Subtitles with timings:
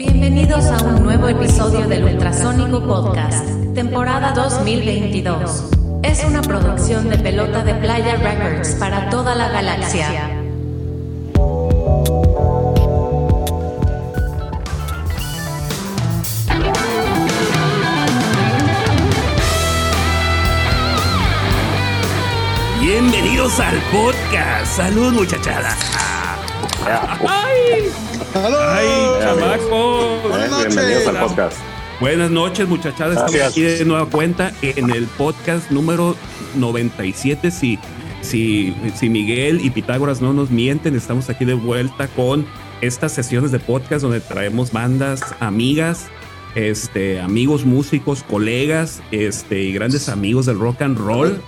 [0.00, 5.66] Bienvenidos a un nuevo episodio del Ultrasónico Podcast, temporada 2022.
[6.02, 10.30] Es una producción de Pelota de Playa Records para toda la galaxia.
[22.80, 24.76] Bienvenidos al podcast.
[24.78, 25.76] Salud, muchachada.
[27.28, 28.09] ¡Ay!
[28.34, 28.86] ¡Ay,
[29.20, 30.22] chamacos!
[30.28, 30.76] Buenas noches.
[30.76, 31.56] Bienvenidos al podcast.
[32.00, 33.12] Buenas noches, muchachadas.
[33.14, 33.52] Estamos Gracias.
[33.52, 36.16] aquí de nueva cuenta en el podcast número
[36.54, 37.50] 97.
[37.50, 37.78] Si,
[38.20, 42.46] si, si Miguel y Pitágoras no nos mienten, estamos aquí de vuelta con
[42.82, 46.08] estas sesiones de podcast donde traemos bandas, amigas,
[46.54, 51.40] este, amigos músicos, colegas, este, y grandes amigos del rock and roll.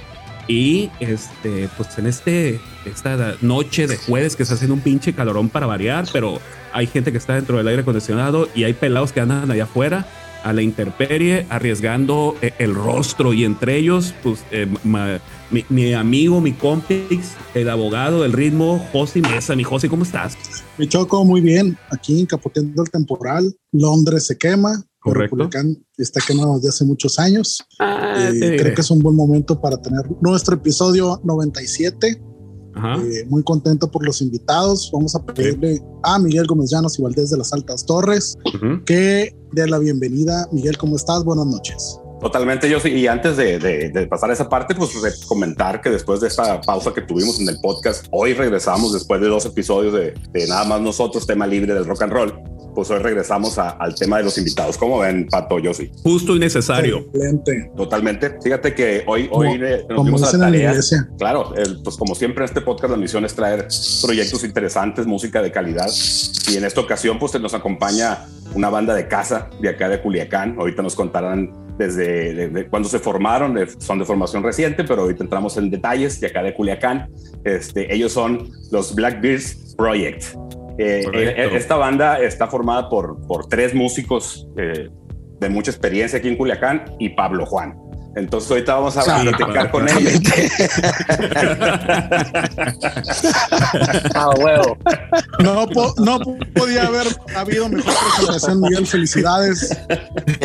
[0.49, 5.49] Y este, pues en este, esta noche de jueves que está haciendo un pinche calorón
[5.49, 6.39] para variar, pero
[6.73, 10.07] hay gente que está dentro del aire acondicionado y hay pelados que andan allá afuera
[10.45, 15.21] a la intemperie arriesgando eh, el rostro y entre ellos, pues eh, ma-
[15.53, 19.55] mi, mi amigo, mi compix, el abogado del ritmo, Josi Mesa.
[19.55, 20.37] Mi Josi, ¿cómo estás?
[20.79, 23.55] Me choco muy bien aquí encapoteando el temporal.
[23.71, 24.83] Londres se quema.
[24.99, 25.49] Correcto.
[25.97, 27.63] Está quemado desde hace muchos años.
[27.79, 32.21] Ah, Eh, creo que es un buen momento para tener nuestro episodio 97.
[32.75, 34.91] Eh, muy contento por los invitados.
[34.93, 38.83] Vamos a pedirle a Miguel Gómez Llanos y Valdés de las Altas Torres Ujú.
[38.85, 40.49] que dé la bienvenida.
[40.53, 41.23] Miguel, ¿cómo estás?
[41.25, 41.99] Buenas noches.
[42.21, 42.89] Totalmente, yo sí.
[42.91, 44.91] Y antes de, de- de pasar a esa parte, pues
[45.27, 49.27] comentar que después de esta pausa que tuvimos en el podcast, hoy regresamos después de
[49.29, 52.33] dos episodios de, de nada más nosotros, tema libre del rock and roll.
[52.75, 54.79] Pues hoy regresamos a- al tema de los invitados.
[54.79, 55.59] ¿Cómo ven, Pato?
[55.59, 55.91] Yo sí.
[56.03, 56.99] Justo y necesario.
[57.13, 57.71] Excelente.
[57.77, 58.39] Totalmente.
[58.43, 60.71] Fíjate que hoy, hoy Como- eh, nos dimos a la la tarea.
[60.71, 61.09] iglesia.
[61.19, 63.69] Claro, el- pues como siempre en este podcast la misión es traer
[64.03, 65.89] proyectos interesantes, música de calidad.
[66.51, 68.19] Y en esta ocasión pues nos acompaña
[68.55, 70.57] una banda de casa de acá de Culiacán.
[70.59, 75.03] Ahorita nos contarán desde de- de cuándo se formaron, de- son de formación reciente, pero
[75.03, 77.09] ahorita entramos en detalles de acá de Culiacán.
[77.45, 80.25] Este, ellos son los Blackbeards Project.
[80.79, 84.89] Eh, eh, esta banda está formada por, por tres músicos eh,
[85.41, 87.75] de mucha experiencia aquí en Culiacán y Pablo Juan.
[88.15, 90.13] Entonces ahorita vamos a Sí, platicar con ellos.
[94.15, 94.77] Ah, huevo.
[95.43, 96.19] No, po- no
[96.55, 98.87] podía haber habido mejor presentación, Miguel.
[98.87, 99.71] Felicidades.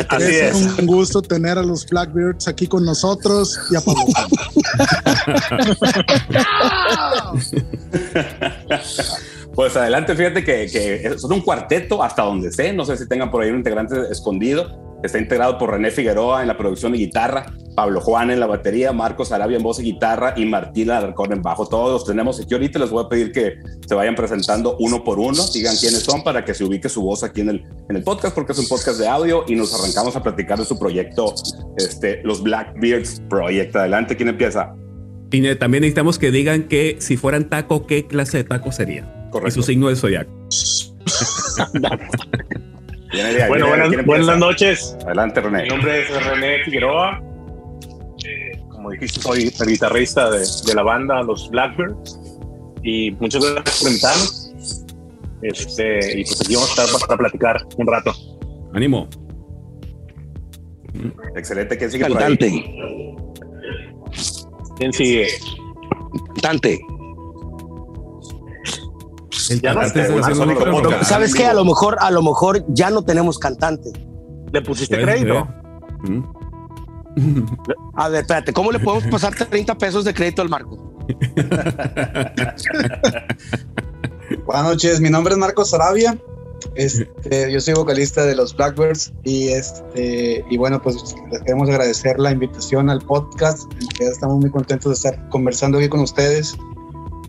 [0.08, 0.80] Así es, es.
[0.80, 4.28] un gusto tener a los Blackbeards aquí con nosotros y a Pablo Juan.
[9.58, 12.74] Pues adelante, fíjate que, son un cuarteto hasta donde sé.
[12.74, 15.00] No sé si tengan por ahí un integrante escondido.
[15.02, 18.94] Está integrado por René Figueroa en la producción de guitarra, Pablo Juan en la batería,
[18.94, 21.66] Marcos Arabia en voz y guitarra y Martín Alarcón en bajo.
[21.66, 22.78] Todos los tenemos aquí ahorita.
[22.78, 23.56] Les voy a pedir que
[23.88, 27.24] se vayan presentando uno por uno, digan quiénes son para que se ubique su voz
[27.24, 30.16] aquí en el, en el podcast, porque es un podcast de audio y nos arrancamos
[30.16, 31.34] a platicar de su proyecto,
[31.78, 33.76] este, los Blackbeards Project.
[33.76, 34.76] Adelante, ¿quién empieza?
[35.32, 39.17] Y también necesitamos que digan que si fueran taco, ¿qué clase de taco sería?
[39.28, 39.52] Y Correcto.
[39.56, 40.32] su signo de zodiaco.
[43.48, 44.98] Bueno, buenas, ¿Quién buenas noches.
[45.06, 45.64] Adelante, René.
[45.64, 47.22] Mi nombre es René Figueroa.
[48.26, 52.20] Eh, como dijiste, soy el guitarrista de, de la banda Los Blackbirds.
[52.84, 54.44] Y muchas gracias por invitarnos.
[55.42, 58.14] Este, y pues aquí vamos a estar para platicar un rato.
[58.74, 59.08] Ánimo.
[61.36, 61.78] Excelente.
[61.78, 62.24] ¿Quién sigue por ahí?
[62.38, 62.76] Cantante,
[64.78, 65.28] ¿Quién sigue?
[66.42, 66.80] cantante.
[69.50, 70.90] El Ya cantante sónico micrófono.
[70.90, 71.10] podcast.
[71.10, 71.46] ¿Sabes qué?
[71.46, 73.92] A lo mejor, a lo mejor ya no tenemos cantante.
[74.52, 75.48] ¿Le pusiste crédito?
[76.04, 76.24] Mm.
[77.96, 80.78] A ver, espérate, ¿cómo le podemos pasar 30 pesos de crédito al Marco?
[84.46, 86.18] Buenas noches, mi nombre es Marcos Arabia.
[86.76, 92.20] Este, yo soy vocalista de los Blackbirds y este y bueno, pues les queremos agradecer
[92.20, 93.72] la invitación al podcast.
[94.00, 96.56] En estamos muy contentos de estar conversando aquí con ustedes.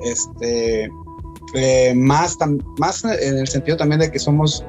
[0.01, 0.91] Este
[1.55, 4.65] eh, más, tam- más en el sentido también de que somos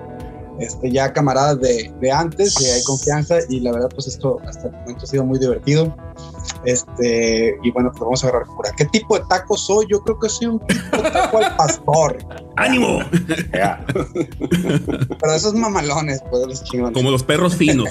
[0.59, 4.67] este, ya camaradas de, de antes, y hay confianza y la verdad pues esto hasta
[4.67, 5.95] el momento ha sido muy divertido.
[6.65, 8.71] Este, y bueno, pues vamos a agarrar cura.
[8.75, 9.85] ¿Qué tipo de taco soy?
[9.89, 12.17] Yo creo que soy un tipo de taco al pastor.
[12.57, 12.99] ¡Ánimo!
[13.53, 16.93] Pero esos mamalones, pues los chingones.
[16.93, 17.87] Como los perros finos.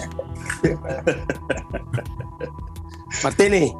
[3.22, 3.74] Martini,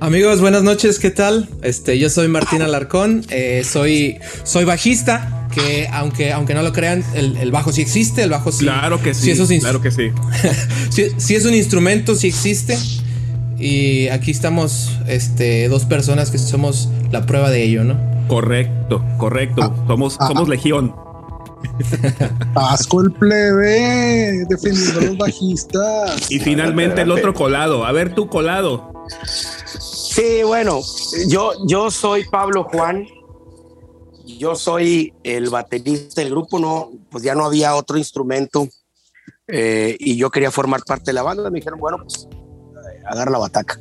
[0.00, 1.48] Amigos, buenas noches, ¿qué tal?
[1.62, 7.02] Este, yo soy Martín Alarcón, eh, soy, soy bajista, que aunque, aunque no lo crean,
[7.14, 8.64] el, el bajo sí existe, el bajo sí.
[8.64, 9.32] Claro que sí.
[9.32, 10.12] es ins- claro que sí.
[10.90, 12.78] sí, sí es un instrumento, sí existe.
[13.58, 17.98] Y aquí estamos, este, dos personas que somos la prueba de ello, ¿no?
[18.28, 19.62] Correcto, correcto.
[19.64, 20.50] Ah, somos, ah, somos ah.
[20.50, 20.94] legión.
[22.54, 26.30] Asco el plebe, defendiendo a los bajistas.
[26.30, 27.84] Y finalmente el otro colado.
[27.84, 28.92] A ver, tú colado.
[30.18, 30.80] Sí, bueno,
[31.28, 33.06] yo, yo soy Pablo Juan.
[34.26, 38.68] Yo soy el baterista del grupo, no, pues ya no había otro instrumento
[39.46, 41.48] eh, y yo quería formar parte de la banda.
[41.50, 42.28] Me dijeron, bueno, pues
[43.08, 43.78] agarra la bataca.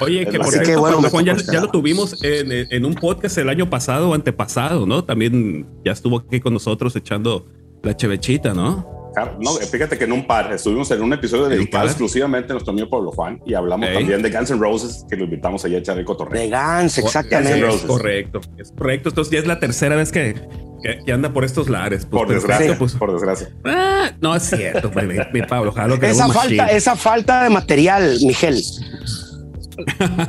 [0.00, 2.94] Oye, que por cierto, que, bueno, Pablo Juan, ya, ya lo tuvimos en, en un
[2.94, 5.04] podcast el año pasado o antepasado, ¿no?
[5.04, 7.46] También ya estuvo aquí con nosotros echando
[7.82, 8.93] la chevechita, ¿no?
[9.40, 12.54] No, fíjate que en un par, estuvimos en un episodio ¿En un dedicado exclusivamente a
[12.54, 15.76] nuestro amigo Pablo Juan y hablamos también de Guns N' Roses, que lo invitamos allá
[15.76, 16.40] a echar el cotorreo.
[16.40, 17.52] De Gans, Guns exactamente.
[17.58, 17.86] N' Es Roses.
[17.86, 19.08] correcto, es correcto.
[19.10, 20.34] Entonces ya es la tercera vez que,
[20.82, 22.06] que, que anda por estos lares.
[22.06, 22.92] Pues, Por desgracia, pues.
[22.94, 23.48] por desgracia.
[23.64, 25.70] Ah, no es cierto, pues, mi, mi Pablo.
[25.70, 28.60] Ojalá que Esa falta, esa falta de material, Miguel.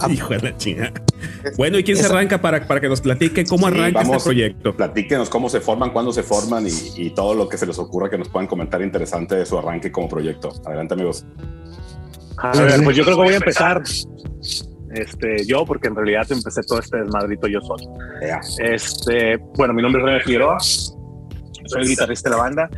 [0.09, 0.93] Hijo de la chingada.
[1.57, 4.17] Bueno, ¿y quién se Esa- arranca para, para que nos platique cómo Sí, arranca vamos.
[4.17, 4.75] este proyecto?
[4.75, 6.71] Platíquenos cómo se forman, cuándo se forman y,
[7.01, 9.91] y todo lo que se les ocurra que nos puedan comentar interesante de su arranque
[9.91, 10.51] como proyecto.
[10.65, 11.25] Adelante, amigos.
[12.37, 13.81] A ver, pues yo creo que voy a empezar
[14.93, 17.83] este, yo, porque en realidad empecé todo este desmadrito yo solo.
[18.59, 22.69] Este, bueno, mi nombre es René Figueroa, soy el guitarrista de la banda.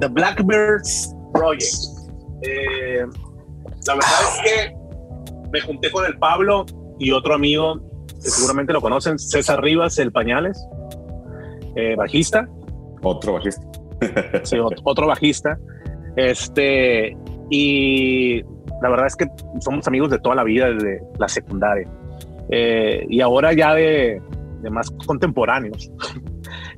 [0.00, 1.74] The Blackbirds Project.
[2.42, 3.04] Eh,
[3.86, 4.74] la verdad es que
[5.54, 6.66] me junté con el Pablo
[6.98, 7.80] y otro amigo
[8.22, 10.66] que seguramente lo conocen, César Rivas, el Pañales,
[11.76, 12.48] eh, bajista.
[13.02, 13.62] Otro bajista.
[14.42, 15.56] Sí, ot- otro bajista.
[16.16, 17.16] Este,
[17.50, 18.42] y
[18.82, 19.26] la verdad es que
[19.60, 21.88] somos amigos de toda la vida, desde la secundaria.
[22.50, 24.20] Eh, y ahora ya de,
[24.62, 25.90] de más contemporáneos.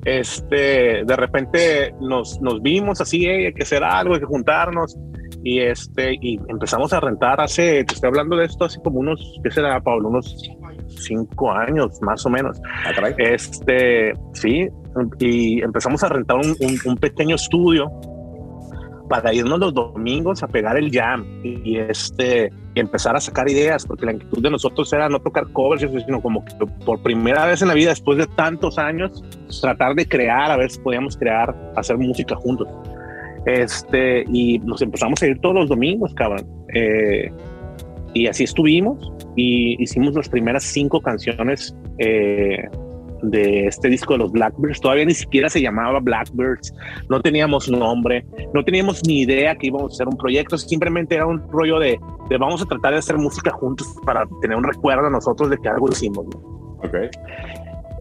[0.05, 4.95] Este, de repente nos, nos vimos así, "Ey, hay que hacer algo, hay que juntarnos.
[5.49, 9.39] Y este, y empezamos a rentar hace, te estoy hablando de esto hace como unos,
[9.41, 10.09] ¿qué será, Pablo?
[10.09, 10.35] Unos
[10.99, 12.59] cinco años, más o menos.
[12.85, 12.91] Ah.
[13.17, 14.67] Este, sí,
[15.19, 17.89] y empezamos a rentar un, un- un pequeño estudio
[19.09, 23.49] para irnos los domingos a pegar el jam y, y, este y empezar a sacar
[23.49, 26.53] ideas, porque la inquietud de nosotros era no tocar covers, sino como que
[26.85, 29.23] por primera vez en la vida, después de tantos años,
[29.61, 32.67] tratar de crear, a ver si podíamos crear, hacer música juntos.
[33.47, 36.45] Este, y nos empezamos a ir todos los domingos, cabrón.
[36.73, 37.31] Eh,
[38.13, 42.65] y así estuvimos y hicimos las primeras cinco canciones eh,
[43.21, 44.81] de este disco de los Blackbirds.
[44.81, 46.73] Todavía ni siquiera se llamaba Blackbirds,
[47.09, 51.25] no teníamos nombre, no teníamos ni idea que íbamos a hacer un proyecto, simplemente era
[51.25, 51.97] un rollo de,
[52.29, 55.57] de vamos a tratar de hacer música juntos para tener un recuerdo a nosotros de
[55.57, 56.25] que algo hicimos.
[56.25, 56.57] ¿no?
[56.83, 56.95] Ok.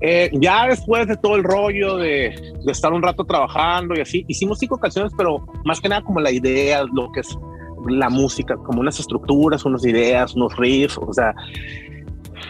[0.00, 2.34] Eh, ya después de todo el rollo de,
[2.64, 6.20] de estar un rato trabajando y así, hicimos cinco canciones, pero más que nada como
[6.20, 7.38] la idea, lo que es
[7.88, 11.34] la música, como unas estructuras, unas ideas, unos riffs, o sea,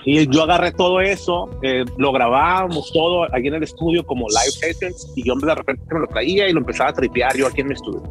[0.05, 4.53] y yo agarré todo eso, eh, lo grabábamos todo aquí en el estudio como live
[4.53, 7.63] sessions y yo de repente me lo traía y lo empezaba a tripear yo aquí
[7.63, 8.03] en mi estudio.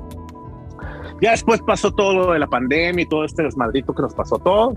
[1.22, 4.38] Ya después pasó todo lo de la pandemia y todo este desmadrito que nos pasó
[4.40, 4.74] todo.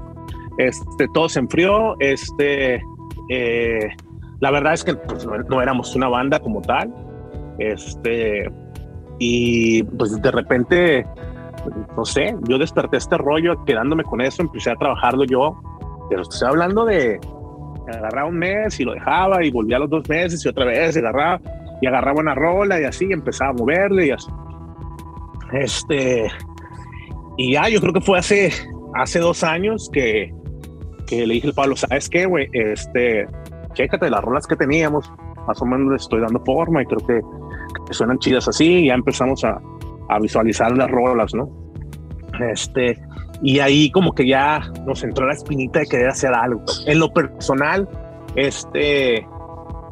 [0.58, 1.96] Este, todo se enfrió.
[1.98, 2.80] Este,
[3.28, 3.88] eh,
[4.40, 6.92] la verdad es que pues, no, no éramos una banda como tal.
[7.58, 8.48] Este,
[9.18, 11.06] y pues de repente,
[11.96, 15.60] no sé, yo desperté este rollo quedándome con eso, empecé a trabajarlo yo,
[16.08, 17.18] pero estoy hablando de
[17.92, 20.94] agarraba un mes y lo dejaba y volvía a los dos meses y otra vez
[20.94, 21.40] y agarraba
[21.80, 24.30] y agarraba una rola y así y empezaba a moverle y así.
[25.52, 26.28] Este,
[27.38, 28.52] y ya yo creo que fue hace,
[28.94, 30.32] hace dos años que,
[31.06, 32.48] que le dije al Pablo, ¿sabes qué, güey?
[32.52, 33.26] Este,
[33.78, 35.10] chécate las rolas que teníamos,
[35.46, 37.20] más o menos le estoy dando forma y creo que,
[37.92, 39.60] suenan chidas así y ya empezamos a,
[40.20, 41.48] visualizar las rolas, ¿no?
[42.50, 42.98] Este,
[43.42, 46.62] y ahí como que ya nos entró la espinita de querer hacer algo.
[46.86, 47.86] En lo personal,
[48.34, 49.26] este,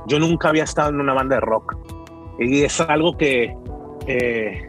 [0.07, 1.77] yo nunca había estado en una banda de rock
[2.39, 3.55] y es algo que
[4.07, 4.69] eh,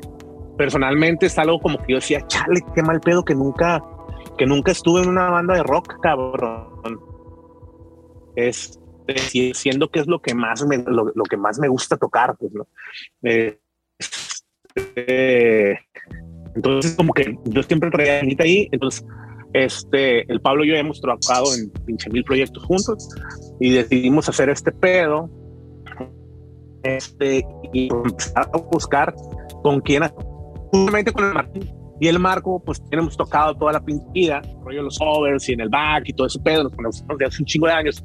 [0.57, 3.81] personalmente es algo como que yo decía, chale, qué mal pedo que nunca,
[4.37, 6.99] que nunca estuve en una banda de rock, cabrón.
[8.35, 8.77] Es
[9.53, 12.51] siendo que es lo que más me, lo, lo que más me gusta tocar, pues,
[12.53, 12.67] ¿no?
[13.23, 13.59] Eh,
[14.95, 15.75] eh,
[16.55, 18.67] entonces, como que yo siempre traía a ahí.
[18.71, 19.05] Entonces,
[19.53, 23.09] este, el Pablo y yo hemos trabajado en pinche mil proyectos juntos
[23.59, 25.29] y decidimos hacer este pedo.
[26.83, 29.13] Este, y empezar a buscar
[29.61, 30.03] con quién,
[30.71, 34.83] justamente con el Martín y el Marco, pues hemos tocado toda la pinche vida, rollo
[34.83, 37.45] los overs y en el back y todo ese pedo, nos conocemos de hace un
[37.45, 38.03] chingo de años,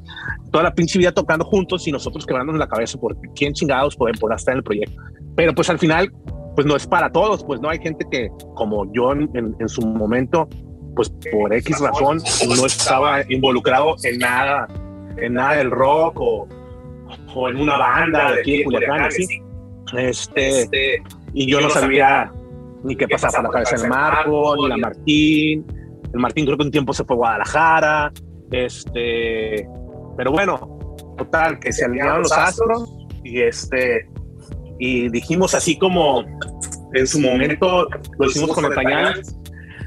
[0.51, 4.17] toda la pinche vida tocando juntos y nosotros quebrándonos la cabeza por quién chingados pueden
[4.17, 4.99] poder estar en el proyecto.
[5.35, 6.11] Pero pues al final,
[6.55, 9.69] pues no es para todos, pues no hay gente que, como yo en, en, en
[9.69, 10.47] su momento,
[10.95, 14.67] pues por X razón no estaba involucrado en nada,
[15.17, 16.47] en nada del rock o,
[17.35, 19.25] o en una banda de aquí en Culiacán, así.
[19.97, 21.01] Este,
[21.33, 22.31] y yo no sabía
[22.83, 25.65] ni qué pasaba por la cabeza del Marco, ni la Martín.
[26.13, 28.11] El Martín creo que un tiempo se fue a Guadalajara.
[28.51, 29.67] Este,
[30.17, 30.79] pero bueno,
[31.17, 34.07] total, que se alinearon los astros y este,
[34.79, 36.23] y dijimos así como
[36.93, 37.87] en su momento
[38.19, 39.21] lo hicimos con el pañal.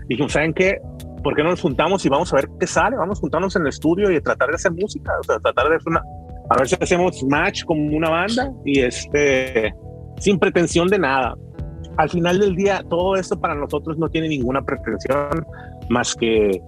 [0.09, 0.79] Dijimos, ¿saben qué?
[1.23, 2.97] ¿Por qué no nos juntamos y vamos a ver qué sale?
[2.97, 5.77] Vamos a juntarnos en el estudio y tratar de hacer música, o sea, tratar de
[5.77, 6.03] hacer una,
[6.49, 9.75] a ver si hacemos match como una banda y este,
[10.19, 11.35] sin pretensión de nada.
[11.97, 15.47] Al final del día, todo esto para nosotros no tiene ninguna pretensión
[15.89, 16.61] más que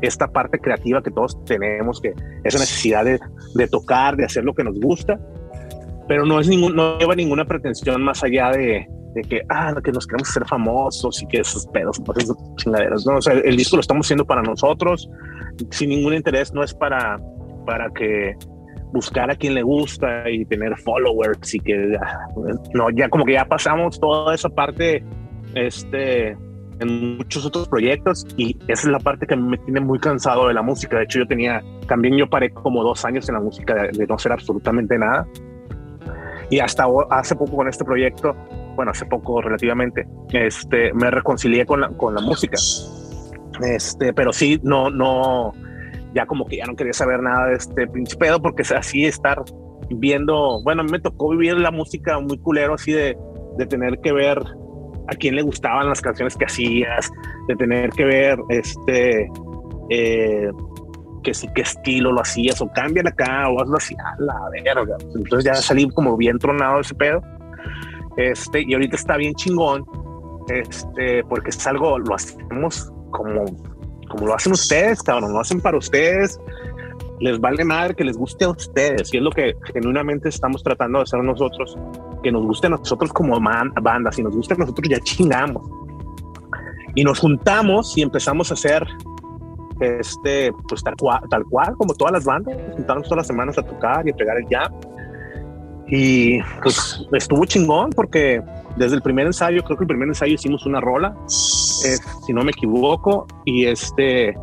[0.00, 3.18] esta parte creativa que todos tenemos, que esa necesidad de,
[3.54, 5.18] de tocar, de hacer lo que nos gusta,
[6.06, 9.92] pero no es ningún, no lleva ninguna pretensión más allá de, de que, ah, que
[9.92, 13.16] nos queremos ser famosos y que esos pedos, esas chingaderas, ¿no?
[13.16, 15.10] O sea, el, disco lo estamos haciendo para nosotros,
[15.70, 17.20] sin ningún interés, no es para,
[17.66, 18.36] para que
[18.92, 21.96] buscar a quien le gusta y tener followers y que
[22.74, 25.04] no ya como que ya pasamos toda esa parte
[25.54, 26.36] este
[26.80, 30.54] en muchos otros proyectos y esa es la parte que me tiene muy cansado de
[30.54, 30.96] la música.
[30.98, 34.06] De hecho yo tenía también yo paré como dos años en la música de, de
[34.06, 35.26] no hacer absolutamente nada.
[36.50, 38.34] Y hasta hace poco con este proyecto
[38.76, 42.56] bueno hace poco relativamente este me reconcilié con la, con la música.
[43.60, 45.52] Este pero sí no no
[46.18, 49.40] ya como que ya no quería saber nada de este pinche pedo porque así estar
[49.88, 53.16] viendo, bueno, a mí me tocó vivir la música muy culero así de,
[53.56, 54.38] de tener que ver
[55.06, 57.08] a quién le gustaban las canciones que hacías,
[57.46, 59.30] de tener que ver este
[59.90, 60.50] eh,
[61.22, 64.96] que sí qué estilo lo hacías o cambian acá o hazlo así a la verga.
[65.14, 67.22] Entonces ya salí como bien tronado de ese pedo.
[68.16, 69.84] Este, y ahorita está bien chingón,
[70.48, 73.44] este, porque es algo, lo hacemos como
[74.08, 76.40] como lo hacen ustedes, cabrón, lo hacen para ustedes,
[77.20, 80.98] les vale madre que les guste a ustedes, y es lo que genuinamente estamos tratando
[80.98, 81.76] de hacer nosotros,
[82.22, 85.68] que nos guste a nosotros como banda, si nos gusta a nosotros ya chingamos.
[86.94, 88.86] Y nos juntamos y empezamos a hacer
[89.80, 93.62] este, pues tal cual, tal cual como todas las bandas, juntarnos todas las semanas a
[93.62, 94.72] tocar y a pegar el jam.
[95.90, 98.42] Y pues estuvo chingón porque
[98.76, 102.50] desde el primer ensayo, creo que el primer ensayo hicimos una rola, si no me
[102.50, 104.34] equivoco, y este,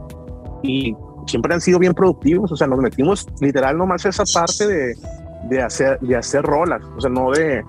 [0.64, 0.96] y
[1.28, 4.96] siempre han sido bien productivos, o sea, nos metimos literal nomás esa parte de,
[5.50, 7.64] de hacer, de hacer rolas, o sea, no de,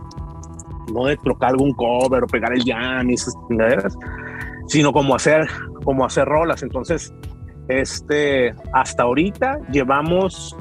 [0.93, 3.97] no de tocar algún cover o pegar el jam y esas chingaderas,
[4.67, 5.47] sino como hacer,
[5.85, 6.63] como hacer rolas.
[6.63, 7.13] Entonces,
[7.69, 10.57] este, hasta ahorita llevamos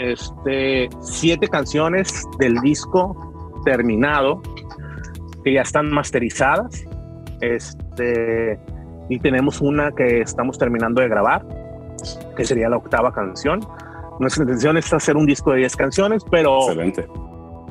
[0.00, 4.40] este, siete canciones del disco terminado
[5.44, 6.84] que ya están masterizadas.
[7.40, 8.58] Este,
[9.08, 11.46] y tenemos una que estamos terminando de grabar,
[12.36, 13.60] que sería la octava canción.
[14.18, 17.06] Nuestra intención es hacer un disco de 10 canciones, pero Excelente.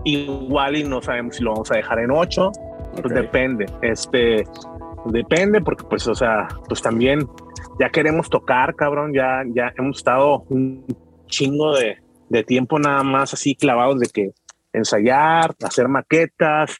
[0.03, 2.51] igual y no sabemos si lo vamos a dejar en 8.
[3.01, 3.65] Pues depende.
[3.81, 4.43] Este,
[5.05, 7.27] depende porque pues, o sea, pues también
[7.79, 10.85] ya queremos tocar, cabrón, ya, ya hemos estado un
[11.27, 11.97] chingo de,
[12.29, 14.31] de tiempo nada más así clavados de que
[14.73, 16.77] ensayar, hacer maquetas,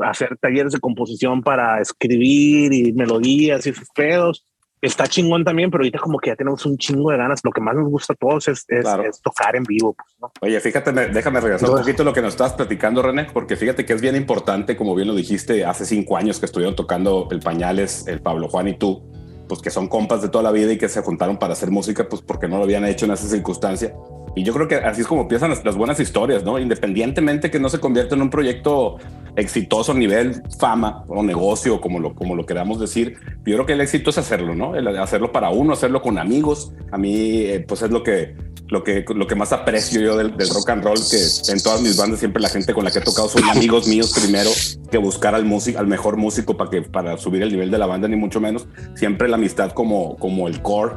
[0.00, 4.46] hacer talleres de composición para escribir y melodías y esos pedos.
[4.80, 7.40] Está chingón también, pero ahorita como que ya tenemos un chingo de ganas.
[7.44, 9.04] Lo que más nos gusta a todos es, es, Claro.
[9.04, 9.94] es tocar en vivo.
[9.94, 10.32] Pues, ¿no?
[10.40, 13.54] Oye, fíjate, me- déjame regresar un poquito a lo que nos estabas platicando, René, porque
[13.56, 17.28] fíjate que es bien importante, como bien lo dijiste, hace cinco años que estuvieron tocando
[17.30, 19.04] el Pañales, el Pablo Juan y tú,
[19.48, 22.08] pues que son compas de toda la vida y que se juntaron para hacer música,
[22.08, 23.94] pues porque no lo habían hecho en esa circunstancia.
[24.34, 26.58] Y yo creo que así es como empiezan las, las buenas historias, ¿no?
[26.58, 28.98] Independientemente que no se convierta en un proyecto
[29.36, 33.72] exitoso a nivel fama o negocio, como lo, como lo queramos decir, yo creo que
[33.72, 34.74] el éxito es hacerlo, ¿no?
[34.74, 36.72] El hacerlo para uno, hacerlo con amigos.
[36.90, 38.34] A mí, eh, pues es lo que,
[38.68, 41.82] lo que, lo que más aprecio yo del, del rock and roll, que en todas
[41.82, 44.50] mis bandas siempre la gente con la que he tocado son amigos míos primero
[44.90, 47.86] que buscar al músico, al mejor músico para que para subir el nivel de la
[47.86, 48.66] banda ni mucho menos.
[48.94, 50.94] Siempre la amistad como, como el core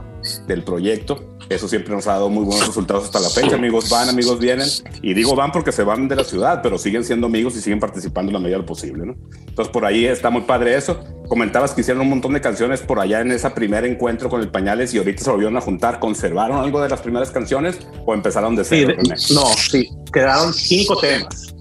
[0.48, 1.38] del proyecto.
[1.50, 3.56] Eso siempre nos ha dado muy buenos resultados hasta la fecha.
[3.56, 4.68] Amigos van, amigos vienen.
[5.02, 7.80] Y digo van porque se van de la ciudad, pero siguen siendo amigos y siguen
[7.80, 9.16] participando en la medida de lo posible, ¿no?
[9.48, 11.00] Entonces por ahí está muy padre eso.
[11.28, 14.50] Comentabas que hicieron un montón de canciones por allá en ese primer encuentro con el
[14.50, 16.00] Pañales y ahorita se volvieron a juntar.
[16.00, 18.88] ¿Conservaron algo de las primeras canciones o empezaron de Sí, cero?
[18.90, 19.16] de- René?
[19.34, 21.56] no, sí, quedaron cinco temas.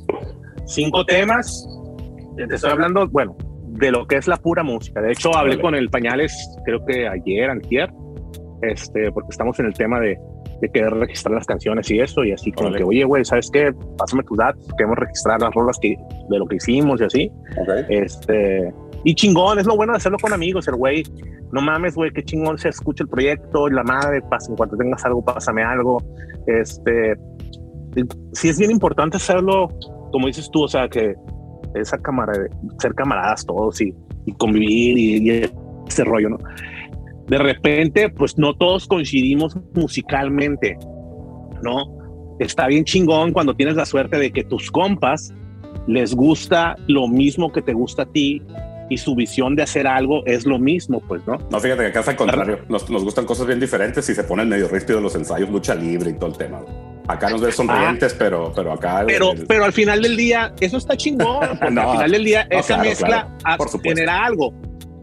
[0.67, 1.67] Cinco temas.
[2.37, 3.37] Te estoy hablando, bueno,
[3.69, 5.01] de lo que es la pura música.
[5.01, 5.63] De hecho, hablé Vale.
[5.63, 6.33] con el Pañales,
[6.65, 7.91] creo que ayer, antier,
[8.71, 10.19] este, porque estamos en el tema de,
[10.61, 13.73] de querer registrar las canciones y eso, y así como que, oye, güey, ¿sabes qué?
[13.99, 15.97] Pásame tus datos, queremos registrar las rolas que,
[16.29, 17.33] de lo que hicimos y así.
[17.89, 18.73] Este,
[19.05, 21.03] y chingón, es lo bueno de hacerlo con amigos, el güey,
[21.53, 25.05] no mames, güey, qué chingón se escucha el proyecto, la madre, pasa, en cuanto tengas
[25.05, 26.03] algo, pásame algo.
[26.47, 27.15] Este,
[28.33, 29.69] sí es bien importante hacerlo
[30.15, 31.17] como dices tú, o sea, que
[31.75, 32.33] esa cámara,
[32.79, 33.93] ser camaradas todos y,
[34.27, 35.51] y convivir y, y
[35.89, 36.39] ese rollo, ¿no?
[37.29, 40.77] De repente, pues no todos coincidimos musicalmente,
[41.63, 42.37] ¿no?
[42.39, 45.33] Está bien chingón cuando tienes la suerte de que tus compas
[45.87, 48.43] les gusta lo mismo que te gusta a ti
[48.91, 51.39] y su visión de hacer algo es lo mismo, pues, ¿no?
[51.51, 52.59] No, fíjate que acá es al contrario.
[52.69, 56.11] Nos, nos gustan cosas bien diferentes y se ponen medio ríspidos los ensayos, lucha libre
[56.11, 56.61] y todo el tema.
[57.07, 59.05] Acá nos ves sonrientes, pero, pero acá.
[59.07, 61.59] Pero, el- pero al final del día, eso está chingón.
[61.71, 64.55] No, al final del día, no, esa claro, mezcla claro, por genera algo.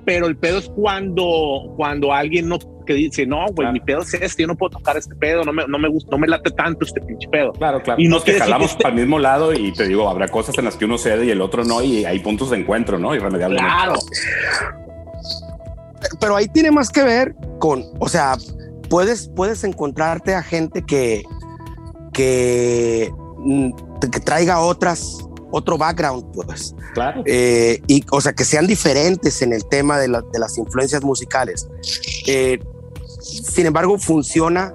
[0.05, 3.74] Pero el pedo es cuando, cuando alguien no que dice, no, güey, Claro.
[3.74, 6.10] mi pedo es este, yo no puedo tocar este pedo, no me, no me gusta,
[6.12, 7.51] no me late tanto este pinche pedo.
[7.53, 8.01] Claro, claro.
[8.01, 10.10] Y no Nos que quiere decir jalamos este- para el mismo lado y te digo,
[10.10, 12.58] habrá cosas en las que uno cede y el otro no, y hay puntos de
[12.58, 13.13] encuentro, ¿no?
[13.15, 13.72] Irremediablemente.
[13.72, 13.96] Claro.
[16.20, 18.36] pero ahí tiene más que ver con, o sea,
[18.89, 21.22] puedes, puedes encontrarte a gente que,
[22.13, 23.72] que, mm,
[24.12, 25.20] que traiga otras,
[25.51, 26.74] otro background, pues.
[26.93, 27.24] Claro.
[27.25, 31.03] Eh, y, o sea, que sean diferentes en el tema de, la- de las influencias
[31.03, 31.67] musicales.
[32.27, 32.60] Eh,
[33.22, 34.74] sin embargo, funciona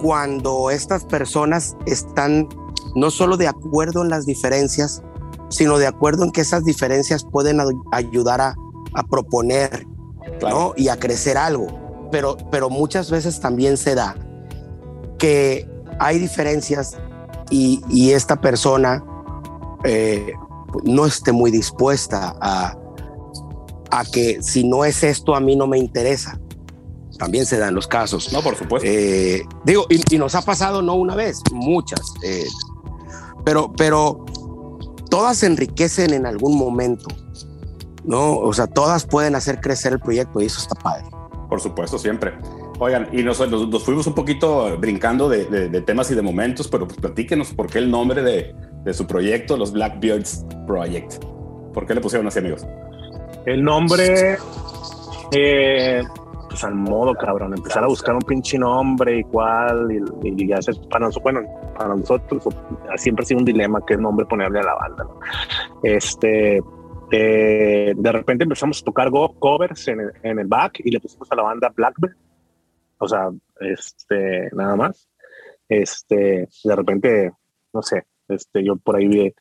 [0.00, 2.48] cuando estas personas están
[2.94, 5.02] no solo de acuerdo en las diferencias,
[5.48, 8.54] sino de acuerdo en que esas diferencias pueden a- ayudar a,
[8.94, 9.86] a proponer
[10.38, 10.56] Claro.
[10.56, 10.72] ¿no?
[10.76, 12.08] y a crecer algo.
[12.10, 14.16] Pero, pero muchas veces también se da
[15.18, 16.96] que hay diferencias
[17.50, 19.04] y, y esta persona
[19.84, 20.32] eh,
[20.84, 22.76] no esté muy dispuesta a,
[23.90, 26.38] a que si no es esto a mí no me interesa.
[27.18, 28.32] También se dan los casos.
[28.32, 28.88] No, por supuesto.
[28.88, 32.00] Eh, digo, y, y nos ha pasado no una vez, muchas.
[32.24, 32.44] eh,
[33.44, 34.24] pero, pero
[35.10, 37.06] todas enriquecen en algún momento,
[38.04, 38.36] ¿no?
[38.38, 41.04] O sea, todas pueden hacer crecer el proyecto y eso está padre.
[41.48, 42.32] Por supuesto, siempre.
[42.80, 46.22] Oigan, y nos, nos- nos fuimos un poquito brincando de, de- de temas y de
[46.22, 51.24] momentos, pero pues platíquenos por qué el nombre de, de su proyecto, los Blackbeards Project.
[51.72, 52.66] ¿Por qué le pusieron así, amigos?
[53.46, 54.36] El nombre,
[55.32, 56.02] eh,
[56.48, 59.88] pues al modo, cabrón, empezar a buscar un pinche nombre y cuál,
[60.22, 62.44] y, ya se- para nosotros, bueno, para nosotros
[62.96, 65.06] siempre ha sido un dilema qué nombre ponerle a la banda.
[65.82, 66.62] Este,
[67.10, 71.00] eh, de repente empezamos a tocar go- covers en el, en el back y le
[71.00, 72.14] pusimos a la banda Blackbird,
[72.98, 75.08] o sea, este, nada más.
[75.68, 77.32] Este, de repente,
[77.72, 79.34] no sé, este, yo por ahí vi,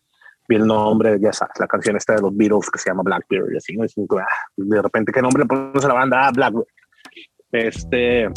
[0.48, 3.54] vi el nombre, ya sabes, la canción esta de los Beatles que se llama Blackbeard
[3.54, 3.86] y así, ¿no?
[3.86, 4.26] Y ah,
[4.58, 6.28] de repente, ¿qué nombre le ponemos a la banda?
[6.28, 6.68] Ah, Blackbeard.
[7.52, 8.28] Este,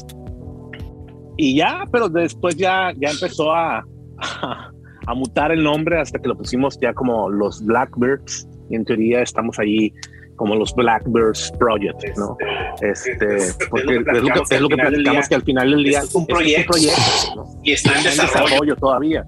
[1.37, 3.85] y ya, pero después ya, ya empezó a,
[4.19, 4.71] a,
[5.07, 8.49] a mutar el nombre hasta que lo pusimos ya como los Blackbirds.
[8.71, 9.93] Y en teoría estamos ahí
[10.37, 12.37] como los Blackbirds Project, ¿no?
[12.81, 13.17] Este,
[13.71, 16.27] porque es lo que, es lo que platicamos que al final del día es un
[16.27, 16.77] proyecto.
[17.37, 17.45] ¿no?
[17.63, 18.77] Y está en desarrollo.
[18.77, 19.25] todavía.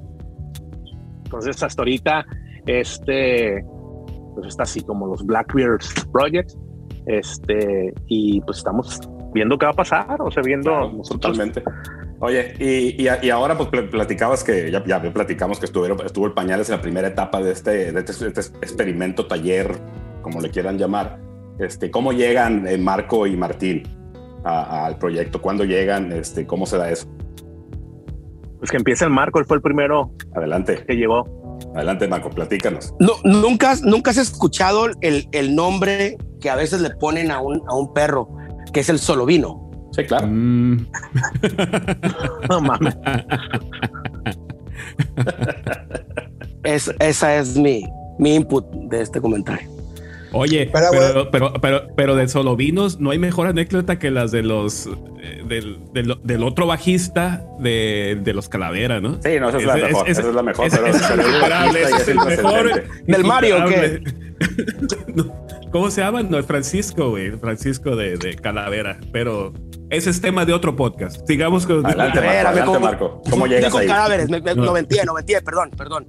[1.39, 2.27] Entonces, hasta ahorita,
[2.67, 3.65] este,
[4.35, 6.51] pues está así como los Blackbeards Project,
[7.07, 9.01] este, y pues estamos
[9.33, 11.21] viendo qué va a pasar, o sea, viendo Claro, nosotros.
[11.37, 11.63] Totalmente.
[12.21, 16.25] Oye, y, y, y ahora pues pl- platicabas que ya, ya platicamos que estuvieron, estuvo
[16.27, 19.77] el Pañales en la primera etapa de este, de este, de este experimento, taller,
[20.23, 21.21] como le quieran llamar.
[21.59, 23.83] Este, ¿Cómo llegan eh, Marco y Martín
[24.45, 25.41] al proyecto?
[25.43, 26.11] ¿Cuándo llegan?
[26.13, 27.07] Este, ¿Cómo se da eso?
[28.67, 31.25] Pues que empieza el Marco, él fue el primero Adelante, que llegó.
[31.77, 32.93] adelante Marco, platícanos.
[32.99, 37.63] No, nunca, nunca has escuchado el, el nombre que a veces le ponen a un,
[37.69, 38.29] a un perro,
[38.73, 39.71] que es el solovino.
[39.93, 40.27] Sí, claro.
[40.27, 40.79] Mm,
[42.51, 42.97] No mames.
[46.65, 47.85] Es, esa es mi,
[48.19, 49.69] mi input de este comentario.
[50.33, 54.43] Oye, Pero, pero, pero, pero, pero, de Solovinos no hay mejor anécdota que las de
[54.43, 54.87] los
[55.23, 59.15] eh, del, del, del otro bajista de, de los Calavera, ¿no?
[59.23, 60.09] Sí, no, esa es la Ese- mejor.
[60.09, 60.67] ese- esa es la mejor.
[60.67, 60.75] es
[62.09, 62.85] el es mejor.
[63.07, 64.01] ¿Del Mario qué?
[65.73, 66.23] ¿Cómo se llama?
[66.23, 67.33] No, Francisco, güey.
[67.33, 68.99] Francisco de, de Calavera.
[69.13, 69.53] Pero
[69.91, 71.27] ese es tema de otro podcast.
[71.27, 71.85] Sigamos con.
[71.87, 72.31] Adelante, Marco.
[72.31, 73.23] Adelante, ¿cómo- Marco.
[73.31, 73.87] ¿Cómo llegas ahí?
[73.87, 74.65] cadáveres, me, me- No.
[74.67, 76.07] no mentí, no mentí, perdón, perdón.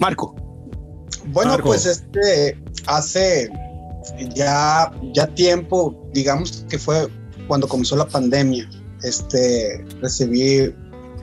[0.00, 0.34] Marco.
[1.32, 1.68] Bueno, Marco.
[1.68, 3.50] pues este hace
[4.34, 7.08] ya, ya tiempo, digamos que fue
[7.46, 8.68] cuando comenzó la pandemia.
[9.02, 10.74] Este recibí,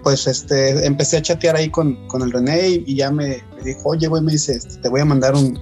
[0.03, 3.63] pues este, empecé a chatear ahí con, con el René y, y ya me, me
[3.63, 5.59] dijo, oye, güey, me dice, este, te voy a mandar un,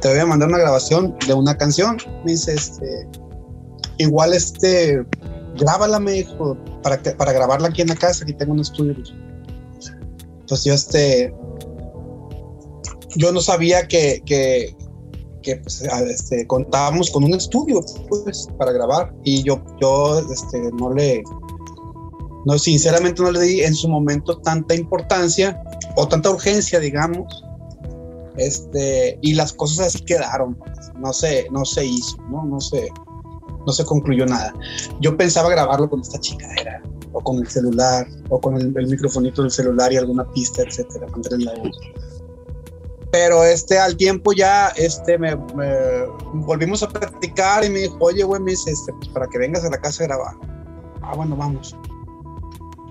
[0.00, 1.96] te voy a mandar una grabación de una canción.
[2.24, 3.08] Me dice, este,
[3.98, 5.04] igual este,
[5.58, 8.96] grábala, me dijo, para, que, para grabarla aquí en la casa, aquí tengo un estudio.
[10.40, 11.34] Entonces yo este,
[13.16, 14.76] yo no sabía que, que,
[15.56, 21.22] pues, este, contábamos con un estudio pues, para grabar y yo, yo este, no le,
[22.44, 25.60] no, sinceramente no le di en su momento tanta importancia
[25.96, 27.44] o tanta urgencia, digamos,
[28.36, 30.58] este, y las cosas así quedaron,
[30.98, 32.44] no se, no se hizo, ¿no?
[32.44, 32.88] No se,
[33.66, 34.54] no se concluyó nada.
[35.00, 39.42] Yo pensaba grabarlo con esta chingadera, o con el celular, o con el, el microfonito
[39.42, 41.06] del celular y alguna pista, etcétera,
[41.38, 41.80] la voz.
[43.12, 45.34] Pero este, al tiempo ya, este, me,
[46.32, 49.64] volvimos a practicar y me dijo, oye, güey, me dice, este, pues para que vengas
[49.66, 50.34] a la casa a grabar.
[51.02, 51.76] Ah, bueno, vamos.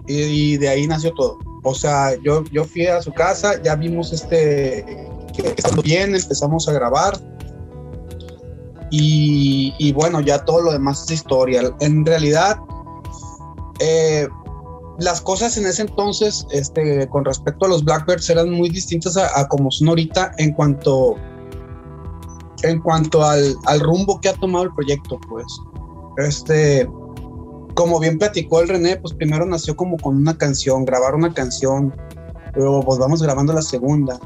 [0.05, 1.39] Y, de ahí nació todo.
[1.63, 6.69] O sea, yo, yo fui a su casa, ya vimos este, que estando bien, empezamos
[6.69, 7.17] a grabar.
[8.91, 11.63] Y, y, bueno, ya todo lo demás es historia.
[11.79, 12.59] En realidad,
[13.79, 14.27] eh,
[15.01, 19.47] las cosas en ese entonces, este, con respecto a los Blackbirds, eran muy distintas a,
[19.47, 21.15] como son ahorita en cuanto,
[22.61, 25.45] en cuanto al, al, rumbo que ha tomado el proyecto, pues.
[26.17, 26.87] Este,
[27.73, 31.95] como bien platicó el René, pues primero nació como con una canción, grabar una canción,
[32.53, 34.19] luego pues vamos grabando la segunda.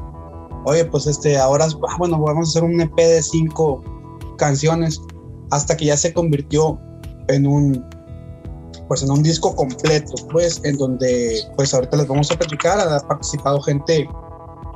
[0.66, 3.82] Oye, pues este, ahora, ah, bueno, vamos a hacer un EP de cinco
[4.36, 5.00] canciones,
[5.50, 6.78] hasta que ya se convirtió
[7.28, 7.82] en un,
[8.88, 13.00] pues en un disco completo, pues, en donde, pues ahorita les vamos a platicar, ha
[13.00, 14.08] participado gente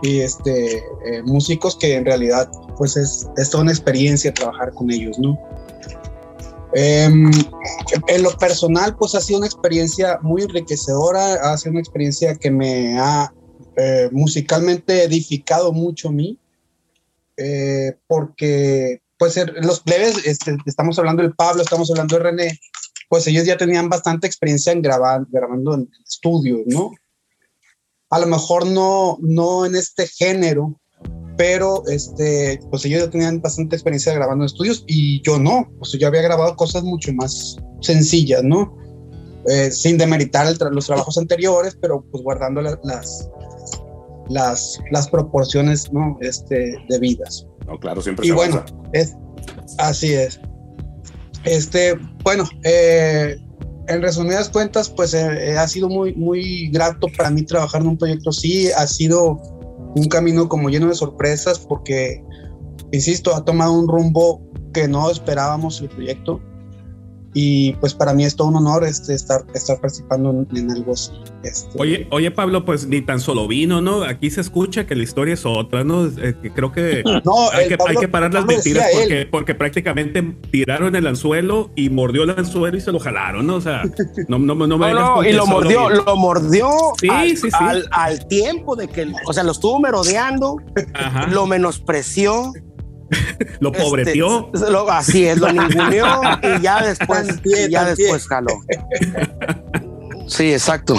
[0.03, 4.91] y este, eh, músicos que en realidad, pues es, es toda una experiencia trabajar con
[4.91, 5.39] ellos, ¿no?
[6.73, 7.31] Em,
[8.07, 12.51] en lo personal, pues ha sido una experiencia muy enriquecedora, ha sido una experiencia que
[12.51, 13.33] me ha
[13.77, 16.39] eh, musicalmente edificado mucho a mí,
[17.37, 22.61] eh, porque pues los plebes, este, estamos hablando del Pablo, estamos hablando de René,
[23.11, 26.93] pues ellos ya tenían bastante experiencia en grabar, grabando en estudios, ¿no?
[28.09, 30.81] A lo mejor no, no en este género,
[31.37, 35.91] pero este, pues ellos ya tenían bastante experiencia grabando en estudios y yo no, pues
[35.95, 38.77] yo había grabado cosas mucho más sencillas, ¿no?
[39.49, 42.79] Eh, sin demeritar los trabajos anteriores, pero pues guardando las,
[44.29, 46.17] las, las proporciones, ¿no?
[46.21, 47.45] Este, debidas.
[47.67, 48.25] No, claro, siempre.
[48.25, 49.17] Y bueno, es,
[49.79, 50.41] así es.
[51.45, 53.37] Este, bueno, eh,
[53.89, 57.99] en resumidas cuentas, pues eh, ha sido muy, muy grato para mí trabajar en un
[57.99, 58.71] proyecto así.
[58.73, 59.41] Ha sido
[59.97, 62.23] un camino como lleno de sorpresas porque,
[62.93, 66.41] insisto, ha tomado un rumbo que no esperábamos el proyecto
[67.33, 71.13] y pues para mí es todo un honor este, estar, estar participando en, algo así.
[71.45, 71.71] Este.
[71.79, 74.03] Oye, oye Pablo, pues ni tan solo vino, ¿no?
[74.03, 76.07] Aquí se escucha que la historia es otra, ¿no?
[76.07, 80.97] Eh, creo que, no, hay, que hay que parar las mentiras porque, porque, prácticamente tiraron
[80.97, 83.57] el anzuelo y mordió el anzuelo y se lo jalaron, ¿no?
[83.57, 83.83] O sea,
[84.29, 86.69] no, no, no me no, y lo mordió, lo mordió
[87.01, 87.51] sí, al, sí, sí.
[87.53, 90.57] Al, al, tiempo de que, o sea, lo estuvo merodeando,
[91.31, 92.53] lo menospreció
[93.61, 94.51] lo este, pobreteó.
[94.91, 98.53] así es, lo ninguneó y ya después, ya después jaló.
[100.27, 100.95] Sí, exacto.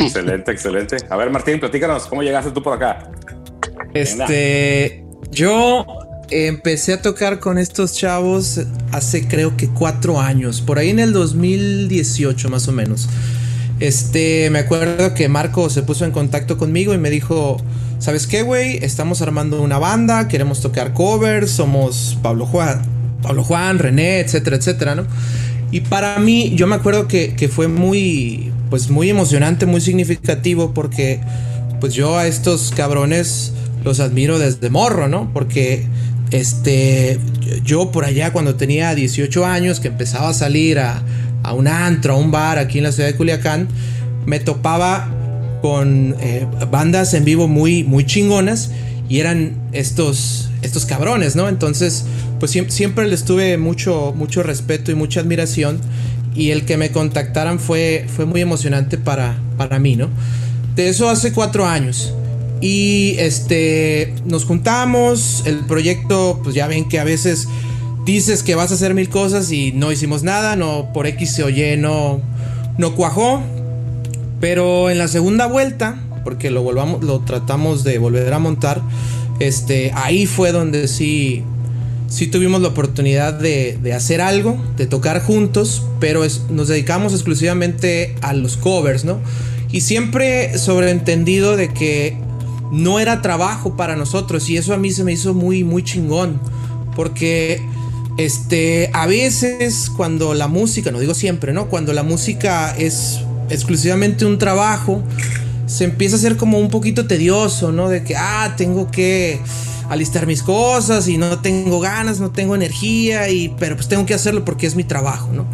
[0.00, 0.96] Excelente, excelente.
[1.10, 3.10] A ver, Martín, platícanos, ¿cómo llegaste tú por acá?
[3.92, 5.84] Este, yo
[6.30, 8.60] empecé a tocar con estos chavos
[8.92, 13.08] hace creo que cuatro años, por ahí en el 2018 más o menos.
[13.82, 17.56] Este, me acuerdo que Marco se puso en contacto conmigo y me dijo,
[17.98, 18.76] ¿sabes qué, güey?
[18.76, 22.80] Estamos armando una banda, queremos tocar covers, somos Pablo Juan,
[23.22, 25.04] Pablo Juan, René, etcétera, etcétera, ¿no?
[25.72, 30.72] Y para mí, yo me acuerdo que, que fue muy, pues muy emocionante, muy significativo,
[30.74, 31.18] porque
[31.80, 35.28] pues yo a estos cabrones los admiro desde morro, ¿no?
[35.34, 35.88] Porque
[36.30, 37.18] este,
[37.64, 41.02] yo por allá cuando tenía 18 años, que empezaba a salir a,
[41.42, 43.68] a un antro, a un bar aquí en la ciudad de Culiacán,
[44.26, 45.10] me topaba
[45.62, 48.70] con eh, bandas en vivo muy, muy chingonas
[49.08, 51.48] y eran estos, estos cabrones, ¿no?
[51.48, 52.04] Entonces,
[52.40, 55.80] pues siempre, les tuve mucho, mucho respeto y mucha admiración
[56.34, 60.08] y el que me contactaran fue, fue muy emocionante para, para mí, ¿no?
[60.74, 62.14] De eso hace cuatro años.
[62.60, 67.48] Y este, nos juntamos, el proyecto, pues ya ven que a veces
[68.04, 71.48] dices que vas a hacer mil cosas y no hicimos nada, no por X o
[71.48, 72.20] Y no,
[72.78, 73.42] no cuajó,
[74.40, 78.82] pero en la segunda vuelta, porque lo volvamos, lo tratamos de volver a montar,
[79.38, 81.42] este, ahí fue donde sí,
[82.08, 88.34] sí tuvimos la oportunidad de, hacer algo, de tocar juntos, pero nos dedicamos exclusivamente a
[88.34, 89.18] los covers, ¿no?
[89.70, 92.16] Y siempre sobreentendido de que
[92.70, 96.40] no era trabajo para nosotros y eso a mí se me hizo muy, muy chingón,
[96.94, 97.60] porque
[98.16, 101.68] este, a veces cuando la música, no digo siempre, ¿no?
[101.68, 105.02] Cuando la música es exclusivamente un trabajo,
[105.66, 107.88] se empieza a hacer como un poquito tedioso, ¿no?
[107.88, 109.40] De que, ah, tengo que
[109.88, 114.14] alistar mis cosas y no tengo ganas, no tengo energía, y, pero pues tengo que
[114.14, 115.46] hacerlo porque es mi trabajo, ¿no?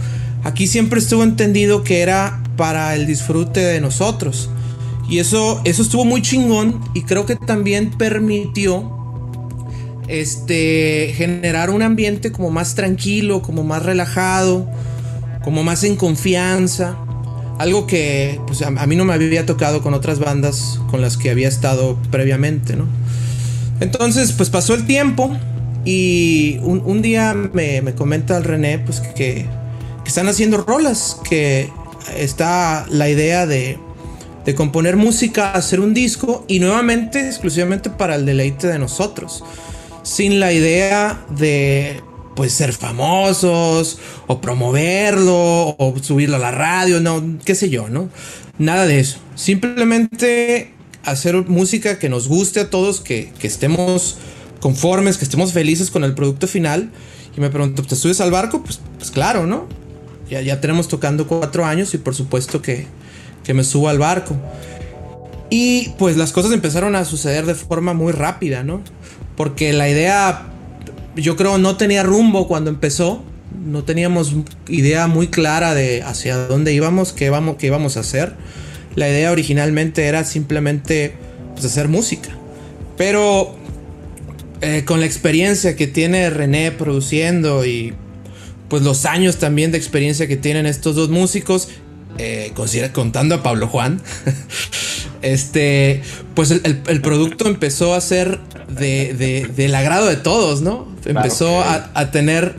[0.45, 4.51] Aquí siempre estuvo entendido que era para el disfrute de nosotros.
[5.09, 8.98] Y eso, eso estuvo muy chingón y creo que también permitió
[10.09, 14.69] este, generar un ambiente como más tranquilo, como más relajado,
[15.45, 16.97] como más en confianza.
[17.59, 21.31] Algo que pues, a, mí no me había tocado con otras bandas con las que
[21.31, 22.87] había estado previamente, ¿no?
[23.81, 25.31] Entonces, pues pasó el tiempo
[25.85, 29.47] y un, día me, comenta el René pues, que, que,
[30.07, 31.71] están haciendo rolas, que
[32.17, 33.79] está la idea de,
[34.45, 39.45] de componer música, hacer un disco y nuevamente exclusivamente para el deleite de nosotros
[40.09, 42.03] sin la idea de
[42.35, 48.09] pues ser famosos o promoverlo o subirlo a la radio, no, qué sé yo, ¿no?
[48.59, 49.19] Nada de eso.
[49.35, 50.73] Simplemente
[51.05, 54.17] hacer música que nos guste a todos, que, estemos
[54.61, 56.91] conformes, que estemos felices con el producto final.
[57.37, 58.63] Y me pregunto, ¿te subes al barco?
[58.63, 59.67] Pues, pues claro, ¿no?
[60.31, 62.87] Ya, ya tenemos tocando cuatro años y por supuesto que,
[63.45, 64.35] que me subo al barco.
[65.51, 68.83] Y pues las cosas empezaron a suceder de forma muy rápida, ¿no?
[69.39, 70.49] Porque la idea,
[71.15, 73.23] yo creo, no tenía rumbo cuando empezó.
[73.65, 74.35] No teníamos
[74.67, 78.35] idea muy clara de hacia dónde íbamos, qué, vamos, qué íbamos a hacer.
[78.97, 81.15] La idea originalmente era simplemente
[81.55, 82.31] pues, hacer música.
[82.97, 83.57] Pero
[84.61, 87.95] eh, con la experiencia que tiene René produciendo y
[88.69, 91.69] pues los años también de experiencia que tienen estos dos músicos,
[92.19, 92.53] eh,
[92.93, 94.03] contando a Pablo Juan,
[95.23, 96.03] este,
[96.35, 100.87] pues el, producto empezó a ser de, del agrado de todos, ¿no?
[101.05, 102.57] Empezó a, tener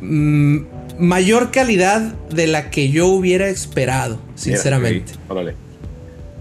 [0.00, 0.58] mm,
[0.98, 2.00] mayor calidad
[2.30, 5.12] de la que yo hubiera esperado, sinceramente.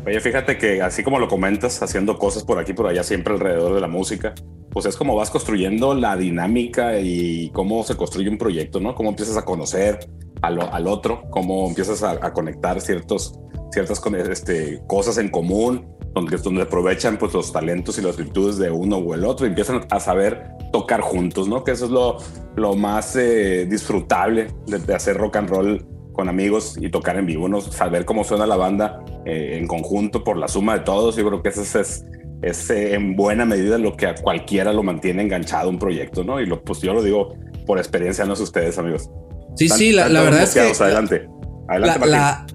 [0.04, 3.76] Oye, fíjate que así como lo comentas, haciendo cosas por aquí por allá, siempre alrededor
[3.76, 4.34] de la música,
[4.72, 8.96] pues es como vas construyendo la dinámica y cómo se construye un proyecto, ¿no?
[8.96, 10.00] Cómo empiezas a conocer
[10.42, 13.34] al, al otro, cómo empiezas a, a conectar ciertos
[13.72, 18.70] ciertas este, cosas en común, donde, donde aprovechan pues, los talentos y las virtudes de
[18.70, 21.64] uno o el otro y empiezan a saber tocar juntos, ¿no?
[21.64, 22.18] Que eso es lo,
[22.56, 27.48] lo más eh, disfrutable de, hacer rock and roll con amigos y tocar en vivo,
[27.48, 27.62] ¿no?
[27.62, 31.16] Saber cómo suena la banda eh, en conjunto por la suma de todos.
[31.16, 32.06] Yo creo que eso es,
[32.42, 36.42] es, eh, en buena medida lo que a cualquiera lo mantiene enganchado un proyecto, ¿no?
[36.42, 39.10] Y lo, pues yo lo digo por experiencia, no sé ustedes, amigos.
[39.56, 40.60] Sí, sí, la, verdad es que...
[40.84, 41.28] Adelante.
[41.68, 42.46] Adelante, la,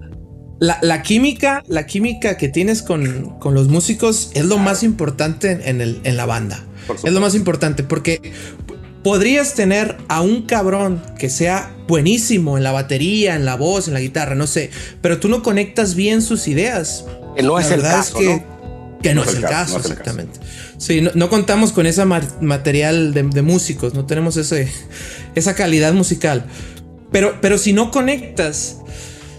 [0.59, 6.01] la, química, la química que tienes con, los músicos es lo más importante en, el,
[6.03, 6.63] en la banda.
[7.03, 8.21] Es lo más importante porque
[9.03, 13.93] podrías tener a un cabrón que sea buenísimo en la batería, en la voz, en
[13.93, 17.05] la guitarra, no sé, pero tú no conectas bien sus ideas.
[17.35, 18.99] Que no es el caso, que, ¿no?
[19.01, 20.39] que no, es, el caso, exactamente.
[20.77, 24.67] Sí, no, contamos con ese material de, músicos, no tenemos ese,
[25.35, 26.45] esa calidad musical.
[27.11, 28.79] Pero, pero si no conectas,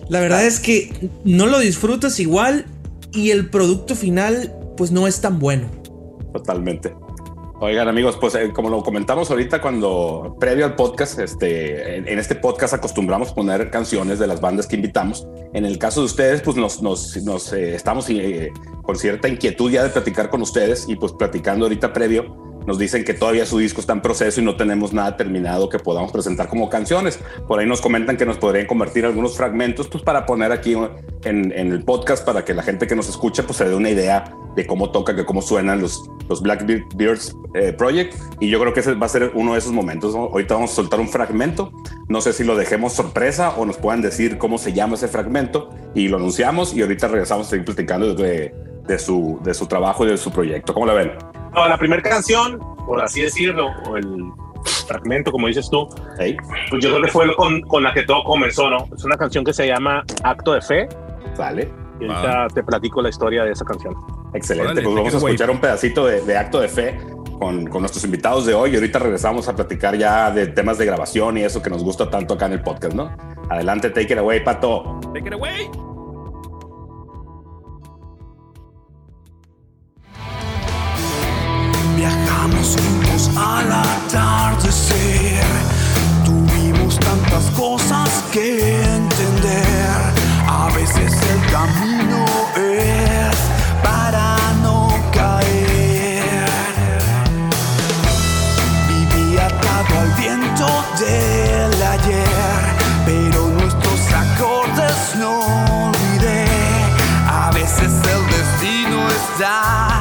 [0.08, 2.66] la verdad es que no lo disfrutas igual
[3.12, 5.68] y el producto final pues no es tan bueno.
[6.32, 6.94] Totalmente.
[7.60, 12.36] Oigan amigos, pues eh, como lo comentamos ahorita cuando previo al podcast, este, en, este
[12.36, 15.26] podcast acostumbramos poner canciones de las bandas que invitamos.
[15.52, 19.82] En el caso de ustedes, pues nos, nos, eh, estamos eh, con cierta inquietud ya
[19.82, 23.80] de platicar con ustedes y pues platicando ahorita previo, nos dicen que todavía su disco
[23.80, 27.18] está en proceso y no tenemos nada terminado que podamos presentar como canciones.
[27.46, 30.76] Por ahí nos comentan que nos podrían convertir algunos fragmentos pues para poner aquí
[31.24, 34.34] en, el podcast para que la gente que nos escucha pues se dé una idea
[34.54, 38.14] de cómo toca, de cómo suenan los, los Blackbeards eh, Project.
[38.38, 40.14] Y yo creo que ese va a ser uno de esos momentos.
[40.14, 41.72] Ahorita vamos a soltar un fragmento.
[42.10, 45.70] No sé si lo dejemos sorpresa o nos puedan decir cómo se llama ese fragmento
[45.94, 48.54] y lo anunciamos y ahorita regresamos a seguir platicando de,
[48.86, 50.74] de, su, de su trabajo y de su proyecto.
[50.74, 51.37] ¿Cómo la ven?
[51.58, 54.30] No, la primera canción, por así decirlo, o el
[54.86, 55.88] fragmento, como dices tú,
[56.70, 58.88] pues yo creo que fue con, con, la que todo comenzó, ¿no?
[58.96, 60.88] Es una canción que se llama Acto de Fe.
[61.34, 61.70] Sale.
[62.00, 63.96] Y ahorita te platico la historia de esa canción.
[64.34, 66.96] Excelente, pues vamos a escuchar un pedacito de, de Acto de Fe
[67.40, 70.86] con, con, nuestros invitados de hoy y ahorita regresamos a platicar ya de temas de
[70.86, 73.10] grabación y eso que nos gusta tanto acá en el podcast, ¿no?
[73.50, 75.00] Adelante, take it away, Pato.
[75.12, 75.68] Take it away.
[82.68, 85.44] Viajamos juntos al atardecer.
[86.24, 90.12] Tuvimos tantas cosas que entender.
[90.46, 92.24] A veces el camino
[92.56, 93.36] es
[93.82, 96.46] para no caer.
[98.88, 100.66] Viví atado al viento
[100.98, 102.60] del ayer,
[103.06, 105.40] pero nuestros acordes no
[105.88, 106.46] olvidé.
[107.26, 109.97] A veces el destino está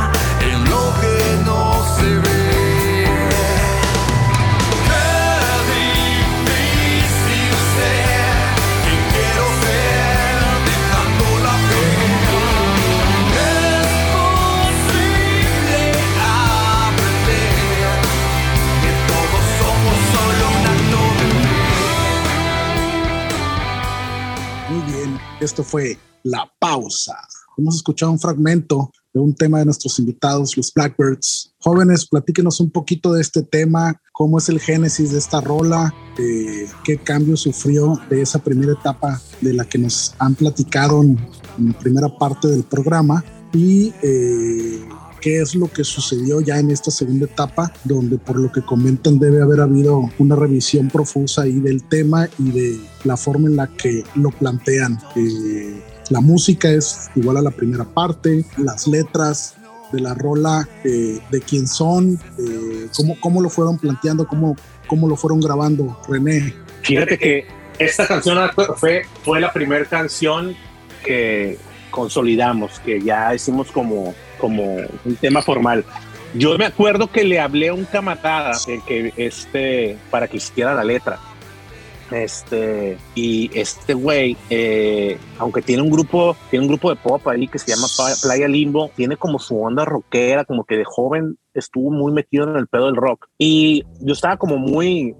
[25.48, 27.16] Esto fue La Pausa.
[27.58, 31.54] Hemos escuchado un fragmento de un tema de nuestros invitados, los Blackbirds.
[31.60, 36.68] Jóvenes, platíquenos un poquito de este tema, cómo es el génesis de esta rola, eh,
[36.84, 41.18] qué cambio sufrió de esa primera etapa de la que nos han platicado en,
[41.58, 44.86] la primera parte del programa y eh,
[45.22, 49.20] qué es lo que sucedió ya en esta segunda etapa, donde por lo que comentan
[49.20, 53.68] debe haber habido una revisión profusa ahí del tema y de la forma en la
[53.68, 55.00] que lo plantean.
[55.16, 59.56] Eh, la música es igual a la primera parte, las letras
[59.92, 64.56] de la rola, eh, de quién son, eh, cómo, cómo lo fueron planteando, cómo,
[64.88, 66.54] cómo lo fueron grabando, René.
[66.84, 67.46] Fíjate que
[67.80, 70.56] esta canción fue, fue la primera canción
[71.06, 71.58] que
[71.92, 75.84] consolidamos, que ya hicimos como, como un tema formal.
[76.34, 80.84] Yo me acuerdo que le hablé a un camarada que este, para que hiciera la
[80.84, 81.20] letra.
[82.12, 87.48] Este, y este güey, eh, aunque tiene un grupo, tiene un grupo de pop ahí
[87.48, 87.88] que se llama
[88.22, 92.56] Playa Limbo, tiene como su onda rockera, como que de joven estuvo muy metido en
[92.56, 93.28] el pedo del rock.
[93.38, 95.16] Y yo estaba como muy,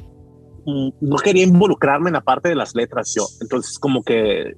[0.66, 3.28] mm, no quería involucrarme en la parte de las letras yo.
[3.42, 4.56] Entonces como que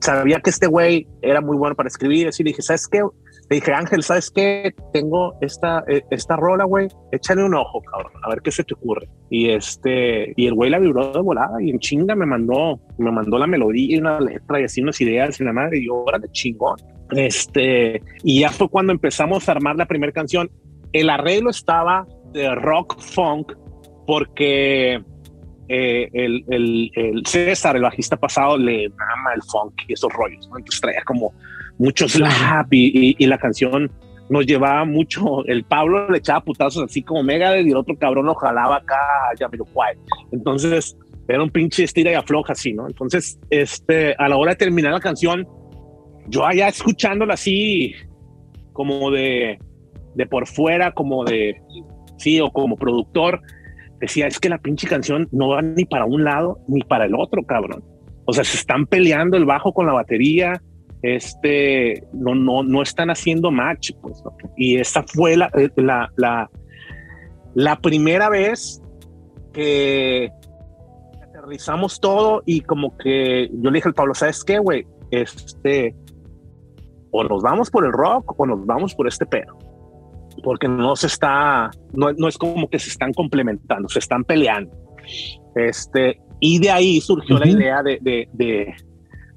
[0.00, 2.28] sabía que este güey era muy bueno para escribir.
[2.28, 3.02] Así dije, ¿sabes qué?
[3.50, 4.72] Le dije, Ángel, ¿sabes qué?
[4.92, 6.86] Tengo esta, eh, esta rola, güey.
[7.10, 9.08] Échale un ojo, cabrón, a ver qué se te ocurre.
[9.28, 13.10] Y este, y el güey la vibró de volada y en chinga me mandó, me
[13.10, 15.78] mandó la melodía y una letra y así unas ideas y la madre.
[15.78, 16.76] Y yo, órale, chingón.
[17.10, 20.48] Este, y ya fue cuando empezamos a armar la primera canción.
[20.92, 23.52] El arreglo estaba de rock funk
[24.06, 25.02] porque
[25.68, 30.48] eh, el, el, el, César, el bajista pasado, le ama el funk y esos rollos.
[30.50, 30.58] ¿no?
[30.58, 31.32] Entonces traía como
[31.80, 33.90] mucho slap y, y, la canción
[34.28, 35.44] nos llevaba mucho.
[35.46, 39.00] El Pablo le echaba putazos así como mega y el otro cabrón lo jalaba acá,
[39.38, 39.96] ya pero guay.
[40.30, 40.94] Entonces
[41.26, 42.86] era un pinche estira y afloja así, ¿no?
[42.86, 45.48] Entonces, este, a la hora de terminar la canción,
[46.28, 47.94] yo allá escuchándola así,
[48.74, 49.58] como de,
[50.14, 51.62] de por fuera, como de,
[52.18, 53.40] sí, o como productor,
[54.00, 57.14] decía, es que la pinche canción no va ni para un lado ni para el
[57.14, 57.82] otro, cabrón.
[58.26, 60.60] O sea, se están peleando el bajo con la batería,
[61.02, 64.22] este, no, no, no están haciendo match, pues.
[64.56, 66.50] Y esta fue la, eh, la, la,
[67.54, 68.82] la primera vez
[69.52, 70.30] que
[71.22, 74.86] aterrizamos todo y como que yo le dije al Pablo, ¿sabes qué, güey?
[75.10, 75.94] Este,
[77.10, 79.58] o nos vamos por el rock o nos vamos por este pedo
[80.42, 84.70] porque no se está, no, no, es como que se están complementando, se están peleando.
[85.54, 88.74] Este, y de ahí surgió la idea de, de, de,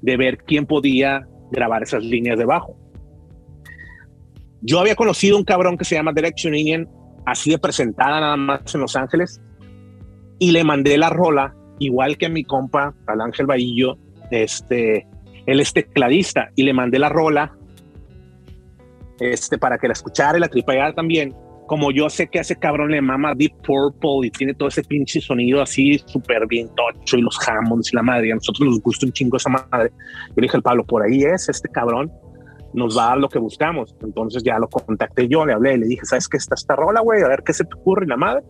[0.00, 2.76] de, ver quién podía grabar esas líneas de bajo.
[4.60, 6.88] Yo había conocido un cabrón que se llama Direction Indian,
[7.26, 9.40] así de presentada nada más en Los Ángeles,
[10.38, 13.98] y le mandé la rola, igual que a mi compa, al Ángel Bahillo,
[14.30, 15.06] este,
[15.46, 17.56] él es tecladista, y le mandé la rola
[19.20, 21.34] este, para que la escuchara y la tripara también.
[21.66, 24.82] Como yo sé que a ese cabrón le mama Deep Purple y tiene todo ese
[24.82, 28.80] pinche sonido así súper bien tocho y los Hammonds y la madre, a nosotros nos
[28.80, 29.90] gusta un chingo esa madre.
[30.28, 32.12] Yo le dije al Pablo, por ahí es, este cabrón
[32.74, 33.94] nos va a dar lo que buscamos.
[34.02, 37.22] Entonces ya lo contacté yo, le hablé, le dije, ¿sabes qué está esta rola, güey?
[37.22, 38.42] A ver qué se te ocurre, y la madre.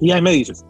[0.00, 0.64] Y ahí me dices.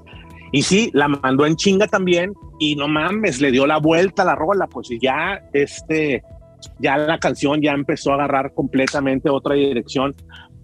[0.53, 4.27] Y sí, la mandó en chinga también y no mames, le dio la vuelta a
[4.27, 6.23] la rola, pues ya este
[6.81, 10.14] ya la canción ya empezó a agarrar completamente otra dirección,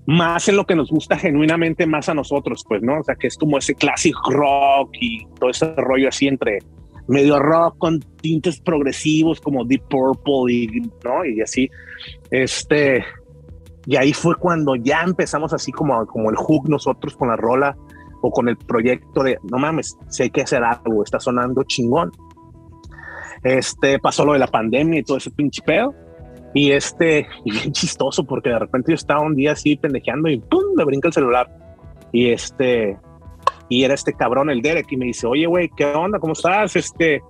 [0.07, 3.01] más en lo que nos gusta genuinamente más a nosotros, pues, ¿no?
[3.01, 6.59] O sea, que es como ese clásico rock y todo ese rollo así entre
[7.07, 10.67] medio rock con tintes progresivos como Deep Purple y,
[11.05, 11.25] ¿no?
[11.25, 11.71] Y así,
[12.31, 13.05] este,
[13.87, 17.77] y ahí fue cuando ya empezamos así como, como el hook nosotros con la rola
[18.23, 22.11] o con el proyecto de, no mames, hay que hacer algo, está sonando chingón.
[23.43, 25.95] Este, pasó lo de la pandemia y todo ese pinche pedo.
[26.55, 30.39] Y este, y bien chistoso porque de repente yo estaba un día así pendejeando y
[30.39, 30.63] ¡pum!
[30.77, 31.51] me brinca el celular.
[32.13, 32.97] Y este,
[33.69, 36.19] y era este cabrón, el Derek, y me dice, oye, güey, ¿qué onda?
[36.19, 36.77] ¿Cómo estás?
[36.77, 37.23] Este,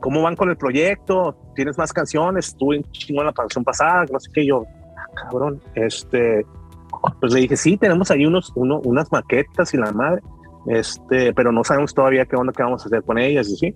[0.00, 1.36] ¿cómo van con el proyecto?
[1.56, 2.48] ¿Tienes más canciones?
[2.48, 4.46] Estuve en chingón la canción pasada, no sé qué.
[4.46, 4.64] yo,
[4.96, 6.46] ah, cabrón, este,
[7.20, 10.22] pues le dije, sí, tenemos ahí unos, uno, unas maquetas y la madre
[10.66, 13.74] este, pero no sabemos todavía qué onda que vamos a hacer con ellas y sí.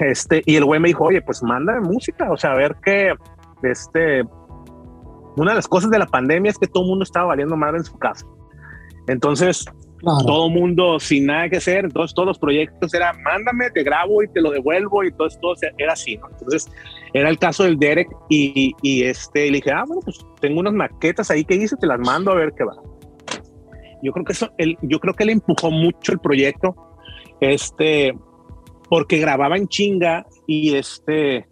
[0.00, 3.14] Este, y el güey me dijo, oye, pues manda música, o sea, a ver qué,
[3.62, 4.22] este,
[5.36, 7.78] una de las cosas de la pandemia es que todo el mundo estaba valiendo madre
[7.78, 8.26] en su casa.
[9.06, 9.64] Entonces,
[10.00, 14.22] todo el mundo sin nada que hacer, entonces todos los proyectos era, mándame, te grabo
[14.22, 16.28] y te lo devuelvo y todo, todo era así, ¿no?
[16.28, 16.70] Entonces,
[17.12, 20.74] era el caso del Derek y, y este, le dije, ah, bueno, pues tengo unas
[20.74, 22.76] maquetas ahí que hice, te las mando a ver qué va.
[24.02, 26.76] Yo creo que eso, él, yo creo que le empujó mucho el proyecto,
[27.40, 28.16] este,
[28.88, 31.46] porque grababa en chinga y este,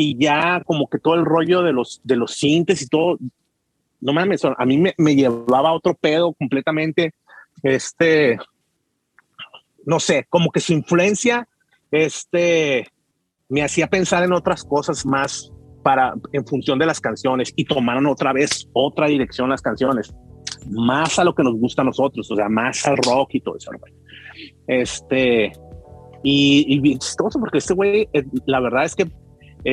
[0.00, 3.18] y ya como que todo el rollo de los, de los sintes y todo,
[4.00, 7.14] no mames, a mí me, me llevaba a otro pedo completamente,
[7.64, 8.38] este,
[9.84, 11.48] no sé, como que su influencia,
[11.90, 12.86] este,
[13.48, 18.06] me hacía pensar en otras cosas más para, en función de las canciones y tomaron
[18.06, 20.14] otra vez otra dirección las canciones,
[20.70, 23.56] más a lo que nos gusta a nosotros, o sea, más al rock y todo
[23.56, 23.72] eso.
[24.68, 25.50] Este,
[26.22, 29.10] y, y chistoso porque este güey, eh, la verdad es que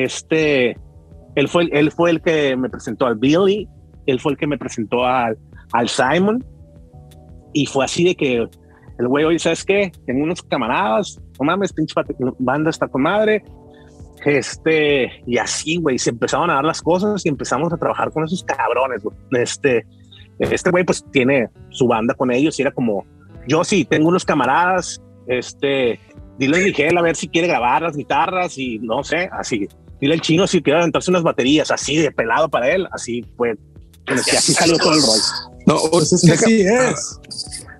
[0.04, 0.76] este,
[1.34, 3.68] él fue, él fue el que me presentó al Billy,
[4.06, 5.38] él fue el que me presentó al,
[5.72, 6.44] al Simon,
[7.52, 8.46] y fue así de que
[8.98, 9.92] el güey, oye, ¿sabes qué?
[10.06, 11.94] Tengo unos camaradas, no mames, pinche
[12.38, 13.42] banda está con madre.
[14.24, 18.24] Este, y así, güey, se empezaron a dar las cosas y empezamos a trabajar con
[18.24, 19.86] esos cabrones, Este,
[20.38, 23.04] este güey, pues tiene su banda con ellos y era como,
[23.46, 26.00] yo sí, tengo unos camaradas, este,
[26.38, 29.68] dile a Miguel a ver si quiere grabar las guitarras y no sé, así.
[30.00, 33.56] Dile al chino si quiere aventarse unas baterías, así de pelado para él, así fue.
[34.06, 35.22] así salió todo el rollo.
[35.66, 37.20] No, pues es es.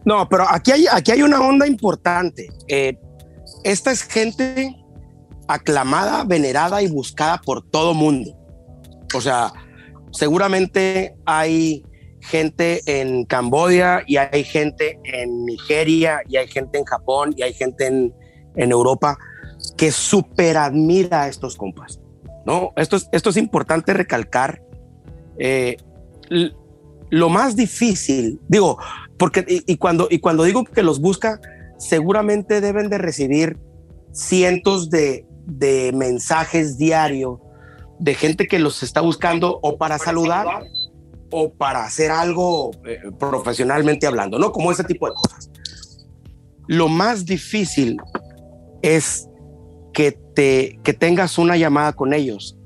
[0.04, 2.48] No, pero aquí hay, aquí hay una onda importante.
[2.68, 2.98] Eh,
[3.64, 4.74] esta es gente
[5.48, 8.36] aclamada, venerada y buscada por todo mundo.
[9.14, 9.52] O sea,
[10.12, 11.84] seguramente hay
[12.20, 17.52] gente en Camboya y hay gente en Nigeria y hay gente en Japón y hay
[17.52, 18.14] gente en,
[18.56, 19.16] en Europa
[19.76, 22.00] que súper admira a estos compas.
[22.46, 22.72] ¿No?
[22.76, 24.62] Esto es, esto es importante recalcar.
[25.38, 25.76] Eh,
[27.10, 28.78] lo más difícil, digo,
[29.18, 31.40] porque y, cuando, y cuando digo que los busca,
[31.78, 33.58] seguramente deben de recibir
[34.12, 37.40] cientos de, de mensajes diarios
[37.98, 40.46] de gente que los está buscando o para saludar
[41.30, 44.52] o para hacer algo eh, profesionalmente hablando, ¿no?
[44.52, 45.50] Como ese tipo de cosas.
[46.68, 47.96] Lo más difícil
[48.82, 49.28] es
[49.96, 52.58] que, te, que tengas una llamada con ellos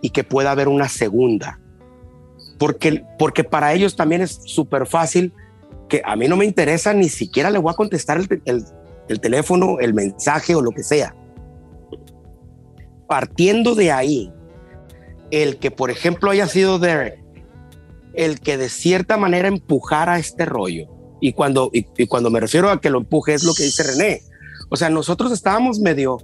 [0.00, 1.60] y que pueda haber una segunda.
[2.58, 5.34] Porque, porque para ellos también es súper fácil
[5.90, 9.92] que a mí no me interesa, ni siquiera le voy a contestar el, teléfono, el
[9.92, 11.14] mensaje o lo que sea.
[13.06, 14.32] Partiendo de ahí,
[15.30, 17.22] el que, por ejemplo, haya sido Derek,
[18.14, 20.88] el que de cierta manera empujara este rollo.
[21.20, 24.22] Y cuando, y, cuando me refiero a que lo empuje es lo que dice René.
[24.70, 26.16] O sea, nosotros estábamos medio,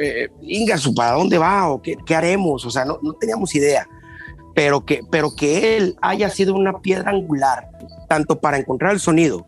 [0.00, 1.68] eh, Ingasu, ¿para dónde va?
[1.70, 2.64] ¿O qué, haremos?
[2.64, 3.88] O sea, no, no, teníamos idea.
[4.54, 7.68] Pero que, pero que él haya sido una piedra angular
[8.08, 9.46] tanto para encontrar el sonido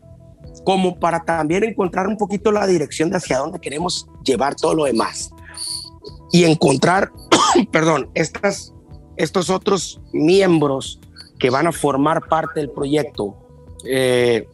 [0.64, 4.84] como para también encontrar un poquito la dirección de hacia dónde queremos llevar todo lo
[4.84, 5.30] demás
[6.32, 7.10] y encontrar,
[7.72, 8.74] perdón, estas,
[9.16, 11.00] estos otros miembros
[11.38, 13.36] que van a formar parte del proyecto.
[13.84, 14.48] Eh,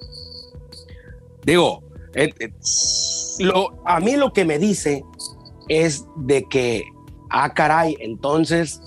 [1.45, 1.83] digo,
[2.15, 2.53] eh, eh,
[3.85, 5.05] a mí lo que me dice
[5.69, 6.85] es de que,
[7.31, 8.81] ah, caray, entonces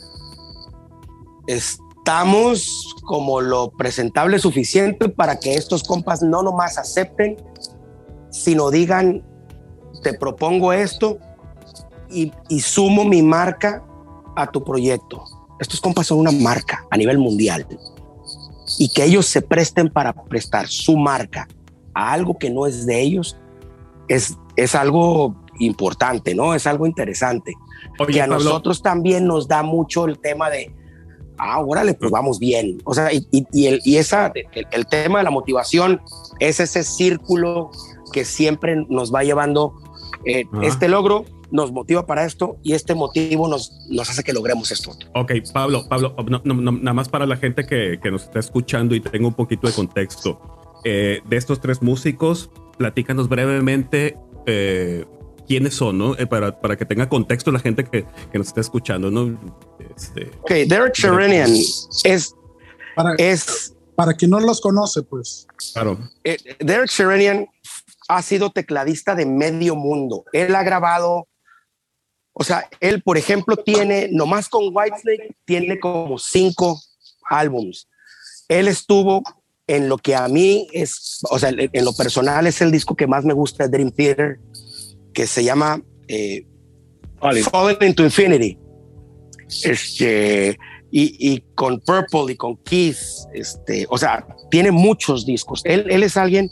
[1.48, 7.38] estamos como lo presentable suficiente para que estos compas no nomás acepten,
[8.30, 9.24] sino digan,
[10.04, 11.18] te propongo esto
[12.10, 13.84] y, sumo mi marca
[14.36, 15.24] a tu proyecto.
[15.60, 17.66] Estos compas son una marca a nivel mundial
[18.78, 21.48] y que ellos se presten para prestar su marca
[21.94, 23.38] a algo que no es de ellos
[24.08, 26.54] es, es algo importante, ¿no?
[26.54, 27.54] Es algo interesante.
[28.08, 30.74] y a nosotros también nos da mucho el tema de,
[31.38, 32.82] ah, órale, pues vamos bien.
[32.86, 34.32] O sea, y, el, y esa,
[34.72, 36.02] el, tema de la motivación
[36.40, 37.72] es ese círculo
[38.12, 39.74] que siempre nos va llevando.
[40.26, 44.72] Eh, este logro nos motiva para esto y este motivo nos, nos hace que logremos
[44.72, 44.92] esto.
[45.14, 49.28] Ok, Pablo, Pablo, nada más para la gente que, que, nos está escuchando y tengo
[49.28, 50.40] un poquito de contexto.
[50.84, 55.06] Eh, de estos tres músicos, platícanos brevemente eh,
[55.48, 56.18] quiénes son, ¿no?
[56.18, 59.40] Eh, para, para, que tenga contexto la gente que, que nos está escuchando, ¿no?
[59.96, 61.52] Este, ok, Derek Sherinian
[62.04, 62.36] es...
[62.96, 65.48] Para, es para quien no los conoce, pues.
[65.74, 65.98] Claro.
[66.24, 67.48] Eh, Derek Sherinian
[68.08, 70.24] ha sido tecladista de medio mundo.
[70.34, 71.28] Él ha grabado,
[72.34, 76.80] o sea, él, por ejemplo, tiene, nomás con Whitesnake, tiene como cinco
[77.28, 77.88] álbums.
[78.48, 79.24] Él estuvo
[79.66, 83.08] en lo que a mí es, o sea, en lo personal es el disco que
[83.08, 84.40] más me gusta, Dream Theater
[85.18, 86.46] que se llama eh,
[87.20, 88.56] Falling into Infinity.
[89.64, 90.60] Este,
[90.92, 95.64] y, y, con Purple y con Kiss, este, o sea, tiene muchos discos.
[95.66, 96.52] Él, él es alguien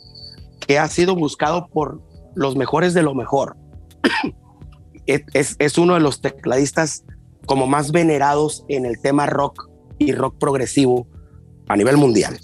[0.62, 2.02] que ha sido buscado por
[2.34, 3.56] los mejores de lo mejor.
[5.06, 7.04] es, es uno de los tecladistas
[7.46, 11.08] como más venerados en el tema rock y rock progresivo
[11.68, 12.40] a nivel mundial.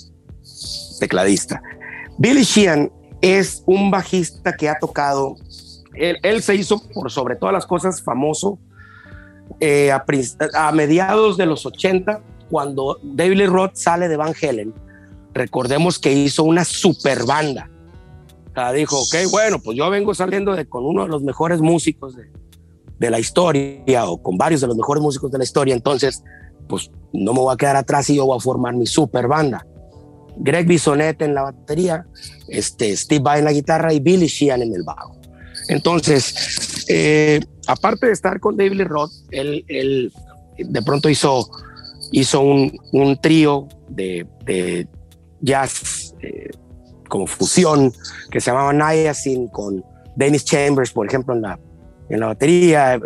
[1.00, 1.64] Tecladista.
[2.20, 2.92] Billy Sheehan
[3.22, 5.36] es un bajista que ha tocado
[5.94, 8.60] él, se hizo por sobre todas las cosas famoso
[9.60, 14.74] eh, a, mediados de los 80, cuando David Lee Roth sale de Van Halen,
[15.34, 17.70] recordemos que hizo una super banda.
[18.50, 21.62] O sea, dijo, ok, bueno, pues yo vengo saliendo de, con uno de los mejores
[21.62, 22.30] músicos de,
[23.00, 26.24] de la historia o con varios de los mejores músicos de la historia, entonces,
[26.68, 29.66] pues no me voy a quedar atrás y yo voy a formar mi super banda.
[30.38, 32.06] Greg Bisonet en la batería,
[32.48, 35.21] este, Steve Vai en la guitarra y Billy Sheehan en el bajo.
[35.68, 40.12] Entonces, eh, aparte de estar con David Lee Roth, él, él,
[40.58, 41.50] de pronto hizo,
[42.12, 44.88] hizo un, un trío de, de
[45.42, 46.50] jazz eh,
[47.08, 47.92] como fusión
[48.30, 49.84] que se llamaba Niacin con
[50.16, 51.60] Dennis Chambers, por ejemplo, en la,
[52.10, 53.00] en la batería,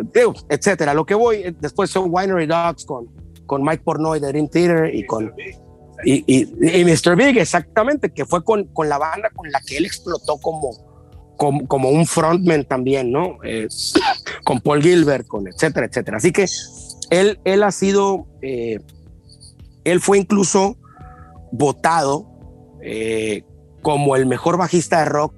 [0.48, 0.94] etcétera.
[0.94, 3.08] Lo que voy, eh, después son Winery Dogs con,
[3.46, 5.32] con Mike Pornoy de Dream Theater y con
[6.04, 7.16] y, y, Mr.
[7.16, 10.70] Big, exactamente, que fue con, con, la banda con la que él explotó como,
[11.36, 13.38] como, como un frontman también, ¿no?
[13.44, 13.68] Eh,
[14.44, 16.16] con Paul Gilbert, con etcétera, etcétera.
[16.18, 16.46] Así que
[17.10, 18.80] él, él ha sido, eh,
[19.84, 20.76] él fue incluso
[21.52, 22.26] votado
[22.82, 23.44] eh,
[23.82, 25.34] como el mejor bajista de rock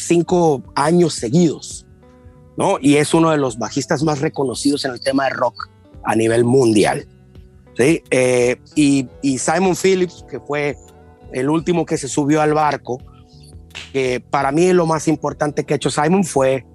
[0.00, 1.86] cinco años seguidos,
[2.56, 2.78] ¿no?
[2.80, 5.68] Y es uno de los bajistas más reconocidos en el tema de rock
[6.04, 7.06] a nivel mundial.
[7.76, 8.02] ¿sí?
[8.10, 10.76] Eh, y, Simon Phillips, que fue
[11.32, 12.98] el último que se subió al barco,
[13.92, 16.66] que para mí lo más importante que ha hecho Simon fue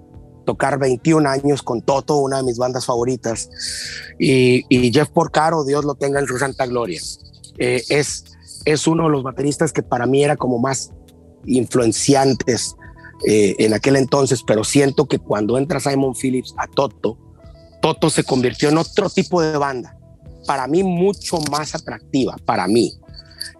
[0.44, 3.50] tocar 21 años con Toto, una de mis bandas favoritas,
[4.18, 7.00] y, Jeff Porcaro, Dios lo tenga en su santa gloria.
[7.58, 8.24] Eh, es,
[8.64, 10.92] es uno de los bateristas que para mí era como más
[11.46, 12.76] influenciantes
[13.26, 17.18] eh, en aquel entonces, pero siento que cuando entra Simon Phillips a Toto,
[17.82, 19.96] Toto se convirtió en otro tipo de banda
[20.46, 22.94] para mí mucho más atractiva, para mí.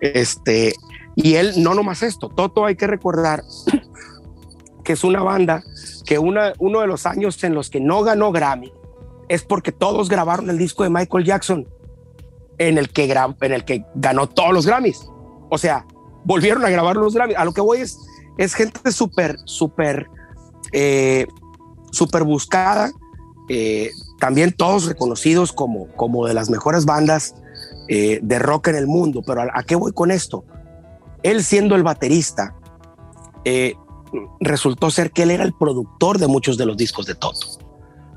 [0.00, 0.72] Este,
[1.16, 3.42] y él, no nomás esto, Toto hay que recordar
[4.84, 5.64] que es una banda
[6.04, 8.72] que una, uno de los años en los que no ganó Grammy
[9.28, 11.66] es porque todos grabaron el disco de Michael Jackson
[12.58, 15.08] en el que, en el que ganó todos los Grammys.
[15.50, 15.86] O sea,
[16.24, 17.36] volvieron a grabar los Grammys.
[17.36, 17.98] A lo que voy es,
[18.38, 20.08] es gente súper, súper,
[20.72, 21.26] eh,
[21.92, 22.90] súper buscada.
[23.48, 27.34] Eh, también todos reconocidos como, como de las mejores bandas
[27.88, 29.22] eh, de rock en el mundo.
[29.26, 30.44] Pero ¿a, qué voy con esto?
[31.22, 32.54] Él siendo el baterista,
[33.44, 33.74] eh,
[34.40, 37.46] resultó ser que él era el productor de muchos de los discos de Toto.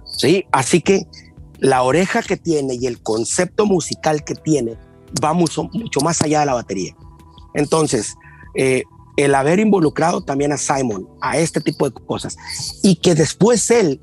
[0.05, 0.45] ¿sí?
[0.51, 1.07] Así que
[1.59, 4.77] la oreja que tiene y el concepto musical que tiene
[5.23, 5.69] va mucho,
[6.03, 6.95] más allá de la batería.
[7.53, 8.15] Entonces,
[8.55, 8.83] eh,
[9.17, 12.37] el haber involucrado también a Simon a este tipo de cosas
[12.83, 13.99] y que después él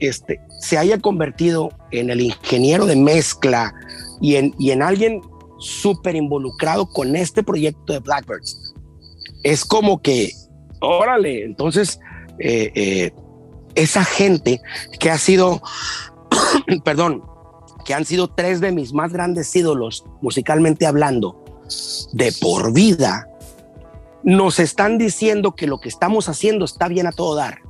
[0.00, 3.74] este, se haya convertido en el ingeniero de mezcla
[4.20, 5.22] y en, y en alguien
[5.62, 8.74] súper involucrado con este proyecto de Blackbirds.
[9.42, 10.32] Es como que,
[10.80, 12.00] órale, entonces,
[12.38, 13.12] eh, eh,
[13.74, 14.60] esa gente
[14.98, 15.62] que ha sido,
[16.84, 17.22] perdón,
[17.84, 21.38] que han sido tres de mis más grandes ídolos musicalmente hablando,
[22.12, 23.28] de por vida,
[24.22, 27.62] nos están diciendo que lo que estamos haciendo está bien a todo dar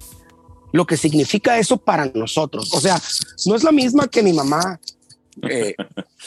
[0.73, 2.73] lo que significa eso para nosotros.
[2.75, 3.01] O sea,
[3.47, 4.81] no es la misma que mi mamá
[5.49, 5.75] eh,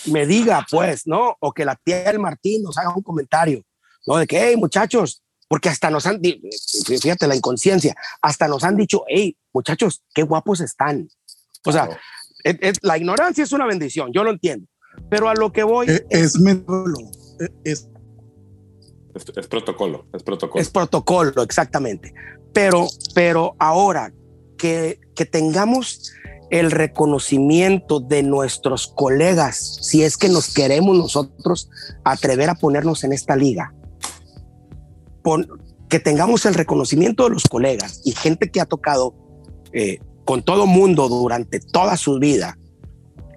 [0.08, 1.36] me diga, pues, ¿no?
[1.40, 3.62] O que la tía del Martín nos haga un comentario,
[4.06, 4.18] ¿no?
[4.18, 9.04] De que, hey, muchachos, porque hasta nos han, fíjate la inconsciencia, hasta nos han dicho,
[9.08, 11.08] hey, muchachos, qué guapos están.
[11.66, 11.90] O sea,
[12.82, 14.68] la ignorancia es una bendición, yo lo entiendo,
[15.10, 15.88] pero a lo que voy...
[15.88, 16.36] Es, es,
[17.64, 17.90] es,
[19.36, 20.62] es protocolo, es protocolo.
[20.62, 22.14] Es protocolo, exactamente.
[22.54, 24.12] Pero, pero ahora
[24.58, 25.00] que,
[25.32, 26.12] tengamos
[26.60, 31.70] el reconocimiento de nuestros colegas, si es que nos queremos nosotros
[32.04, 33.74] atrever a ponernos en esta liga,
[35.90, 39.14] que tengamos el reconocimiento de los colegas y gente que ha tocado
[39.74, 42.58] eh, con todo mundo durante toda su vida,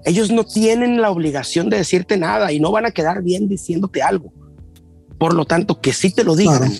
[0.04, 4.00] ellos no tienen la obligación de decirte nada y no van a quedar bien diciéndote
[4.00, 4.32] algo.
[5.18, 6.72] Por lo tanto, que sí te lo digan,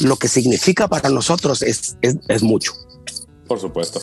[0.00, 2.72] lo que significa para nosotros es, es mucho.
[3.48, 4.00] Por supuesto.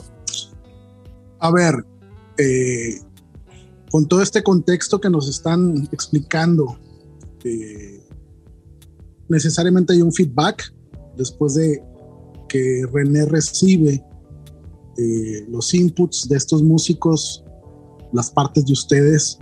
[1.42, 1.74] A ver,
[2.38, 3.00] eh,
[3.90, 6.78] con todo este contexto que nos están explicando,
[7.44, 8.08] eh,
[9.28, 10.72] necesariamente hay un feedback
[11.18, 11.84] después de
[12.48, 14.06] que René recibe
[15.00, 17.44] eh, los inputs de estos músicos,
[18.14, 19.40] las partes de ustedes.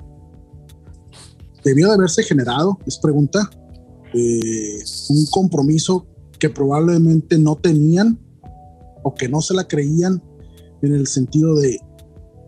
[1.65, 3.49] Debió de haberse generado, es pregunta,
[4.13, 6.07] un compromiso
[6.39, 8.17] que probablemente no tenían
[9.03, 10.23] o que no se la creían
[10.81, 11.79] en el sentido de,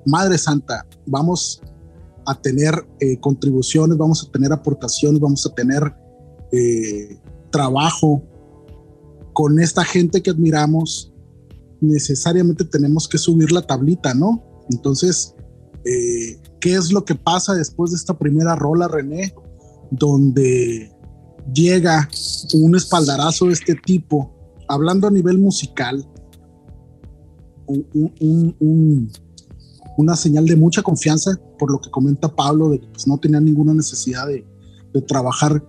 [0.05, 1.61] Madre Santa, vamos
[2.25, 5.93] a tener eh, contribuciones, vamos a tener aportaciones, vamos a tener
[6.51, 7.19] eh,
[7.51, 8.23] trabajo
[9.33, 11.13] con esta gente que admiramos,
[11.79, 14.43] necesariamente tenemos que subir la tablita, ¿no?
[14.69, 15.35] Entonces,
[15.83, 19.33] Eh, ¿Qué es lo que pasa después de esta primera rola, René?
[19.89, 20.91] Donde
[21.51, 22.07] llega
[22.53, 24.31] un espaldarazo de este tipo,
[24.67, 26.07] hablando a nivel musical,
[29.97, 33.39] una señal de mucha confianza, por lo que comenta Pablo, de que pues, no tenía
[33.39, 34.45] ninguna necesidad de,
[35.07, 35.63] trabajar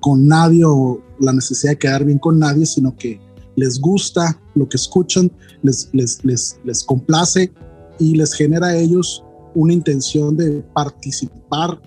[0.00, 3.20] con nadie o la necesidad de quedar bien con nadie, sino que
[3.56, 5.30] les gusta lo que escuchan,
[5.62, 7.52] les, les, les, les complace
[7.98, 9.24] y les genera a ellos
[9.54, 11.80] una intención de participar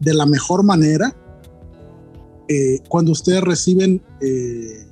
[0.00, 1.14] de la mejor manera.
[2.48, 4.86] Eh, cuando ustedes reciben eh,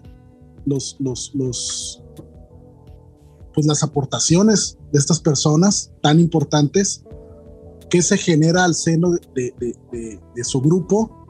[0.65, 2.00] los, los, los,
[3.61, 7.05] pues las aportaciones de estas personas tan importantes,
[7.91, 11.27] ¿qué se genera al seno de, de, de, su grupo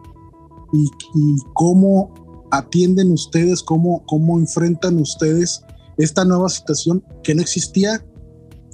[0.73, 5.65] y, y, cómo atienden ustedes, cómo, cómo enfrentan ustedes
[5.99, 8.05] esta nueva situación que no existía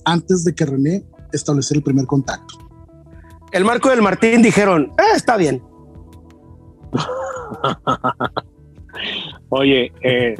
[0.05, 2.59] antes de que René estableciera el primer contacto.
[3.53, 5.63] El Marco del Martín dijeron, eh, está bien.
[9.49, 10.35] Oye, eh,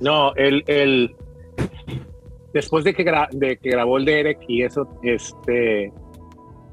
[0.00, 1.16] no, el, el,
[2.58, 5.92] después de que, grabó el Derek y eso, este,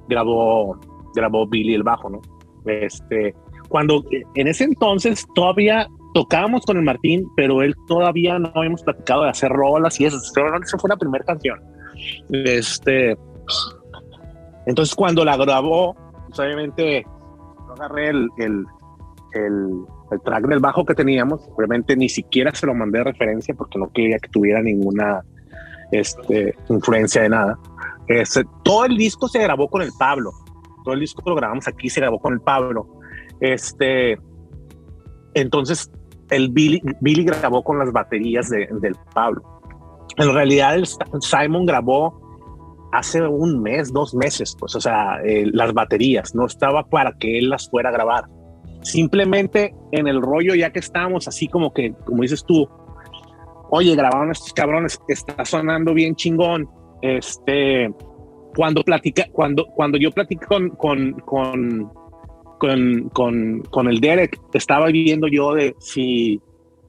[0.07, 0.79] grabó,
[1.13, 2.21] grabó Billy el bajo, ¿no?
[2.65, 3.35] Este,
[3.69, 9.23] cuando en ese entonces todavía tocábamos con el Martín, pero él todavía no habíamos platicado
[9.23, 10.17] de hacer rolas y eso.
[10.17, 11.59] Esa fue la primera canción.
[12.31, 13.15] Este,
[14.65, 15.95] entonces cuando la grabó,
[16.27, 18.65] pues, obviamente yo agarré el, el,
[19.33, 23.77] el, track del bajo que teníamos, obviamente ni siquiera se lo mandé de referencia porque
[23.77, 25.23] no quería que tuviera ninguna
[25.91, 27.59] este, influencia de nada.
[28.07, 30.31] Este, todo el disco se grabó con el Pablo,
[30.83, 32.87] todo el disco lo grabamos aquí, se grabó con el Pablo.
[33.39, 34.19] Este,
[35.33, 35.91] entonces
[36.29, 39.55] el Billy, Billy grabó con las baterías de, del Pablo
[40.17, 40.77] en realidad
[41.19, 42.21] Simon grabó
[42.91, 47.37] hace un mes, dos meses, pues, o sea, eh, las baterías, no estaba para que
[47.37, 48.25] él las fuera a grabar.
[48.81, 52.69] Simplemente en el rollo, ya que estábamos así como que, como dices tú,
[53.69, 56.69] oye, grabaron estos cabrones, está sonando bien chingón.
[57.01, 57.93] Este,
[58.55, 61.91] cuando platica, cuando, cuando yo platico con, con, con,
[62.57, 66.39] con, con, con el Derek, estaba viendo yo de si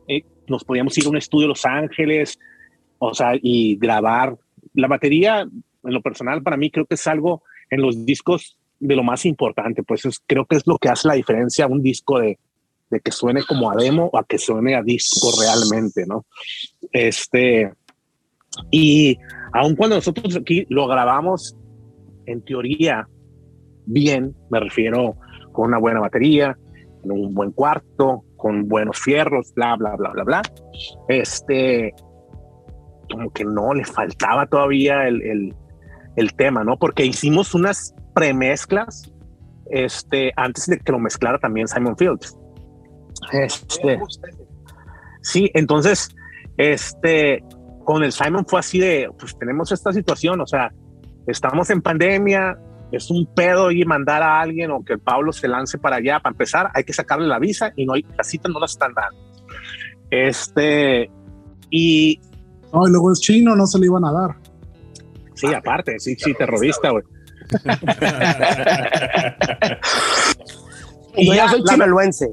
[0.08, 2.38] eh, nos podíamos ir a un estudio a Los Ángeles,
[2.98, 4.36] o sea, y grabar.
[4.74, 8.94] La batería, en lo personal, para mí creo que es algo en los discos de
[8.94, 12.38] lo más importante, pues creo que es lo que hace la diferencia un disco de,
[12.91, 16.24] de que suene como a demo o a que suene a disco realmente, ¿no?
[16.93, 17.72] Este,
[18.70, 19.18] y
[19.53, 21.57] aun cuando nosotros aquí lo grabamos,
[22.26, 23.09] en teoría,
[23.87, 25.16] bien, me refiero
[25.53, 26.57] con una buena batería,
[27.05, 30.43] en un buen cuarto, con buenos fierros, bla, bla, bla, bla, bla.
[31.09, 31.95] Este,
[33.11, 35.55] como que no, le faltaba todavía el,
[36.16, 36.76] el, tema, ¿no?
[36.76, 39.12] Porque hicimos unas premezclas
[39.70, 42.37] este, antes de que lo mezclara también Simon Fields.
[43.32, 44.00] Este,
[45.20, 46.14] sí, entonces,
[46.56, 47.44] este,
[47.84, 50.72] con el Simon fue así de, pues tenemos esta situación, o sea,
[51.26, 52.58] estamos en pandemia,
[52.92, 56.20] es un pedo y mandar a alguien o que el Pablo se lance para allá.
[56.20, 58.94] Para empezar, hay que sacarle la visa y no hay, la cita no la están
[58.94, 59.20] dando.
[60.10, 61.10] Este,
[61.70, 62.20] y
[62.72, 64.36] no, y luego es chino, no se le iban a dar.
[65.34, 67.04] Sí, aparte, sí, sí, terrorista, güey.
[71.16, 72.28] y ya soy chimeluense.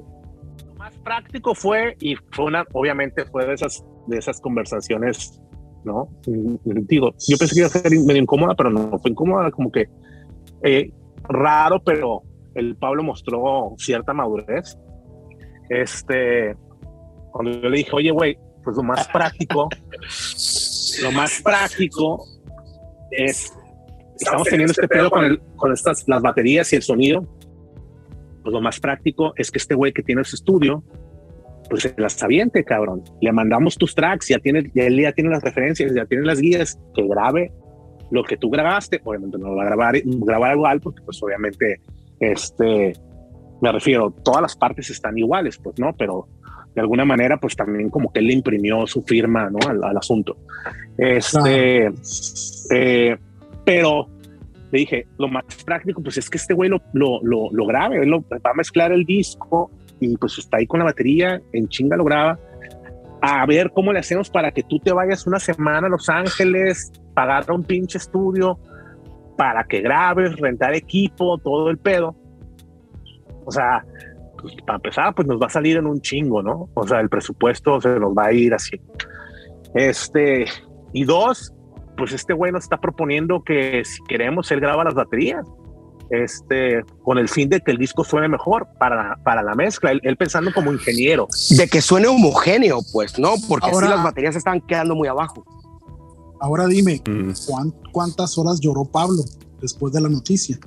[1.03, 5.41] Práctico fue, y fue una, obviamente fue de esas, de esas conversaciones,
[5.83, 6.09] ¿no?
[6.25, 9.89] Digo, yo pensé que iba a ser medio incómoda, pero no fue incómoda, como que
[10.63, 10.91] eh,
[11.23, 12.23] raro, pero
[12.55, 14.77] el Pablo mostró cierta madurez.
[15.69, 16.55] Este,
[17.31, 19.69] cuando yo le dije, oye, güey, pues lo más práctico,
[21.01, 22.25] lo más práctico
[23.11, 23.51] es,
[24.19, 27.27] estamos teniendo este pedo con, el, con estas, las baterías y el sonido,
[28.43, 30.83] pues lo más práctico es que este güey que tiene su estudio,
[31.69, 33.03] pues se las aviente, cabrón.
[33.21, 36.39] Le mandamos tus tracks, ya tiene, ya él ya tiene las referencias, ya tiene las
[36.39, 37.51] guías, que grabe
[38.11, 41.81] lo que tú grabaste, obviamente no lo va a grabar, grabar igual, porque pues obviamente,
[42.19, 42.93] este,
[43.61, 46.27] me refiero, todas las partes están iguales, pues no, pero
[46.75, 49.59] de alguna manera, pues también como que él le imprimió su firma ¿no?
[49.67, 50.37] al, asunto.
[50.97, 51.91] Este,
[52.71, 53.17] eh,
[53.65, 54.09] pero
[54.73, 58.09] le dije, lo más práctico, pues es que este güey lo, lo, lo, grabe, él
[58.09, 59.69] lo, va a mezclar el disco
[59.99, 62.39] y pues está ahí con la batería, en chinga lo graba.
[63.21, 66.91] A ver cómo le hacemos para que tú te vayas una semana a Los Ángeles,
[67.13, 68.57] pagar un pinche estudio
[69.37, 72.15] para que grabes, rentar equipo, todo el pedo.
[73.45, 73.85] O sea,
[74.41, 76.69] pues, para empezar, pues nos va a salir en un chingo, ¿no?
[76.73, 78.81] O sea, el presupuesto se nos va a ir así.
[79.75, 80.45] Este,
[80.93, 81.52] y dos,
[81.97, 85.45] pues este güey nos está proponiendo que si queremos, él graba las baterías
[86.09, 90.17] este, con el fin de que el disco suene mejor para, para la mezcla, él,
[90.17, 91.27] pensando como ingeniero.
[91.57, 93.33] De que suene homogéneo, pues, ¿no?
[93.47, 95.43] Porque ahora, las baterías están quedando muy abajo.
[96.39, 97.31] Ahora dime, mm.
[97.91, 99.23] ¿cuántas horas lloró Pablo
[99.61, 100.59] después de la noticia?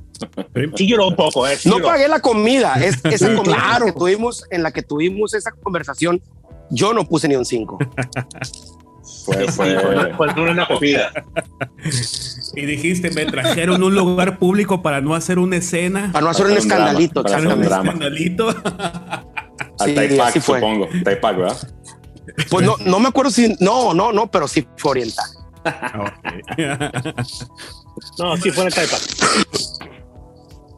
[0.74, 1.56] Sí lloró un poco, ¿eh?
[1.66, 6.22] no pagué la comida, es, esa comida que tuvimos, en la que tuvimos esa conversación,
[6.70, 7.78] yo no puse ni un 5.
[9.24, 9.78] Fue, fue,
[10.16, 11.12] fue una comida.
[12.54, 16.11] Y dijiste, me trajeron un lugar público para no hacer una escena.
[16.12, 17.22] Para no hacer un, escandalito.
[17.22, 18.48] para hacer un escandalito.
[19.78, 20.88] Al Taipac, supongo.
[21.04, 21.57] Taipac, ¿verdad?
[22.50, 23.54] Pues no, no me acuerdo si.
[23.61, 25.26] No, no, no, pero sí fue oriental.
[28.18, 29.00] no, sí fue en el Taipac.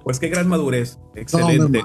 [0.04, 0.98] Pues qué gran madurez.
[1.14, 1.84] Excelente.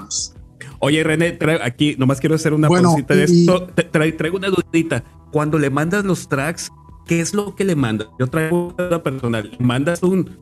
[0.78, 3.68] Oye, René, aquí nomás quiero hacer una bueno, de esto.
[4.16, 5.04] traigo una dudita.
[5.34, 6.70] Cuando le mandas los tracks,
[7.06, 8.06] ¿qué es lo que le mandas?
[8.20, 9.50] Yo traigo una personal.
[9.58, 10.38] ¿Mandas un,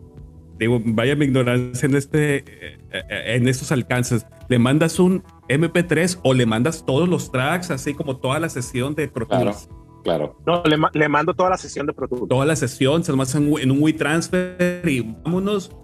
[0.58, 4.26] digo, vaya mi ignorancia en este, eh, eh, en estos alcances.
[4.50, 8.94] ¿Le mandas un MP3 o le mandas todos los tracks, así como toda la sesión
[8.94, 9.66] de Pro Tools?
[10.04, 12.28] Claro, No, le, mando toda la sesión de Pro Tools.
[12.28, 15.74] Toda la sesión, se lo mandas en, un WeTransfer y vámonos.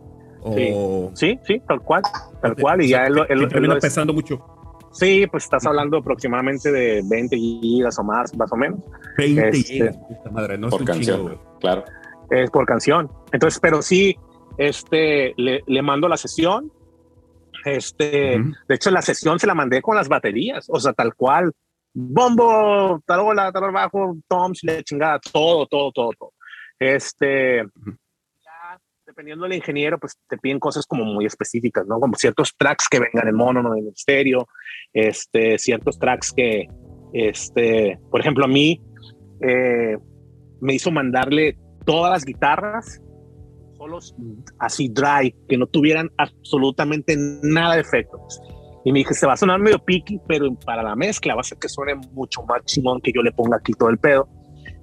[1.15, 2.03] Sí, sí, tal cual,
[2.43, 2.83] tal cual.
[2.83, 4.58] Y ya él, él, él, pesando mucho.
[4.99, 8.81] Sí, pues estás hablando aproximadamente de 20 gigas o más, más o menos.
[9.17, 9.97] 20 este, gigas,
[10.33, 11.85] madre, no por canción, claro.
[12.31, 13.09] Es por canción.
[13.31, 14.17] Entonces, pero sí,
[14.57, 16.73] este, le, le mando la sesión.
[17.65, 21.53] Este, de hecho, la sesión se la mandé con las baterías, o sea, tal cual.
[21.95, 26.33] Bombo, tarola, tal bajo, toms, le chingada, todo, todo, todo, todo.
[26.77, 27.65] Este,
[29.19, 31.99] dependiendo del ingeniero, pues te piden cosas como muy específicas, ¿no?
[31.99, 34.47] Como ciertos tracks que vengan en mono, no en estéreo,
[34.93, 36.69] este, ciertos tracks que,
[37.13, 38.81] este, por ejemplo, a mí
[39.41, 39.99] eh,
[40.61, 43.03] me hizo mandarle todas las guitarras
[43.77, 44.15] solos
[44.61, 48.41] así dry, que no tuvieran absolutamente nada de efectos.
[48.85, 51.45] Y me dije, se va a sonar medio picky, pero para la mezcla va a
[51.45, 54.29] ser que suene mucho más chingón que yo le ponga aquí todo el pedo.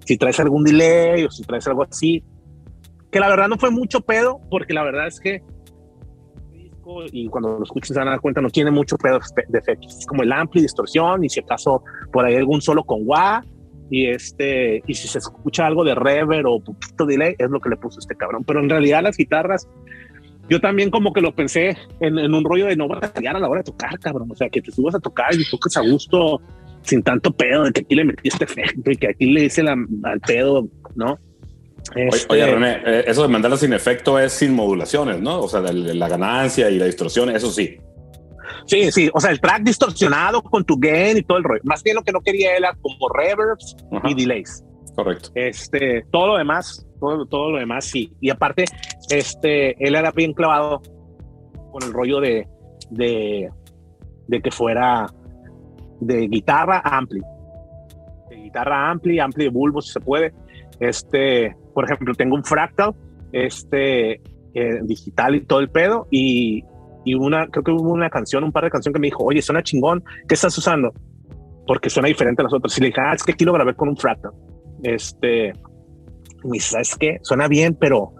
[0.05, 2.21] Si traes algún delay o si traes algo así,
[3.15, 5.41] que la verdad no fue mucho pedo, porque la verdad es que
[7.13, 9.99] y cuando lo escuchen se van a dar cuenta, no tiene mucho pedo de efectos.
[9.99, 13.41] Es como el ampli, distorsión, y si acaso por ahí algún solo con wah,
[13.89, 17.69] y este, y si se escucha algo de reverb o poquito delay, es lo que
[17.69, 18.43] le puso este cabrón.
[18.43, 19.65] Pero en realidad las guitarras,
[20.49, 23.61] yo también como que lo pensé en, un rollo de no batallar a la hora
[23.61, 24.29] de tocar, cabrón.
[24.29, 26.41] O sea, que te subas a tocar y toques a gusto
[26.81, 30.19] sin tanto pedo de que aquí le metiste efecto y que aquí le dice al
[30.19, 31.17] pedo, ¿no?
[31.93, 35.41] Oye, este, René, eh, eso de mandarla sin efecto es sin modulaciones, ¿no?
[35.41, 37.77] O sea, la, ganancia y la distorsión, eso sí.
[38.65, 41.61] Sí, sí, o sea, el track distorsionado con tu gain y todo el rollo.
[41.63, 43.75] Más bien lo que no quería era como reverbs
[44.05, 44.63] y delays.
[44.95, 45.29] Correcto.
[45.35, 48.11] Este, todo lo demás, todo, todo lo demás sí.
[48.21, 48.65] Y aparte,
[49.09, 50.81] este, él era bien clavado
[51.71, 52.47] con el rollo de,
[52.89, 53.49] de,
[54.27, 55.07] de que fuera
[55.99, 57.21] de guitarra ampli.
[58.29, 60.33] De guitarra ampli, ampli de bulbo si se puede.
[60.79, 62.93] Este, por ejemplo, tengo un fractal,
[63.31, 64.21] este,
[64.53, 66.63] eh, digital y todo el pedo, y,
[67.03, 69.41] y, una, creo que hubo una canción, un par de canciones que me dijo, oye,
[69.41, 70.93] suena chingón, ¿qué estás usando?
[71.67, 72.77] Porque suena diferente a las otras.
[72.77, 74.31] Y le dije, ah, es que aquí lo grabé con un fractal.
[74.83, 75.53] Este,
[76.43, 77.17] y me dice, ¿sabes qué?
[77.21, 78.13] Suena bien, pero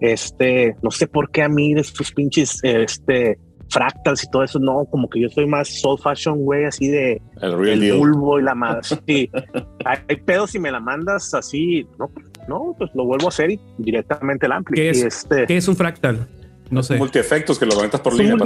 [0.00, 3.38] este, no sé por qué a mí de estos pinches, este,
[3.70, 7.22] fractals y todo eso, no, como que yo soy más soul fashion, güey, así de
[7.40, 8.80] el, bulbo y la madre.
[9.06, 9.30] Sí,
[9.84, 12.10] hay, pedos si me la mandas así, no,
[12.48, 14.76] no, pues lo vuelvo a hacer y directamente el ampli.
[14.76, 16.26] ¿Qué es, este, ¿qué es un fractal?
[16.70, 16.96] No sé.
[16.96, 18.36] Multiefectos que lo conectas por línea.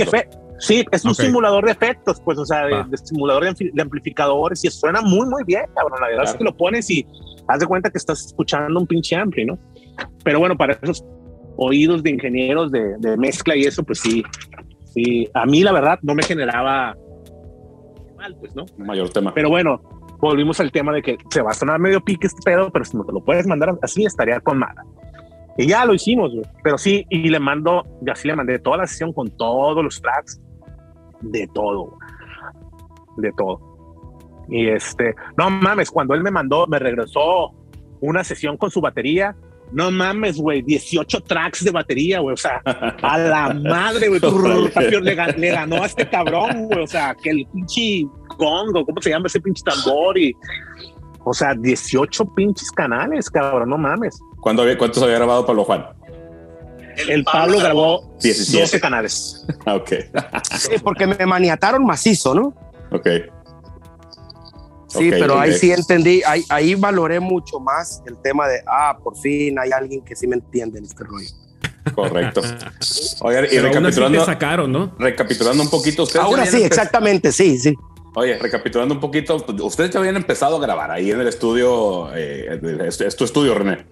[0.58, 5.02] Sí, es un simulador de efectos, pues, o sea, de, simulador de, amplificadores y suena
[5.02, 6.00] muy, muy bien, cabrón.
[6.00, 7.06] La verdad es que lo pones y
[7.48, 9.58] haz de cuenta que estás escuchando un pinche ampli, ¿no?
[10.22, 11.04] Pero bueno, para esos
[11.56, 14.22] oídos de ingenieros de, de mezcla y eso, pues sí,
[14.94, 15.28] sí.
[15.34, 16.96] A mí, la verdad, no me generaba
[18.16, 18.64] mal, pues, ¿no?
[18.78, 19.32] Mayor tema.
[19.34, 19.80] Pero bueno,
[20.18, 22.96] volvimos al tema de que se va a sonar medio pique este pedo, pero si
[22.96, 24.84] no te lo puedes mandar así, estaría con mala.
[25.56, 26.32] Y ya lo hicimos,
[26.62, 30.00] pero sí, y le mando, ya sí le mandé toda la sesión con todos los
[30.00, 30.40] tracks,
[31.20, 31.96] de todo,
[33.18, 33.60] de todo.
[34.48, 37.52] Y este, no mames, cuando él me mandó, me regresó
[38.00, 39.36] una sesión con su batería.
[39.72, 42.34] No mames, güey, 18 tracks de batería, güey.
[42.34, 44.20] O sea, a la madre, güey.
[45.00, 46.84] le, le, ganó a este cabrón, güey.
[46.84, 48.06] O sea, que el pinche
[48.36, 50.16] Congo, ¿cómo se llama ese pinche tambor?
[50.18, 50.36] Y,
[51.24, 54.20] o sea, 18 pinches canales, cabrón, no mames.
[54.40, 55.86] ¿Cuántos había grabado Pablo Juan?
[57.08, 58.60] El, Pablo, grabó 17.
[58.60, 59.46] 12 canales.
[59.66, 59.92] ok.
[60.52, 62.54] sí, porque me maniataron macizo, ¿no?
[62.92, 63.08] Ok.
[64.98, 69.16] Sí, pero ahí sí entendí, ahí, ahí valoré mucho más el tema de, ah, por
[69.18, 71.28] fin hay alguien que sí me entiende en este rollo.
[71.94, 72.40] Correcto.
[73.20, 74.94] Oye, y recapitulando, sacaron, ¿no?
[74.98, 76.24] Recapitulando un poquito, ustedes.
[76.24, 77.74] Ahora sí, exactamente, sí, sí.
[78.16, 82.60] Oye, recapitulando un poquito, ustedes ya habían empezado a grabar ahí en el estudio, eh,
[82.86, 83.86] es, tu estudio, René.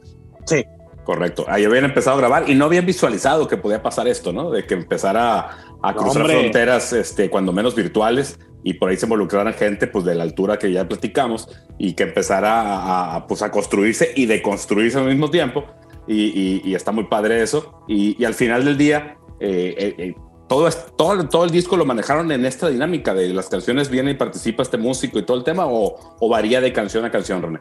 [0.46, 0.64] Sí.
[1.04, 1.44] Correcto.
[1.48, 4.52] Ahí habían empezado a grabar y no habían visualizado que podía pasar esto, ¿no?
[4.52, 9.54] De que empezara a cruzar fronteras, este, cuando menos virtuales y por ahí se involucraran
[9.54, 11.48] gente, pues de la altura que ya platicamos
[11.78, 15.64] y que empezara a, pues, a construirse y deconstruirse al mismo tiempo.
[16.06, 17.84] Y, está muy padre eso.
[17.88, 20.14] Y, al final del día, eh, eh, eh,
[20.48, 24.14] todo, todo, todo el disco lo manejaron en esta dinámica de las canciones viene y
[24.14, 27.60] participa este músico y todo el tema o, o varía de canción a canción, René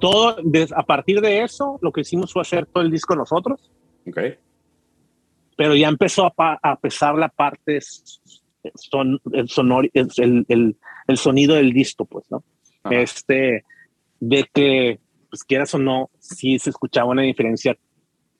[0.00, 0.36] todo,
[0.74, 3.70] a partir de eso, lo que hicimos fue hacer todo el disco nosotros.
[4.08, 4.18] Ok.
[5.56, 7.78] Pero ya empezó a, a pesar la parte
[8.74, 10.08] son, el, sonor, el,
[10.48, 12.42] el, el, sonido del disco, pues, ¿no?
[12.90, 13.64] Este,
[14.20, 14.98] de que,
[15.28, 17.76] pues quieras o no, sí se escuchaba una diferencia.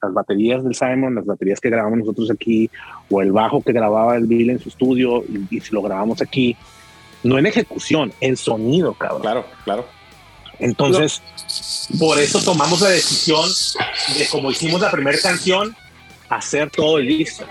[0.02, 2.70] Las baterías del Simon, las baterías que grabamos nosotros aquí,
[3.10, 6.22] o el bajo que grababa el Bill en su estudio, y, y si lo grabamos
[6.22, 6.56] aquí,
[7.22, 9.20] no en ejecución, en sonido, cabrón.
[9.20, 9.86] Claro, claro.
[10.58, 11.22] Entonces,
[11.98, 13.48] por eso tomamos la decisión
[14.16, 15.74] de, como hicimos la primera canción,
[16.28, 17.44] hacer todo el disco.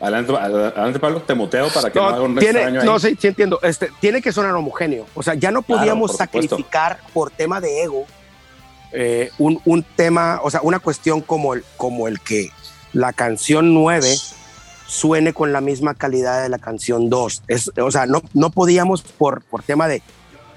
[0.00, 3.58] Adelante, adelante, Pablo, te muteo para que no, haga un tiene, No, sí, sí entiendo.
[3.62, 5.06] Este, tiene que sonar homogéneo.
[5.14, 8.06] O sea, ya no podíamos sacrificar por tema de ego
[8.92, 12.50] eh, un, un, tema, o sea, una cuestión como el, como el que
[12.92, 14.08] la canción 9
[14.86, 17.42] suene con la misma calidad de la canción 2.
[17.48, 20.02] Es, o sea, no, no podíamos por, por tema de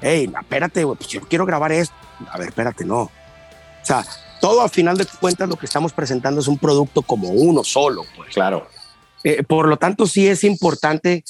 [0.02, 1.96] hey, espérate, pues yo quiero grabar esto.
[2.30, 3.02] A ver, espérate, no.
[3.02, 3.12] O
[3.84, 4.06] sea,
[4.39, 8.04] todo al final de cuentas lo que estamos presentando es un producto como uno solo,
[8.16, 8.34] pues.
[8.34, 8.68] Claro.
[9.24, 11.24] Eh, por lo tanto, sí es importante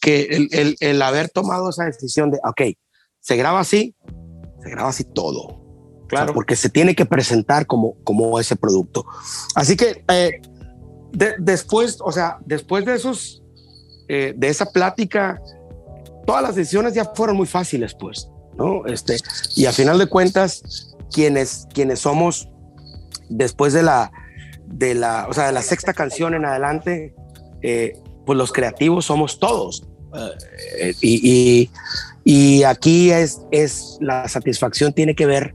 [0.00, 2.76] que el, el, el, haber tomado esa decisión de, ok,
[3.20, 3.94] se graba así,
[4.62, 5.64] se graba así todo.
[6.08, 6.34] Claro.
[6.34, 9.04] porque se tiene que presentar como, como ese producto.
[9.56, 10.40] Así que eh,
[11.38, 13.42] después, o sea, después de esos,
[14.08, 15.40] eh, de esa plática,
[16.24, 18.86] todas las decisiones ya fueron muy fáciles, pues, ¿no?
[18.86, 19.16] Este,
[19.56, 22.48] y a final de cuentas, quienes, quienes somos
[23.28, 24.12] después de la,
[24.66, 27.14] de la, o sea, de la sexta canción en adelante,
[27.62, 29.86] eh, pues los creativos somos todos.
[30.78, 31.68] Eh,
[32.24, 33.40] y, aquí es,
[34.00, 35.54] la satisfacción tiene que ver,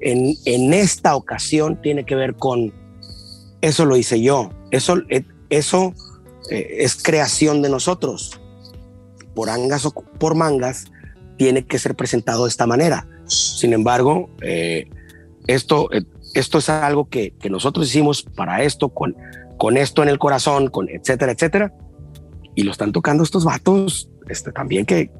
[0.00, 2.72] en, esta ocasión tiene que ver con,
[3.60, 5.94] eso lo hice yo, eso, eh, eso
[6.48, 8.40] es creación de nosotros
[9.34, 10.86] por angas o por mangas,
[11.36, 13.06] tiene que ser presentado de esta manera.
[13.26, 14.30] Sin embargo,
[15.46, 15.88] esto,
[16.34, 19.14] esto es algo que, que, nosotros hicimos para esto, con,
[19.60, 21.74] con esto en el corazón, con etcétera, etcétera.
[22.54, 25.10] Y lo están tocando estos vatos este, también que,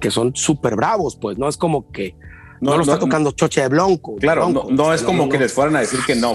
[0.00, 2.16] que son súper bravos, pues no es como que
[2.60, 4.16] no, lo está tocando Choche de Blanco.
[4.16, 6.32] Claro, no, es como que les fueran a decir que no.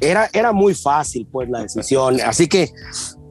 [0.00, 2.20] Era, era muy fácil, pues, la decisión.
[2.20, 2.70] Así que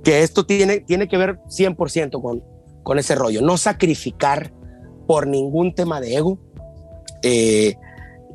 [0.03, 2.43] que esto tiene, tiene que ver 100% con,
[2.83, 4.53] con ese rollo, no sacrificar
[5.07, 6.39] por ningún tema de ego
[7.21, 7.75] eh,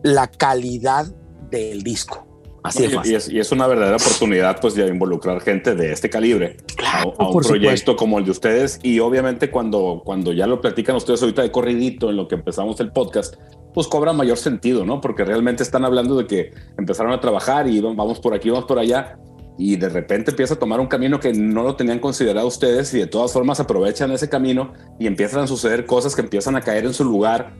[0.03, 1.07] la calidad
[1.51, 2.28] del disco.
[2.63, 3.13] Así de fácil.
[3.13, 7.07] Y, es, y, es, una verdadera oportunidad pues de involucrar gente de este calibre a,
[7.07, 11.43] un proyecto como el de ustedes y obviamente cuando, cuando ya lo platican ustedes ahorita
[11.43, 13.37] de corridito en lo que empezamos el podcast,
[13.75, 15.01] pues cobra mayor sentido, ¿no?
[15.01, 18.79] Porque realmente están hablando de que empezaron a trabajar y vamos por aquí, vamos por
[18.79, 19.19] allá
[19.59, 22.99] y de repente empieza a tomar un camino que no lo tenían considerado ustedes y
[22.99, 26.87] de todas formas aprovechan ese camino y empiezan a suceder cosas que empiezan a caer
[26.87, 27.55] en su lugar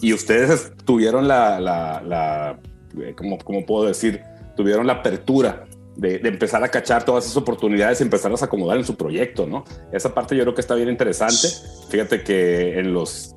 [0.00, 2.60] y ustedes tuvieron la, la, la
[3.00, 4.20] eh, ¿cómo, ¿cómo, puedo decir?
[4.56, 5.64] Tuvieron la apertura
[5.96, 9.64] de, empezar a cachar todas esas oportunidades y empezarlas a acomodar en su proyecto, ¿no?
[9.92, 11.48] Esa parte yo creo que está bien interesante.
[11.88, 13.36] Fíjate que en los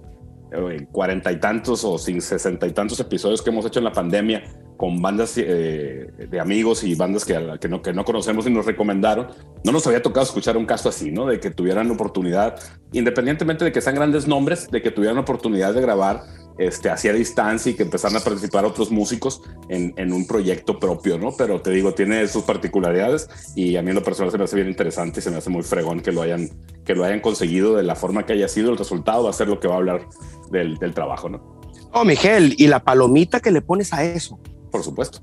[0.52, 4.44] eh, cuarenta y tantos o sesenta y tantos episodios que hemos hecho en la pandemia,
[4.78, 8.66] con bandas eh, de amigos y bandas que, que, no, que no conocemos y nos
[8.66, 9.28] recomendaron,
[9.64, 11.26] no nos había tocado escuchar un caso así, ¿no?
[11.26, 12.60] De que tuvieran oportunidad,
[12.94, 16.22] independientemente de que sean grandes nombres, de que tuvieran oportunidad de grabar
[16.60, 21.18] este, hacia distancia y que empezaran a participar otros músicos en, en, un proyecto propio,
[21.18, 21.36] ¿no?
[21.36, 24.56] Pero te digo, tiene sus particularidades y a mí en lo personal se me hace
[24.56, 26.50] bien interesante y se me hace muy fregón que lo hayan,
[26.86, 28.72] que lo hayan conseguido de la forma que haya sido.
[28.72, 30.08] El resultado va a ser lo que va a hablar
[30.52, 31.58] del, del trabajo, ¿no?
[31.94, 34.40] Oh, Miguel, y la palomita que le pones a eso.
[34.72, 35.20] Por supuesto.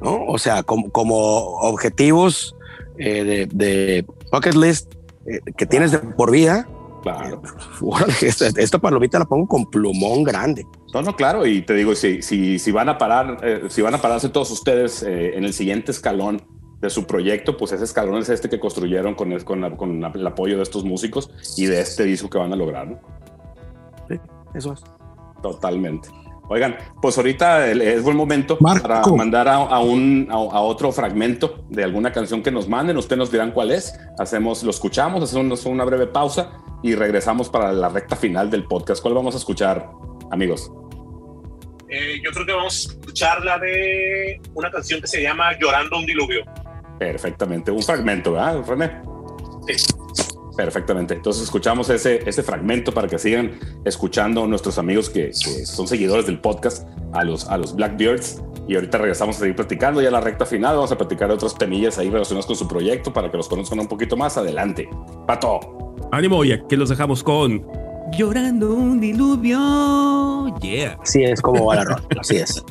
[0.00, 0.24] ¿No?
[0.26, 2.54] O sea, como, como objetivos
[2.98, 4.94] eh, de, de, bucket list
[5.26, 6.68] eh, que tienes de por vida,
[7.02, 7.42] Claro.
[8.22, 10.66] Esta, esta, palomita la pongo con plumón grande.
[10.92, 11.46] No, no, claro.
[11.46, 14.50] Y te digo, si, si, si van a parar, eh, si van a pararse todos
[14.50, 16.42] ustedes eh, en el siguiente escalón
[16.80, 20.26] de su proyecto, pues ese escalón es este que construyeron con, el, con, con el
[20.26, 23.00] apoyo de estos músicos y de este disco que van a lograr, ¿no?
[24.08, 24.20] Sí,
[24.54, 24.82] eso es.
[25.42, 26.08] Totalmente.
[26.50, 32.10] Oigan, pues ahorita es buen momento para mandar a, un, a, otro fragmento de alguna
[32.10, 32.96] canción que nos manden.
[32.96, 33.98] Ustedes nos dirán cuál es.
[34.18, 39.02] Hacemos, lo escuchamos, hacemos una breve pausa y regresamos para la recta final del podcast.
[39.02, 39.90] ¿Cuál vamos a escuchar,
[40.30, 40.72] amigos?
[41.90, 45.98] Eh, yo creo que vamos a escuchar la de una canción que se llama Llorando
[45.98, 46.44] un diluvio.
[46.98, 49.02] Perfectamente, un fragmento, ¿verdad, René?
[49.66, 49.92] Sí.
[50.58, 51.14] Perfectamente.
[51.14, 53.52] Entonces escuchamos ese, ese fragmento para que sigan
[53.84, 58.42] escuchando nuestros amigos que, son seguidores del podcast, a los, a los Blackbeards.
[58.66, 60.74] Y ahorita regresamos a seguir platicando ya la recta final.
[60.74, 63.78] Vamos a platicar de otras temillas ahí relacionadas con su proyecto para que los conozcan
[63.78, 64.90] un poquito más adelante.
[65.28, 65.60] Pato.
[66.10, 67.64] Ánimo y aquí los dejamos con
[68.16, 70.58] Llorando un diluvio.
[70.58, 70.98] Yeah.
[71.00, 72.64] Así es como va la Así es.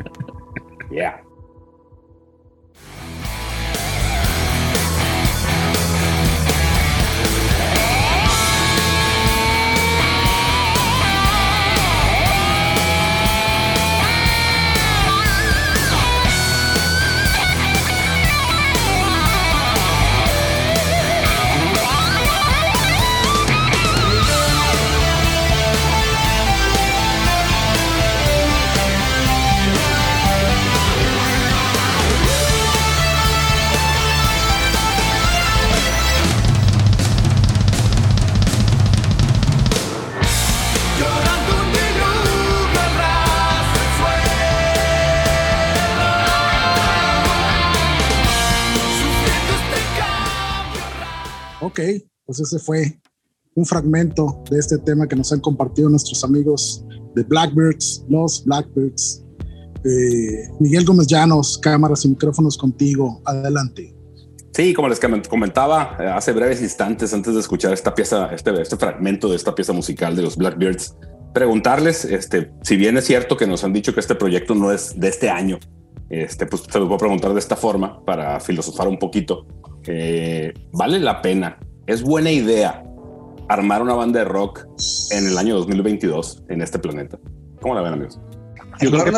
[0.91, 1.23] Yeah.
[52.25, 52.99] Pues ese fue
[53.55, 56.83] un fragmento de este tema que nos han compartido nuestros amigos
[57.15, 59.23] de Blackbirds, los Blackbirds.
[59.83, 63.21] Eh, Miguel Gómez Llanos, cámaras y micrófonos contigo.
[63.25, 63.93] Adelante.
[64.53, 64.99] Sí, como les
[65.29, 69.53] comentaba eh, hace breves instantes antes de escuchar esta pieza, este, este fragmento de esta
[69.53, 70.95] pieza musical de los Blackbirds,
[71.33, 74.99] preguntarles, este, si bien es cierto que nos han dicho que este proyecto no es
[74.99, 75.59] de este año,
[76.09, 79.45] este, pues se los voy a preguntar de esta forma para filosofar un poquito.
[80.73, 81.57] ¿Vale la pena
[81.87, 82.83] es buena idea
[83.49, 84.65] armar una banda de rock
[85.11, 87.17] en el año 2022 en este planeta.
[87.61, 88.19] ¿Cómo la ven, amigos?
[88.81, 89.11] Yo creo que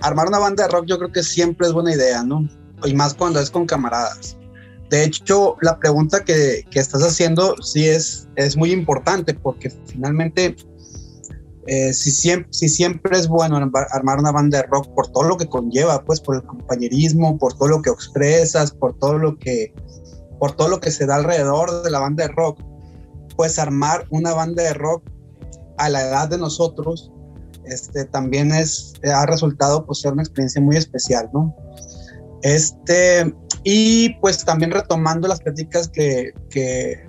[0.00, 2.48] armar una banda de rock yo creo que siempre es buena idea, ¿no?
[2.84, 4.36] Y más cuando es con camaradas.
[4.90, 10.56] De hecho, la pregunta que, que estás haciendo sí es, es muy importante porque finalmente
[11.66, 15.36] eh, si, siempre, si siempre es bueno armar una banda de rock por todo lo
[15.36, 19.72] que conlleva, pues por el compañerismo, por todo lo que expresas, por todo lo que
[20.38, 22.60] por todo lo que se da alrededor de la banda de rock,
[23.36, 25.02] pues armar una banda de rock
[25.78, 27.10] a la edad de nosotros,
[27.64, 31.54] este, también es, ha resultado pues, ser una experiencia muy especial, ¿no?
[32.42, 37.08] Este, y pues también retomando las pláticas que, que,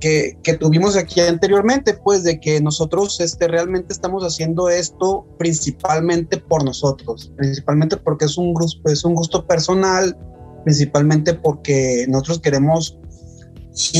[0.00, 6.64] que, tuvimos aquí anteriormente, pues de que nosotros este, realmente estamos haciendo esto principalmente por
[6.64, 10.16] nosotros, principalmente porque es un, es un gusto personal,
[10.64, 12.98] principalmente porque nosotros queremos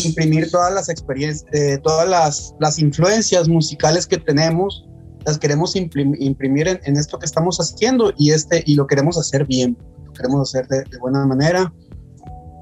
[0.04, 4.86] imprimir todas las experiencias, eh, todas las, las, influencias musicales que tenemos,
[5.24, 9.76] las queremos imprimir en, esto que estamos haciendo y, este, y lo queremos hacer bien,
[10.06, 11.72] lo queremos hacer de, buena manera.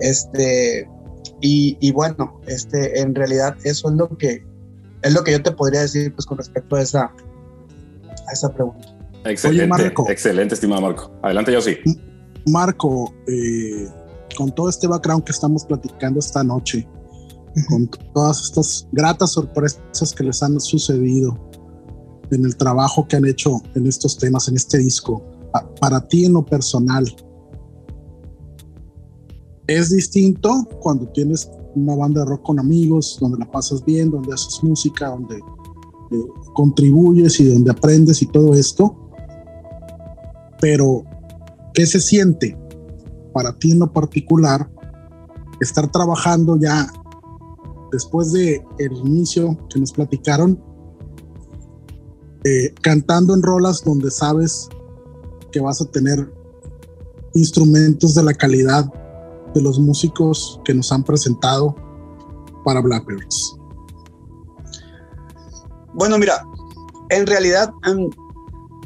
[0.01, 0.89] Este,
[1.41, 4.45] y, y, bueno, este, en realidad eso es lo que
[5.03, 8.89] es lo que yo te podría decir pues, con respecto a esa, a esa pregunta.
[9.27, 11.11] Excelente, excelente, estimado Marco.
[11.23, 11.77] Adelante, yo sí.
[12.47, 13.89] Marco, eh,
[14.37, 16.89] con todo este background que estamos platicando esta noche,
[17.69, 21.39] con todas estas gratas sorpresas que les han sucedido
[22.31, 25.23] en el trabajo que han hecho en estos temas, en este disco,
[25.81, 27.05] para ti en lo personal,
[29.67, 34.33] es distinto cuando tienes una banda de rock con amigos, donde la pasas bien, donde
[34.33, 38.97] haces música, donde eh, contribuyes y donde aprendes y todo esto.
[40.61, 41.05] Pero
[41.75, 42.57] ¿Qué se siente
[43.33, 44.71] para ti en lo particular
[45.61, 46.87] estar trabajando ya
[47.91, 50.63] después de el inicio que nos platicaron,
[52.45, 54.69] eh, cantando en rolas donde sabes
[55.51, 56.33] que vas a tener
[57.35, 58.85] instrumentos de la calidad
[59.55, 61.75] de los músicos que nos han presentado
[62.65, 63.57] para Blackbirds?
[65.95, 66.45] Bueno, mira,
[67.11, 67.73] en realidad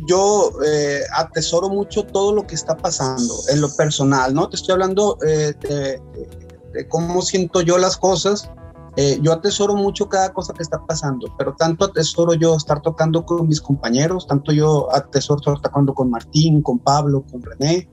[0.06, 4.48] yo eh, atesoro mucho todo lo que está pasando en lo personal, ¿no?
[4.48, 8.50] Te estoy hablando eh, de, cómo siento yo las cosas.
[8.96, 13.24] Eh, yo atesoro mucho cada cosa que está pasando, pero tanto atesoro yo estar tocando
[13.24, 17.88] con mis compañeros, tanto yo atesoro estar tocando con Martín, con Pablo, con René,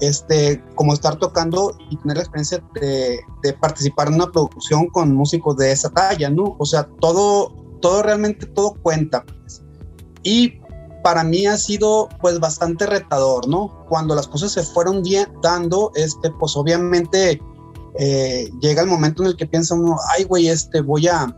[0.00, 3.20] este, como estar tocando y tener la experiencia de,
[3.60, 6.56] participar en una producción con músicos de esa talla, ¿no?
[6.58, 9.24] O sea, todo, todo realmente, todo cuenta.
[9.24, 9.62] Pues.
[10.22, 10.60] Y
[11.02, 13.86] para mí ha sido pues bastante retador, ¿no?
[13.88, 15.02] Cuando las cosas se fueron
[15.42, 17.40] dando, este, pues obviamente
[17.98, 21.32] eh, llega el momento en el que piensa uno, ay, güey, este, voy a,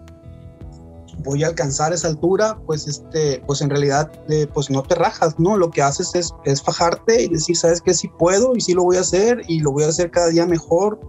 [1.19, 5.39] voy a alcanzar esa altura, pues este, pues en realidad, eh, pues no te rajas,
[5.39, 5.57] ¿no?
[5.57, 8.85] Lo que haces es, es fajarte y decir, sabes que sí puedo y sí lo
[8.85, 11.01] voy a hacer y lo voy a hacer cada día mejor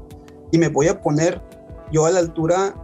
[0.52, 1.42] y me voy a poner
[1.92, 2.76] yo a la altura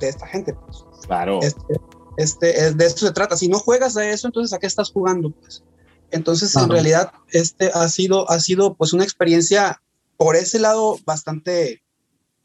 [0.00, 0.84] de esta gente, pues.
[1.06, 1.40] Claro.
[1.42, 1.80] Este,
[2.16, 3.36] este, de esto se trata.
[3.36, 5.30] Si no juegas a eso, entonces ¿a qué estás jugando?
[5.30, 5.62] Pues?
[6.10, 9.82] Entonces, en realidad, este ha sido, ha sido pues una experiencia
[10.16, 11.82] por ese lado bastante,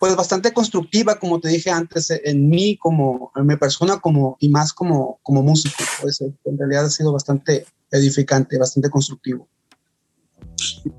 [0.03, 4.49] pues bastante constructiva, como te dije antes, en mí como, en mi persona como, y
[4.49, 5.81] más como, como músico.
[6.01, 9.47] Pues en realidad ha sido bastante edificante, bastante constructivo.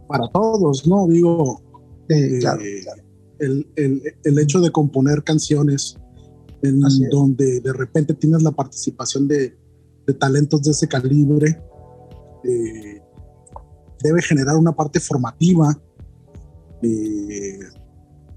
[0.09, 1.07] Para todos, ¿no?
[1.07, 1.61] Digo,
[2.09, 2.41] eh,
[3.41, 5.99] El, el, el, hecho de componer canciones
[6.63, 6.81] en
[7.11, 9.55] donde de repente tienes la participación de,
[10.07, 11.63] de talentos de ese calibre,
[12.43, 13.03] eh,
[14.03, 15.79] debe generar una parte formativa
[16.81, 17.59] eh,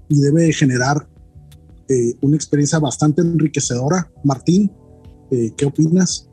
[0.08, 1.08] y debe generar
[1.88, 4.10] eh, una experiencia bastante enriquecedora.
[4.24, 4.72] Martín,
[5.30, 6.28] ¿qué opinas?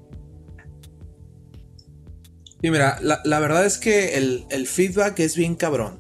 [2.62, 6.00] Sí, mira, la, verdad es que el, feedback es bien cabrón,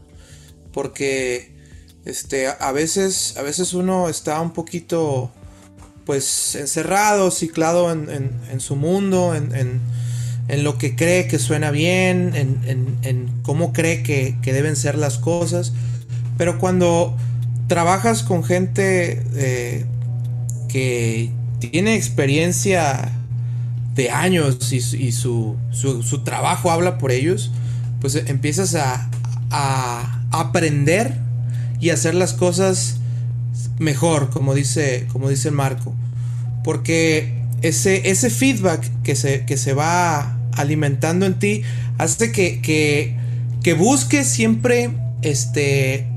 [0.73, 1.53] porque
[2.05, 5.31] este, a, veces, a veces uno está un poquito
[6.05, 13.71] pues encerrado, ciclado en, su mundo, en, lo que cree que suena bien, en, cómo
[13.71, 15.73] cree que, deben ser las cosas.
[16.35, 17.15] Pero cuando
[17.67, 19.85] trabajas con gente eh,
[20.69, 23.11] que tiene experiencia
[23.95, 25.55] de años y, su,
[26.23, 27.51] trabajo habla por ellos,
[28.01, 29.09] pues empiezas a,
[29.51, 31.17] a aprender
[31.79, 32.97] y hacer las cosas
[33.79, 35.93] mejor, como dice, como dice Marco.
[36.63, 41.63] Porque ese, ese feedback que se, que se va alimentando en ti
[41.97, 43.15] hace que, que,
[43.63, 44.91] que busques siempre
[45.21, 46.07] este,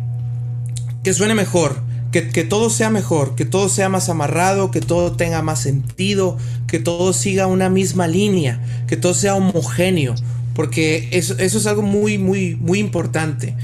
[1.03, 1.83] que suene mejor,
[2.13, 6.37] que, que, todo sea mejor, que todo sea más amarrado, que todo tenga más sentido,
[6.67, 10.15] que todo siga una misma línea, que todo sea homogéneo,
[10.55, 13.55] porque eso, eso es algo muy, muy, muy importante,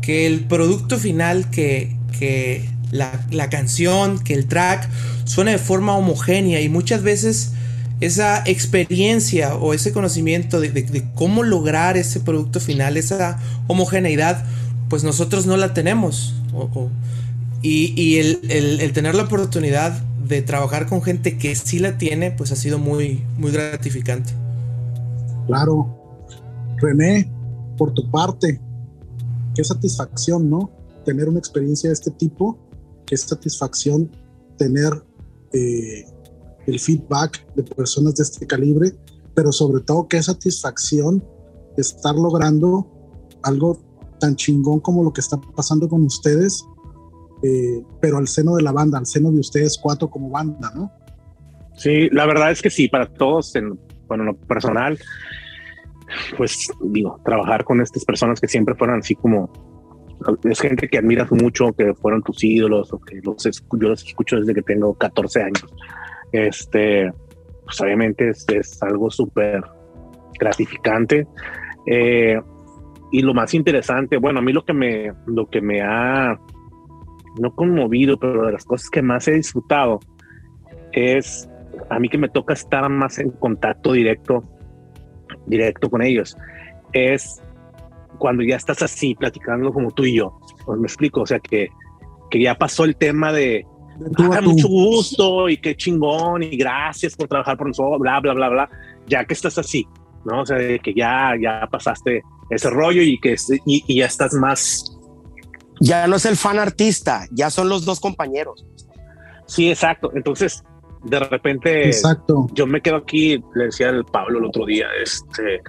[0.00, 4.88] que el producto final que, que la, canción, que el track
[5.24, 7.52] suene de forma homogénea y muchas veces
[8.00, 14.44] esa experiencia o ese conocimiento de, cómo lograr ese producto final, esa homogeneidad,
[14.88, 16.34] pues nosotros no la tenemos.
[17.62, 19.92] Y, el, tener la oportunidad
[20.26, 24.32] de trabajar con gente que sí la tiene, pues ha sido muy, muy gratificante.
[25.46, 25.98] Claro.
[26.78, 27.30] René,
[27.76, 28.60] por tu parte,
[29.54, 30.70] qué satisfacción, ¿no?
[31.04, 32.58] Tener una experiencia de este tipo
[33.12, 34.10] qué satisfacción
[34.56, 34.90] tener
[35.52, 36.06] eh,
[36.66, 38.94] el feedback de personas de este calibre,
[39.34, 41.22] pero sobre todo qué satisfacción
[41.76, 42.86] estar logrando
[43.42, 43.78] algo
[44.22, 46.64] tan chingón como lo que está pasando con ustedes,
[47.42, 50.92] eh, pero al seno de la banda, al seno de ustedes cuatro como banda, ¿no?
[51.76, 54.96] Sí, la verdad es que sí, para todos, en, bueno, lo personal,
[56.36, 59.50] pues digo, trabajar con estas personas que siempre fueron así como
[60.44, 64.36] es gente que admiras mucho, que fueron tus ídolos, o que los, yo los escucho
[64.36, 65.66] desde que tengo 14 años.
[66.30, 67.12] Este,
[67.64, 69.62] pues obviamente es, algo súper
[70.38, 71.26] gratificante.
[71.86, 72.40] Eh,
[73.12, 76.40] y lo más interesante, bueno, a mí lo que me, lo que me ha,
[77.38, 80.00] no conmovido, pero de las cosas que más he disfrutado
[80.92, 81.48] es
[81.90, 84.42] a mí que me toca estar más en contacto directo,
[85.46, 86.36] directo con ellos,
[86.94, 87.42] es
[88.18, 90.38] cuando ya estás así platicando como tú y yo.
[90.64, 91.68] Pues me explico, o sea que,
[92.30, 93.66] que ya pasó el tema de
[94.18, 98.48] ah, mucho gusto y qué chingón y gracias por trabajar por nosotros, bla, bla, bla,
[98.48, 98.70] bla,
[99.06, 99.86] ya que estás así,
[100.24, 100.40] ¿no?
[100.40, 102.22] O sea, que ya, ya pasaste
[102.54, 103.34] ese rollo y que
[103.66, 104.84] y, ya estás más.
[105.80, 108.64] Ya no es el fan artista, ya son los dos compañeros.
[109.46, 110.12] Sí, exacto.
[110.14, 110.62] Entonces,
[111.04, 112.46] de repente, exacto.
[112.52, 115.60] yo me quedo aquí, le decía el Pablo el otro día, este,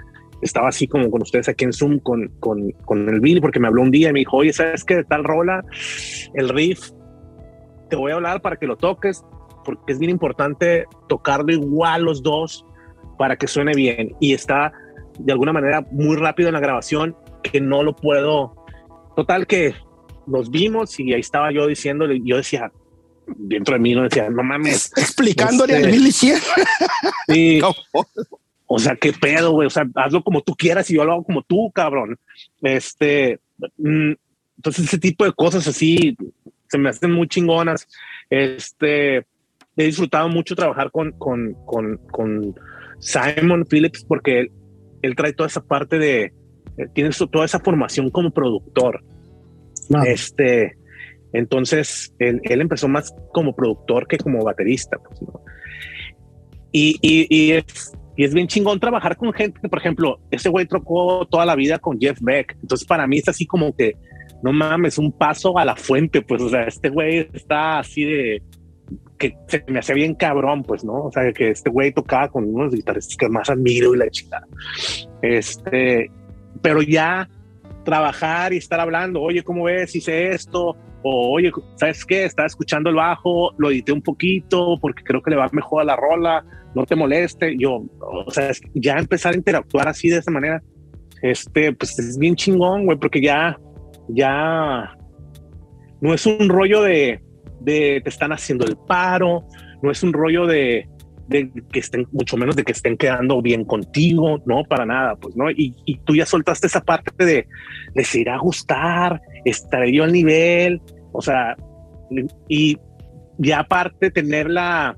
[0.42, 3.68] estaba así como con ustedes aquí en Zoom con, con, con el Billy, porque me
[3.68, 5.04] habló un día y me dijo, oye, ¿sabes qué?
[5.04, 5.64] Tal rola,
[6.36, 6.92] el riff,
[7.90, 9.24] te voy a hablar para que lo toques,
[9.66, 12.66] porque es bien importante tocarlo igual los dos
[13.18, 14.16] para que suene bien.
[14.20, 14.74] Y está
[15.20, 18.56] de alguna manera muy rápido en la grabación que no lo puedo.
[19.16, 19.76] Total que
[20.26, 22.72] nos vimos y ahí estaba yo diciéndole, yo decía,
[23.28, 24.92] dentro de mí no decía, no mames.
[24.96, 26.12] Explicándole al este, Billy
[27.28, 27.62] Sí.
[28.66, 31.24] o sea, qué pedo, güey, o sea, hazlo como tú quieras y yo lo hago
[31.24, 32.18] como tú, cabrón.
[32.62, 33.40] Este,
[33.78, 34.14] mm,
[34.58, 36.16] entonces ese tipo de cosas así
[36.70, 37.88] se me hacen muy chingonas.
[38.30, 42.56] Este, he disfrutado mucho trabajar con, con, con, con
[43.00, 44.48] Simon Phillips porque
[45.04, 49.04] él, trae toda esa parte de, eh, tiene toda esa formación como productor.
[50.06, 50.76] Este,
[51.34, 54.98] entonces él, él, empezó más como productor que como baterista.
[54.98, 55.42] Pues, ¿no?
[56.72, 60.50] y, y, y, es, y es bien chingón trabajar con gente que, por ejemplo, ese
[60.50, 62.58] güey trocó toda la vida con Jeff Beck.
[62.62, 63.96] Entonces, para mí es así como que,
[64.42, 66.22] no mames, un paso a la fuente.
[66.22, 68.42] Pues, o sea, este güey está así de
[69.24, 71.06] que se me hacía bien cabrón, pues, ¿no?
[71.06, 74.46] O sea, que este güey tocaba con unos guitarristas que más admiro y la chingada.
[75.22, 76.12] Este,
[76.62, 77.30] pero ya
[77.86, 79.96] trabajar y estar hablando, oye, ¿cómo ves?
[79.96, 82.26] Hice esto, o oye, ¿sabes qué?
[82.26, 85.86] Estaba escuchando el bajo, lo edité un poquito porque creo que le va mejor a
[85.86, 86.46] la rola,
[86.76, 87.56] no te moleste.
[87.58, 90.62] Yo, o sea, ya empezar a interactuar así de esa manera,
[91.22, 93.58] este, pues es bien chingón, güey, porque ya,
[94.10, 94.98] ya
[96.02, 97.22] no es un rollo de,
[97.64, 99.46] de te están haciendo el paro,
[99.82, 100.88] no es un rollo de,
[101.28, 105.36] de que estén, mucho menos de que estén quedando bien contigo, no, para nada, pues,
[105.36, 105.50] ¿no?
[105.52, 107.48] Y, y tú ya soltaste esa parte de
[107.96, 110.82] les irá a gustar, estaré yo al nivel,
[111.12, 111.56] o sea,
[112.48, 112.78] y
[113.38, 114.98] ya aparte tenerla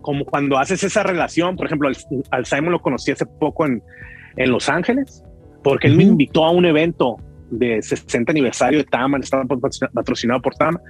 [0.00, 1.88] como cuando haces esa relación, por ejemplo,
[2.30, 3.82] al, Simon lo conocí hace poco en,
[4.36, 5.24] en Los Ángeles,
[5.62, 7.16] porque él me invitó a un evento
[7.50, 10.80] de 60 aniversario de Tama, estaba patrocinado por Tama,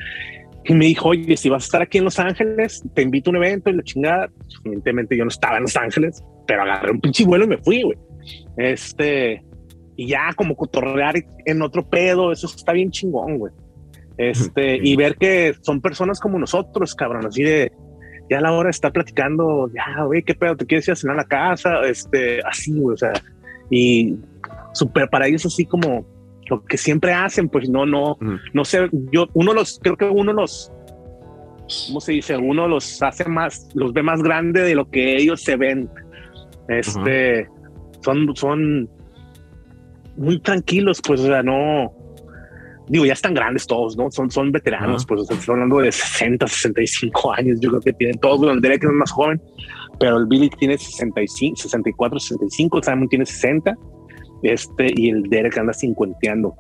[0.65, 3.33] y me dijo, oye, si vas a estar aquí en Los Ángeles, te invito a
[3.33, 4.31] un evento y la chingada.
[4.65, 7.83] Evidentemente yo no estaba en Los Ángeles, pero agarré un pinche vuelo y me fui,
[7.83, 7.99] güey.
[8.57, 9.45] Este,
[9.97, 13.53] y ya como cotorrear en otro pedo, eso está bien chingón, güey.
[14.17, 17.73] Este, y ver que son personas como nosotros, cabrón, así de,
[18.31, 21.17] ya a la hora estar platicando, ya, güey, qué pedo, te quieres ir a cenar
[21.17, 23.13] a la casa, este, así, güey, o sea,
[23.71, 24.17] y
[24.73, 26.07] súper para ellos así como,
[26.49, 28.17] lo que siempre hacen, pues no, no,
[28.53, 30.71] no sé, yo, uno los, creo que uno los,
[31.87, 32.37] ¿cómo se dice?
[32.37, 35.89] Uno los hace más, los ve más grande de lo que ellos se ven.
[36.69, 37.49] Este,
[38.03, 38.89] son, son
[40.17, 41.93] muy tranquilos, pues, o sea, no,
[42.89, 44.11] digo, ya están grandes todos, ¿no?
[44.11, 47.93] Son, son veteranos, pues, o sea, estoy hablando de 60, 65 años, yo creo que
[47.95, 49.41] tienen todos, bueno, el Derek es más joven,
[49.99, 53.75] pero el Billy tiene 65, 64, 65, el Simon tiene 60
[54.45, 56.55] este, y el Derek anda cincuenteando.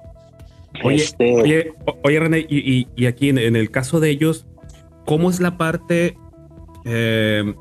[0.82, 4.46] Oye, este, oye, oye, René, y, y, aquí en, en, el caso de ellos,
[5.04, 6.16] ¿cómo es la parte,
[6.84, 7.54] eh,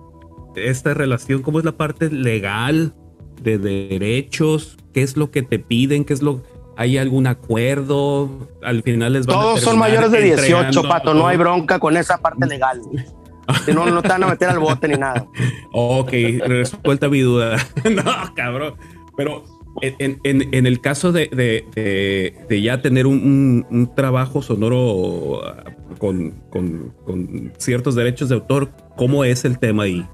[0.55, 2.95] esta relación, cómo es la parte legal
[3.41, 4.77] de derechos?
[4.93, 6.05] ¿Qué es lo que te piden?
[6.05, 6.41] ¿Qué es lo
[6.75, 8.49] ¿Hay algún acuerdo?
[8.63, 11.13] Al final les van Todos son mayores de 18, Pato.
[11.13, 12.81] No hay bronca con esa parte legal.
[13.73, 15.27] no, no te van a meter al bote ni nada.
[15.71, 16.11] Ok,
[16.45, 17.57] resuelta mi duda.
[17.83, 18.75] no, cabrón.
[19.15, 19.43] Pero
[19.81, 25.41] en, en, el caso de, de, de, ya tener un, un, trabajo sonoro
[25.97, 30.05] con, con, con, ciertos derechos de autor, ¿cómo es el tema ahí?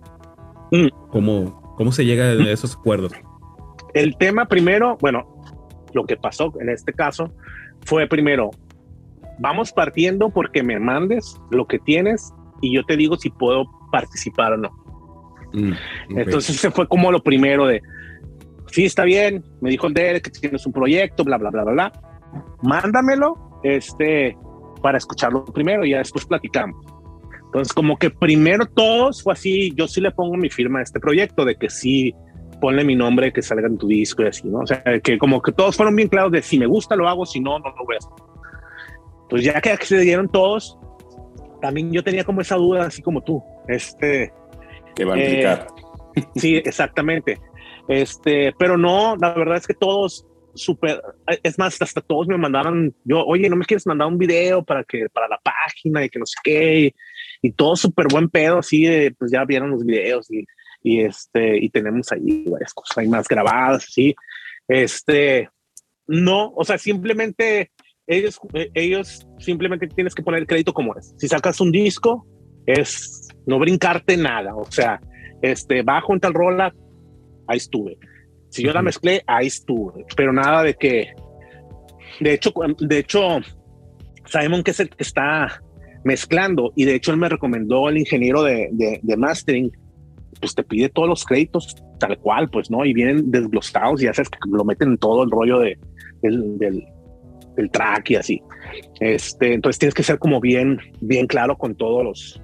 [0.72, 0.88] Mm.
[1.10, 3.12] ¿Cómo, ¿Cómo se llega a esos acuerdos?
[3.94, 5.28] El tema primero, bueno,
[5.94, 7.34] lo que pasó en este caso
[7.86, 8.52] fue primero,
[9.40, 14.54] vamos partiendo porque me mandes lo que tienes y yo te digo si puedo participar
[14.54, 14.70] o no.
[15.54, 15.74] Mm,
[16.18, 17.82] Entonces se fue como lo primero de,
[18.72, 21.72] sí, está bien, me dijo el Derek que tienes un proyecto, bla, bla, bla, bla,
[21.74, 21.92] bla.
[22.62, 24.38] Mándamelo este,
[24.82, 26.86] para escucharlo primero y ya después platicamos.
[27.46, 31.00] Entonces, como que primero todos fue así, yo sí le pongo mi firma a este
[31.00, 32.14] proyecto, de que sí,
[32.62, 34.60] ponle mi nombre, que salga en tu disco y así, ¿no?
[34.60, 37.26] O sea, que como que todos fueron bien claros de si me gusta lo hago,
[37.26, 38.12] si no, no lo voy a hacer.
[39.30, 40.78] Pues ya que accedieron todos,
[41.62, 44.32] también yo tenía como esa duda, así como tú, este...
[44.96, 45.68] Que va a implicar.
[46.16, 47.40] Eh, sí, exactamente.
[47.90, 51.02] Este, pero no, la verdad es que todos súper,
[51.42, 54.84] es más, hasta todos me mandaron, yo, oye, ¿no me quieres mandar un video para
[54.84, 56.94] que, para la página y que no sé qué?
[57.42, 58.86] Y, todo súper buen pedo, así,
[59.18, 60.46] pues ya vieron los videos y,
[60.84, 64.14] y este, y tenemos ahí varias cosas ahí más grabadas, sí.
[64.68, 65.50] Este,
[66.06, 67.72] no, o sea, simplemente
[68.06, 68.40] ellos,
[68.74, 71.16] ellos simplemente tienes que poner el crédito como es.
[71.18, 72.28] Si sacas un disco,
[72.66, 75.02] es no brincarte nada, o sea,
[75.42, 76.74] este, bajo en tal rola,
[77.50, 77.98] ahí estuve.
[78.50, 80.06] Si yo la mezclé, ahí estuve.
[80.16, 81.14] Pero nada de que.
[82.20, 83.40] De hecho, de hecho,
[84.26, 85.62] Simon, que es el que está
[86.04, 89.72] mezclando, y de hecho él me recomendó el ingeniero de, de, mastering,
[90.40, 92.86] pues te pide todos los créditos tal cual, pues, ¿no?
[92.86, 95.78] Y vienen desglosados y haces que lo meten en todo el rollo de,
[96.22, 96.86] del, del,
[97.58, 98.42] del, track y así.
[99.02, 102.42] Este, entonces tienes que ser como bien, bien claro con todos los,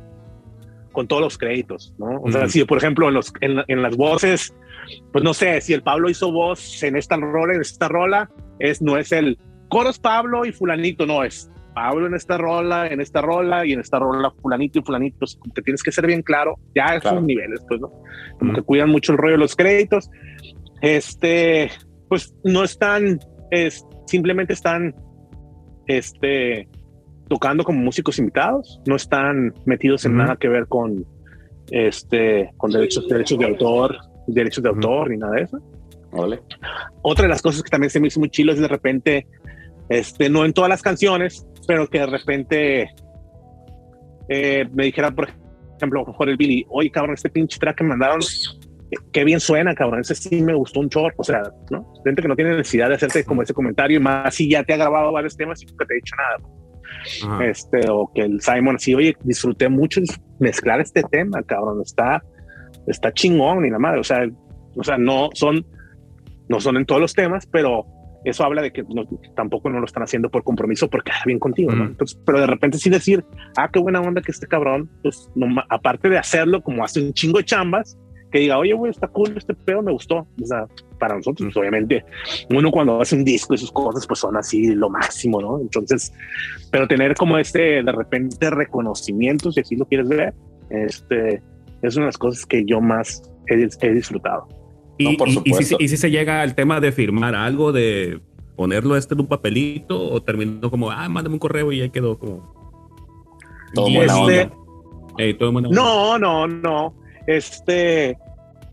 [0.92, 2.22] con todos los créditos, ¿no?
[2.22, 4.54] O sea, si por ejemplo en, los, en, en, las voces,
[5.12, 8.30] pues no sé, si el Pablo hizo voz en esta rola, en esta rola,
[8.60, 9.38] es, no es el
[9.70, 13.82] coros Pablo y fulanito, no, es Pablo en esta rola, en esta rola y en
[13.82, 17.62] esta rola fulanito y fulanito, como que tienes que ser bien claro, ya esos niveles,
[17.68, 17.92] pues, ¿no?
[18.40, 20.10] Como que cuidan mucho el rollo de los créditos.
[20.82, 21.70] Este,
[22.08, 23.20] pues no están,
[23.52, 24.96] es, simplemente están,
[25.88, 26.70] este,
[27.28, 31.06] tocando como músicos invitados, no están metidos en nada que ver con,
[31.72, 33.98] este, con derechos, derechos de autor,
[34.34, 35.60] derechos de autor ni nada de eso.
[37.02, 39.28] Otra de las cosas que también se me hizo muy chilo es de repente,
[39.90, 42.90] este, no en todas las canciones, pero que de repente
[44.30, 45.30] eh, me dijera, por
[45.78, 48.20] ejemplo, el Billy, oye, cabrón, este pinche track que me mandaron,
[49.12, 51.94] qué bien suena, cabrón, ese sí me gustó un chorro, o sea, ¿no?
[52.04, 54.74] Gente que no tiene necesidad de hacerte como ese comentario, y más si ya te
[54.74, 56.38] ha grabado varios temas y nunca te he dicho nada.
[57.44, 60.02] Este, o que el Simon así, oye, disfruté mucho
[60.40, 62.24] mezclar este tema, cabrón, está,
[62.88, 64.28] está chingón y la madre, o sea,
[64.76, 65.66] o sea, no son,
[66.50, 67.86] no son en todos los temas, pero
[68.26, 68.84] eso habla de que
[69.36, 71.86] tampoco no lo están haciendo por compromiso porque quedar bien contigo, ¿no?
[71.86, 73.24] Entonces, pero de repente sí decir,
[73.56, 77.14] ah, qué buena onda que este cabrón, pues no, aparte de hacerlo como hace un
[77.14, 77.98] chingo de chambas,
[78.32, 80.28] que diga, oye, güey, está cool, este pedo me gustó.
[80.42, 80.66] O sea,
[81.00, 82.04] para nosotros, pues, obviamente,
[82.50, 85.60] uno cuando hace un disco y sus cosas, pues son así lo máximo, ¿no?
[85.60, 86.12] Entonces,
[86.72, 90.34] pero tener como este, de repente, reconocimiento, si así lo quieres ver,
[90.70, 91.42] este,
[91.82, 94.48] es una de las cosas que yo más he, he disfrutado.
[94.98, 98.22] Y, y, si, y, si, se llega al tema de firmar algo, de
[98.56, 102.18] ponerlo este en un papelito, o terminó como, ah, mándame un correo y ya quedó
[102.18, 102.54] como.
[103.74, 104.56] Todo buena este, onda.
[105.18, 105.82] Hey, todo buena onda.
[105.82, 106.96] No, no, no.
[107.28, 108.18] Este,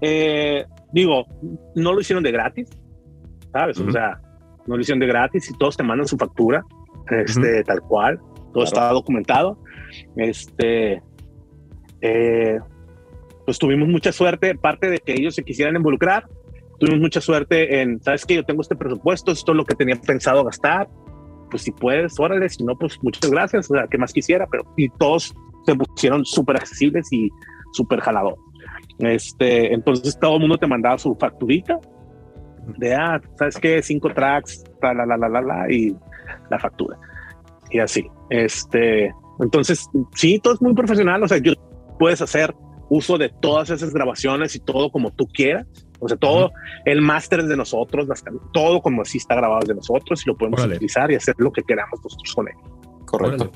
[0.00, 1.26] eh, digo,
[1.74, 2.68] no lo hicieron de gratis,
[3.52, 3.78] ¿sabes?
[3.78, 3.88] Uh -huh.
[3.88, 4.20] O sea,
[4.66, 6.62] no lo hicieron de gratis y todos te mandan su factura,
[7.10, 7.66] este, uh -huh.
[7.66, 8.64] tal cual, todo claro.
[8.64, 9.58] está documentado.
[10.16, 11.02] Este,
[12.00, 12.60] eh,
[13.44, 16.26] pues tuvimos mucha suerte, parte de que ellos se quisieran involucrar,
[16.78, 19.96] tuvimos mucha suerte en, sabes que yo tengo este presupuesto, esto es lo que tenía
[19.96, 20.88] pensado gastar,
[21.50, 24.64] pues si puedes, órale, si no, pues muchas gracias, o sea, que más quisiera, pero
[24.76, 25.34] y todos
[25.66, 27.30] se pusieron súper accesibles y
[27.72, 28.36] súper jalador.
[28.98, 31.78] Este, entonces todo el mundo te mandaba su facturita
[32.78, 35.94] de, ah, sabes qué, cinco tracks, la, la, la, la, la, y
[36.50, 36.96] la factura.
[37.70, 41.52] Y así, este, entonces, sí, todo es muy profesional, o sea, yo
[41.98, 42.54] puedes hacer
[42.92, 45.66] uso de todas esas grabaciones y todo como tú quieras.
[45.98, 46.82] O sea, todo uh -huh.
[46.84, 48.06] el máster de nosotros,
[48.52, 50.76] todo como así está grabado de nosotros y lo podemos Órale.
[50.76, 52.54] utilizar y hacer lo que queramos nosotros con él.
[53.06, 53.50] Correcto.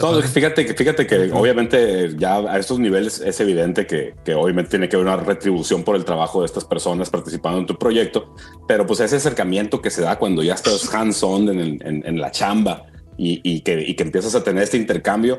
[0.00, 4.70] No, fíjate que fíjate que obviamente ya a estos niveles es evidente que, que, obviamente
[4.70, 8.34] tiene que haber una retribución por el trabajo de estas personas participando en tu proyecto,
[8.66, 12.32] pero pues ese acercamiento que se da cuando ya estás hands-on en, en, en, la
[12.32, 12.86] chamba
[13.16, 15.38] y, y, que, y que empiezas a tener este intercambio,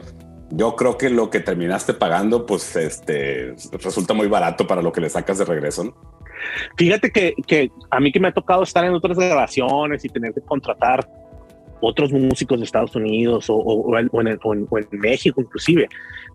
[0.56, 5.02] yo creo que lo que terminaste pagando, pues este resulta muy barato para lo que
[5.02, 5.84] le sacas de regreso.
[5.84, 5.95] ¿no?
[6.77, 10.34] Fíjate que, que, a mí que me ha tocado estar en otras grabaciones y tener
[10.34, 11.07] que contratar
[11.82, 15.90] otros músicos de Estados Unidos o, o, en, México, inclusive,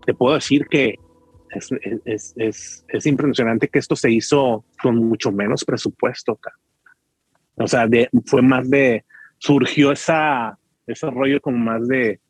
[0.05, 0.95] te puedo decir que
[1.49, 1.69] es,
[2.05, 6.39] es, es, es, impresionante que esto se hizo con mucho menos presupuesto.
[7.55, 9.03] O sea, de, fue más de,
[9.39, 10.57] surgió esa,
[10.87, 12.21] ese rollo como más de,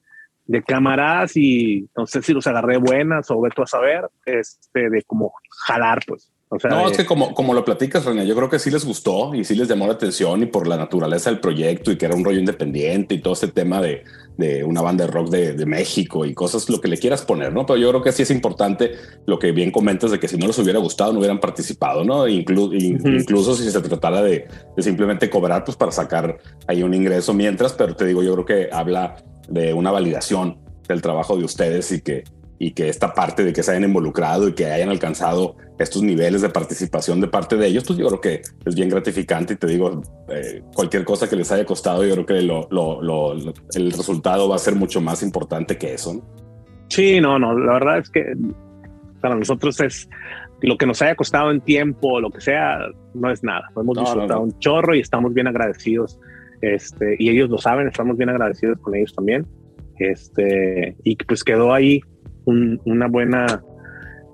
[0.52, 5.02] de cámaras y no sé si los agarré buenas o veto a saber, este, de
[5.04, 5.34] como
[5.66, 6.30] jalar, pues.
[6.54, 6.92] O sea, no, de...
[6.92, 9.56] es que como, como lo platicas, René, yo creo que sí les gustó y sí
[9.56, 12.40] les llamó la atención y por la naturaleza del proyecto y que era un rollo
[12.40, 14.04] independiente y todo ese tema de,
[14.36, 17.54] de una banda de rock de, de, México y cosas, lo que le quieras poner,
[17.54, 17.66] ¿no?
[17.66, 18.92] Pero yo creo que sí es importante
[19.26, 22.28] lo que bien comentas de que si no les hubiera gustado no hubieran participado, ¿no?
[22.28, 23.22] Inclu uh -huh.
[23.22, 24.46] Incluso si se tratara de,
[24.76, 26.38] de simplemente cobrar, pues para sacar
[26.68, 29.16] ahí un ingreso mientras, pero te digo, yo creo que habla
[29.52, 30.58] de una validación
[30.88, 32.24] del trabajo de ustedes y que,
[32.60, 36.42] y que esta parte de que se hayan involucrado y que hayan alcanzado estos niveles
[36.42, 39.68] de participación de parte de ellos, pues yo creo que es bien gratificante y te
[39.68, 43.92] digo, eh, cualquier cosa que les haya costado, yo creo que lo, lo, lo, el
[43.92, 46.14] resultado va a ser mucho más importante que eso.
[46.14, 46.22] ¿no?
[46.90, 48.34] Sí, no, no, la verdad es que
[49.22, 50.10] para nosotros es
[50.62, 52.80] lo que nos haya costado en tiempo, lo que sea,
[53.14, 53.70] no es nada.
[53.76, 54.42] Hemos no, disfrutado no, no.
[54.42, 56.20] un chorro y estamos bien agradecidos.
[56.62, 59.46] Este, y ellos lo saben, estamos bien agradecidos con ellos también.
[59.98, 62.02] Este, y pues quedó ahí
[62.46, 63.64] un, una buena,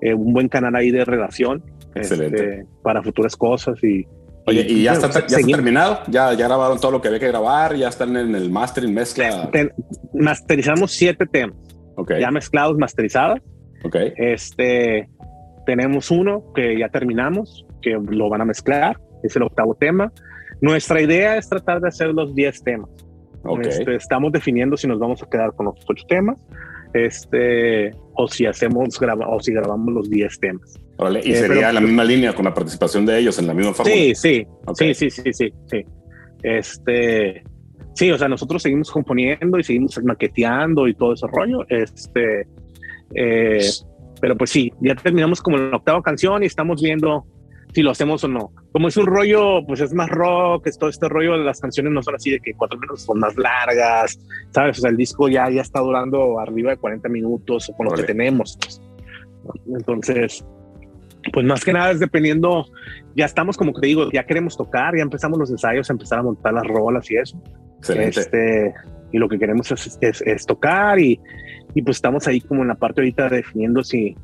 [0.00, 1.62] eh, un buen canal ahí de relación
[1.94, 4.06] este, para futuras cosas y,
[4.48, 6.00] Oye, ¿y, y ya, está, ya está, terminado?
[6.08, 7.76] ¿Ya, ¿Ya grabaron todo lo que había que grabar?
[7.76, 9.50] ¿Ya están en el mastering, mezcla?
[9.50, 9.70] Ten,
[10.14, 11.56] masterizamos siete temas.
[11.96, 12.20] Okay.
[12.20, 13.40] Ya mezclados, masterizados.
[13.84, 14.14] Okay.
[14.16, 15.08] Este,
[15.66, 18.98] tenemos uno que ya terminamos, que lo van a mezclar.
[19.22, 20.12] Es el octavo tema.
[20.60, 22.90] Nuestra idea es tratar de hacer los diez temas.
[23.42, 23.68] Okay.
[23.68, 26.38] Este, estamos definiendo si nos vamos a quedar con los ocho temas
[26.94, 30.74] este, o si hacemos, graba, o si grabamos los 10 temas.
[31.22, 33.96] y eh, sería la misma línea con la participación de ellos en la misma fórmula.
[33.96, 35.84] Sí, sí, sí, sí, sí, sí, sí.
[36.42, 37.42] Este,
[37.94, 41.64] sí, o sea, nosotros seguimos componiendo y seguimos maqueteando y todo ese rollo.
[41.68, 42.46] Este,
[43.14, 43.68] eh,
[44.20, 47.26] pero pues sí, ya terminamos como la octava canción y estamos viendo
[47.72, 48.52] si lo hacemos o no.
[48.72, 52.02] Como es un rollo, pues es más rock, es todo este rollo las canciones no
[52.02, 54.18] son así de que cuatro minutos son más largas,
[54.50, 54.78] ¿sabes?
[54.78, 57.92] O sea, el disco ya, ya está durando arriba de 40 minutos o con lo
[57.92, 58.58] que tenemos.
[59.66, 60.44] Entonces,
[61.32, 62.66] pues más que nada es dependiendo,
[63.14, 66.54] ya estamos como que digo, ya queremos tocar, ya empezamos los ensayos empezar a montar
[66.54, 67.40] las rolas y eso.
[67.88, 68.74] Este,
[69.12, 71.20] y lo que queremos es, es, tocar y,
[71.74, 74.16] y, pues estamos ahí como en la parte ahorita definiendo si,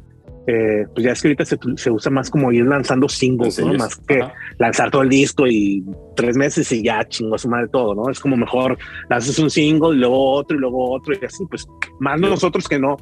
[0.46, 3.72] eh, pues ya es que ahorita se, se, usa más como ir lanzando singles, ¿no?
[3.74, 4.22] Más que
[4.58, 5.82] lanzar todo el disco y
[6.16, 8.10] tres meses y ya chingo a su madre todo, ¿no?
[8.10, 8.76] Es como mejor
[9.08, 11.66] lanzas un single, y luego otro y luego otro y así, pues
[11.98, 12.96] más nosotros que no,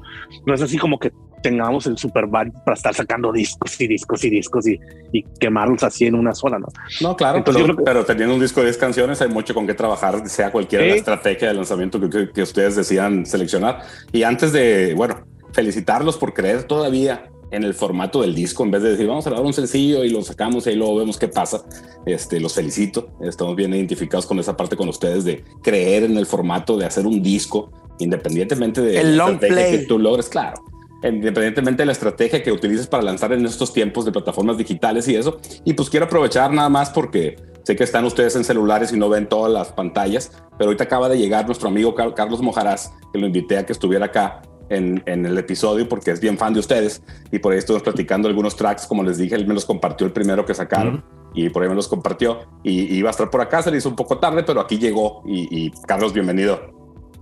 [0.47, 1.11] no es así como que
[1.43, 4.79] tengamos el super bar para estar sacando discos y discos y discos y,
[5.13, 6.69] y quemarlos así en una sola, ¿no?
[7.01, 7.43] No, claro,
[7.85, 10.95] pero, teniendo un disco de 10 canciones hay mucho con qué trabajar, sea cualquiera la
[10.95, 13.81] estrategia de lanzamiento que, que, ustedes decían seleccionar.
[14.13, 18.83] Y antes de, bueno, felicitarlos por creer todavía en el formato del disco, en vez
[18.83, 21.29] de decir vamos a grabar un sencillo y lo sacamos y ahí luego vemos qué
[21.29, 21.63] pasa.
[22.07, 23.11] Este, los felicito.
[23.21, 27.07] Estamos bien identificados con esa parte con ustedes de creer en el formato de hacer
[27.07, 30.65] un disco, independientemente de el la estrategia que tú logres, claro.
[31.05, 35.17] Independientemente de la estrategia que utilices para lanzar en estos tiempos de plataformas digitales y
[35.17, 35.39] eso.
[35.65, 39.09] Y pues quiero aprovechar nada más porque sé que están ustedes en celulares y no
[39.09, 43.27] ven todas las pantallas, pero ahorita acaba de llegar nuestro amigo Carlos Mojarás, que lo
[43.27, 44.43] invité a que estuviera acá
[44.73, 48.57] en, el episodio porque es bien fan de ustedes y por ahí estuvimos platicando algunos
[48.57, 51.05] tracks, como les dije, él me los compartió el primero que sacaron
[51.35, 53.89] y por ahí me los compartió y, iba a estar por acá, se le hizo
[53.89, 56.61] un poco tarde, pero aquí llegó y, Carlos, bienvenido.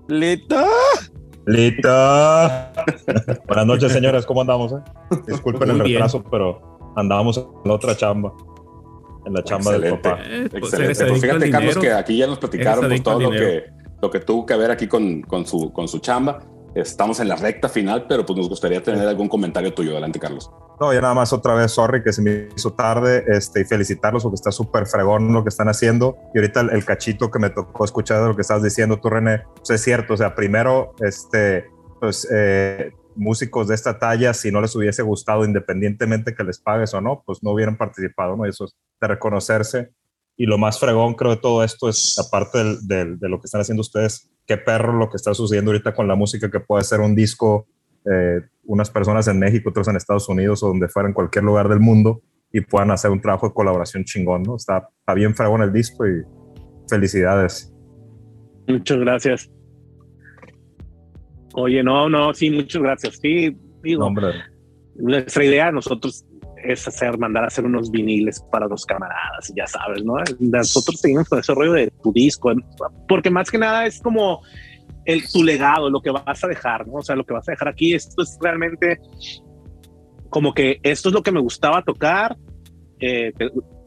[0.09, 0.67] Lita.
[1.47, 2.73] Lita.
[3.47, 4.73] Buenas noches, señores, ¿cómo andamos?
[4.73, 4.77] Eh?
[5.27, 8.33] Disculpen el retraso, pero andábamos en la otra chamba.
[9.27, 10.19] En la chamba del papá.
[10.25, 11.07] Eh, pues Excelente.
[11.07, 13.65] Pues fíjate, Carlos, que aquí ya nos platicaron pues, todo lo que,
[14.01, 16.43] lo que tuvo que ver aquí con, con, su, con su chamba.
[16.75, 19.93] Estamos en la recta final, pero pues nos gustaría tener algún comentario tuyo.
[19.93, 20.51] Adelante, Carlos.
[20.81, 24.23] No, ya nada más otra vez, sorry que se me hizo tarde este, y felicitarlos
[24.23, 26.17] porque está súper fregón lo que están haciendo.
[26.33, 29.43] Y ahorita el, cachito que me tocó escuchar de lo que estabas diciendo tú, René,
[29.57, 30.15] pues es cierto.
[30.15, 31.67] O sea, primero, este,
[31.99, 36.95] pues eh, músicos de esta talla, si no les hubiese gustado, independientemente que les pagues
[36.95, 38.47] o no, pues no hubieran participado, ¿no?
[38.47, 39.91] Y eso es de reconocerse.
[40.37, 43.61] Y lo más fregón, creo, de todo esto es, aparte del, de lo que están
[43.61, 46.99] haciendo ustedes, qué perro lo que está sucediendo ahorita con la música, que puede ser
[46.99, 47.69] un disco,
[48.05, 51.69] eh, unas personas en México, otros en Estados Unidos o donde fuera en cualquier lugar
[51.69, 52.21] del mundo
[52.51, 54.57] y puedan hacer un trabajo de colaboración chingón, ¿no?
[54.57, 56.25] Está, está bien fregón el disco y
[56.89, 57.73] felicidades.
[58.67, 59.51] Muchas gracias.
[61.55, 63.21] Oye, no, no, sí, muchas gracias.
[63.23, 64.13] Sí, digo,
[64.97, 66.25] nuestra idea, nosotros
[66.65, 70.15] es hacer, mandar a hacer unos viniles para los camaradas, ya sabes, ¿no?
[70.39, 72.53] Nosotros seguimos con ese rollo de tu disco,
[73.09, 74.43] porque más que nada es como
[75.05, 76.95] el, tu legado, lo que vas a dejar, ¿no?
[76.95, 79.01] O sea, lo que vas a dejar aquí, esto es realmente
[80.29, 82.37] como que esto es lo que me gustaba tocar,
[83.01, 83.33] eh,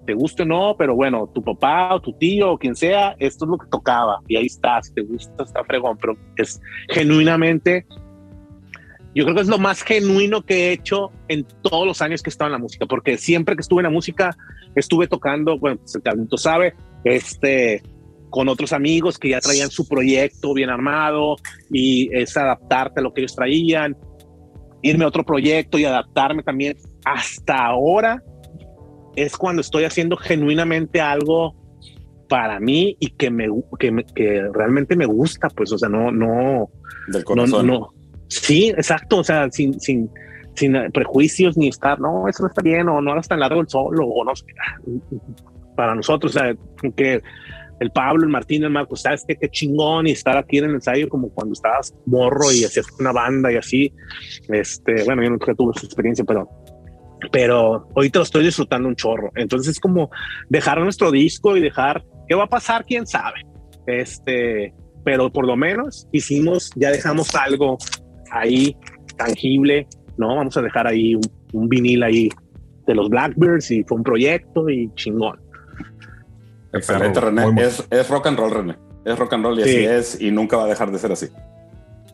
[0.06, 3.46] te, guste o no, pero bueno, tu papá o tu tío o quien sea, esto
[3.46, 6.60] es lo que tocaba y ahí está, si te gusta, está fregón, pero es
[6.90, 7.86] genuinamente
[9.16, 12.30] yo creo que es lo más genuino que he hecho en todos los años que
[12.30, 14.36] he estado en la música, porque siempre que estuve en la música
[14.76, 16.74] estuve tocando, bueno, pues el talento sabe,
[17.04, 17.84] este,
[18.32, 21.36] con otros amigos que ya traían su proyecto bien armado
[21.72, 23.96] y es adaptarte a lo que ellos traían,
[24.82, 26.76] irme a otro proyecto y adaptarme también.
[27.06, 28.24] Hasta ahora
[29.16, 31.56] es cuando estoy haciendo genuinamente algo
[32.28, 36.72] para mí y que me que, que realmente me gusta, pues, o sea, no, no,
[37.10, 37.68] del corazón.
[37.68, 38.03] no, no
[38.42, 40.10] Sí, exacto, o sea, sin, sin,
[40.56, 43.68] sin prejuicios ni estar, no, eso no está bien, o no está en largo el
[43.68, 44.46] solo, o no sé.
[45.76, 46.56] Para nosotros, o sea,
[46.96, 47.22] que
[47.80, 50.76] el Pablo, el Martín, el Marco, sabes qué, qué chingón y estar aquí en el
[50.76, 53.94] ensayo como cuando estabas morro y hacías una banda y así.
[54.48, 56.50] Este, bueno, yo nunca tuve esa experiencia, pero
[57.32, 59.32] pero ahorita lo estoy disfrutando un chorro.
[59.36, 60.10] Entonces es como
[60.50, 63.42] dejar nuestro disco y dejar qué va a pasar, quién sabe.
[63.88, 64.74] Este,
[65.04, 67.78] pero por lo menos hicimos, ya dejamos algo
[68.34, 68.76] ahí
[69.18, 69.88] tangible,
[70.18, 70.36] ¿no?
[70.36, 71.16] Vamos a dejar ahí
[71.54, 72.30] un, vinil ahí
[72.86, 75.40] de los Blackbirds y fue un proyecto y chingón.
[76.74, 77.46] Excelente, René.
[77.62, 78.78] Es, rock and roll, René.
[79.06, 81.28] Es rock and roll y así es y nunca va a dejar de ser así.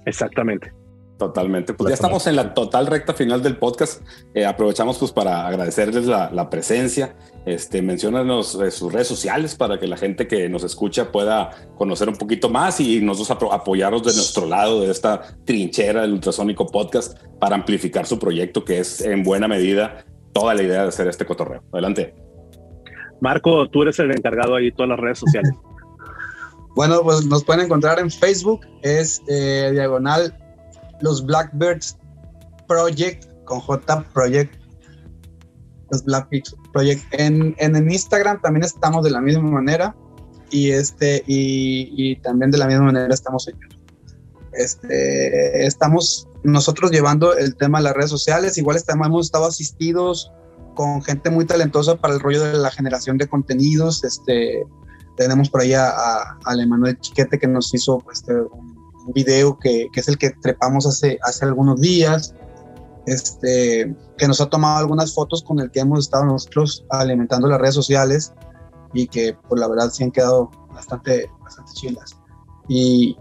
[0.06, 0.74] Exactamente.
[1.18, 1.74] Totalmente.
[1.74, 4.02] Pues ya estamos en la total recta final del podcast.
[4.34, 7.14] Eh, aprovechamos pues para agradecerles la, la presencia.
[7.50, 11.50] Este, menciónanos eh, sus redes sociales para que la gente que nos escucha pueda
[11.80, 16.68] conocer un poquito más y nosotros apoyarnos de nuestro lado de esta trinchera del Ultrasónico
[16.68, 21.08] Podcast para amplificar su proyecto, que es en buena medida toda la idea de hacer
[21.08, 21.64] este cotorreo.
[21.72, 22.14] Adelante.
[23.20, 25.52] Marco, tú eres el encargado ahí de todas las redes sociales.
[26.76, 30.34] Bueno, pues nos pueden encontrar en Facebook, es eh, diagonal
[31.02, 31.98] los Blackbirds
[32.68, 34.54] Project con J Project.
[35.92, 37.04] Los Blackbirds Project.
[37.12, 39.96] En, en, en Instagram también estamos de la misma manera
[40.50, 43.80] y este y, y también de la misma manera estamos en YouTube.
[44.54, 50.32] Este, estamos nosotros llevando el tema de las redes sociales, igual estamos, hemos estado asistidos
[50.76, 54.64] con gente muy talentosa para el rollo de la generación de contenidos, este,
[55.18, 59.88] tenemos por ahí a, a, a Emanuel Chiquete que nos hizo este, un video que,
[59.92, 62.34] que, es el que trepamos hace, hace algunos días,
[63.10, 67.60] este, que nos ha tomado algunas fotos con el que hemos estado nosotros alimentando las
[67.60, 68.34] redes sociales
[68.94, 72.16] y que pues la verdad sí han quedado bastante, bastante chilas.
[72.68, 73.18] Y,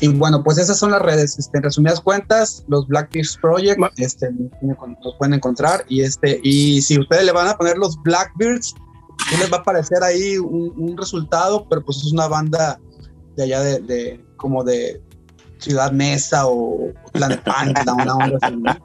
[0.00, 1.38] y bueno, pues esas son las redes.
[1.38, 4.30] Este, en resumidas cuentas, los Blackbeards Project este,
[4.62, 5.84] los pueden encontrar.
[5.88, 8.74] Y, este, y si ustedes le van a poner los Blackbeards,
[9.28, 12.80] sí les va a aparecer ahí un, un resultado, pero pues es una banda
[13.36, 15.02] de allá de, de como de
[15.62, 18.80] Ciudad Mesa o Planet Panda, una onda.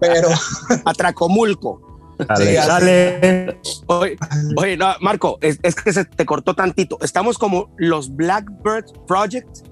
[0.00, 0.28] Pero.
[0.84, 1.80] Atracomulco.
[2.18, 3.60] Dale, sí, dale.
[3.86, 4.16] Oye,
[4.56, 6.98] oye no, Marco, es, es, que se te cortó tantito.
[7.02, 9.66] Estamos como los Blackbird Project,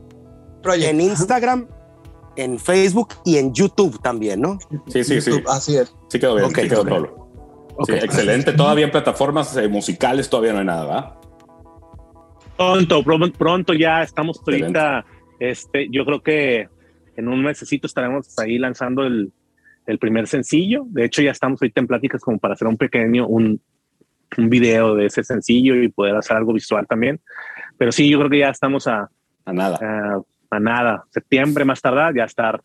[0.63, 0.89] Project.
[0.89, 1.69] en Instagram,
[2.37, 4.59] en Facebook y en YouTube también, ¿no?
[4.89, 5.45] Sí, sí, YouTube, sí.
[5.49, 5.95] Así es.
[6.09, 6.93] Sí quedó bien, okay, sí quedó okay.
[6.93, 7.29] Pablo.
[7.77, 8.01] Okay.
[8.01, 8.53] Sí, excelente.
[8.53, 11.15] Todavía en plataformas eh, musicales todavía no hay nada, ¿verdad?
[12.57, 15.05] Pronto, pronto, pronto ya estamos ahorita.
[15.43, 16.69] Este, yo creo que
[17.17, 19.33] en un mesecito estaremos ahí lanzando el,
[19.87, 20.85] el, primer sencillo.
[20.87, 23.61] De hecho, ya estamos ahorita en pláticas como para hacer un pequeño, un,
[24.39, 27.21] un video de ese sencillo y poder hacer algo visual también.
[27.77, 29.11] Pero sí, yo creo que ya estamos a,
[29.45, 29.79] a nada.
[29.83, 31.05] A, a nada.
[31.11, 32.63] Septiembre más tardar, ya estar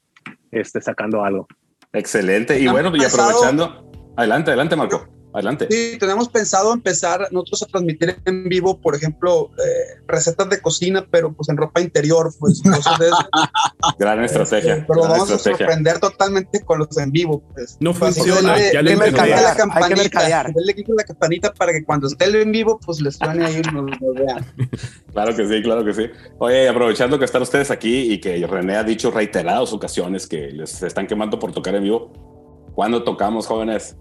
[0.52, 1.48] este, sacando algo.
[1.94, 2.60] Excelente.
[2.60, 3.90] Y bueno, y aprovechando.
[4.16, 5.17] Adelante, adelante, Marco.
[5.38, 5.68] Adelante.
[5.70, 11.06] Sí, tenemos pensado empezar nosotros a transmitir en vivo, por ejemplo, eh, recetas de cocina,
[11.12, 12.60] pero pues en ropa interior, pues.
[12.66, 13.12] Entonces,
[14.00, 14.78] gran estrategia.
[14.78, 15.54] Este, pero gran vamos estrategia.
[15.54, 17.44] a sorprender totalmente con los en vivo.
[17.54, 17.78] Pues.
[17.80, 18.54] No funciona.
[18.54, 20.24] Pues, ya le la campanita, campanita,
[20.96, 23.86] la campanita para que cuando esté el en vivo, pues les suene ahí y nos,
[23.86, 24.44] nos vean.
[25.14, 26.04] Claro que sí, claro que sí.
[26.38, 30.84] Oye, aprovechando que están ustedes aquí y que René ha dicho reiteradas ocasiones que les
[30.84, 32.12] están quemando por tocar en vivo,
[32.76, 33.96] ¿cuándo tocamos, jóvenes?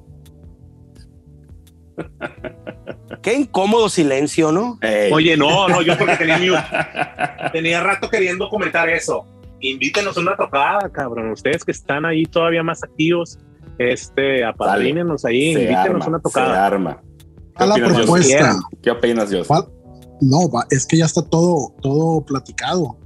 [3.22, 4.78] Qué incómodo silencio, ¿no?
[4.80, 5.10] Hey.
[5.12, 6.62] Oye, no, no, yo porque tenía mute.
[7.52, 9.24] tenía rato queriendo comentar eso.
[9.60, 11.30] Invítenos a una tocada, cabrón.
[11.30, 13.38] Ustedes que están ahí todavía más activos,
[13.78, 16.52] este, apadrínenos ahí, se invítenos arma, a una tocada.
[16.52, 17.02] Se arma.
[17.56, 18.56] ¿Qué a la propuesta.
[18.82, 19.48] ¿Qué opinas, Dios?
[20.20, 22.98] No, va, es que ya está todo, todo platicado.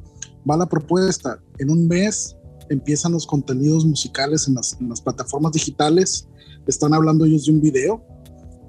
[0.49, 1.39] Va la propuesta.
[1.59, 2.37] En un mes
[2.69, 6.29] empiezan los contenidos musicales en las, en las plataformas digitales.
[6.67, 8.05] Están hablando ellos de un video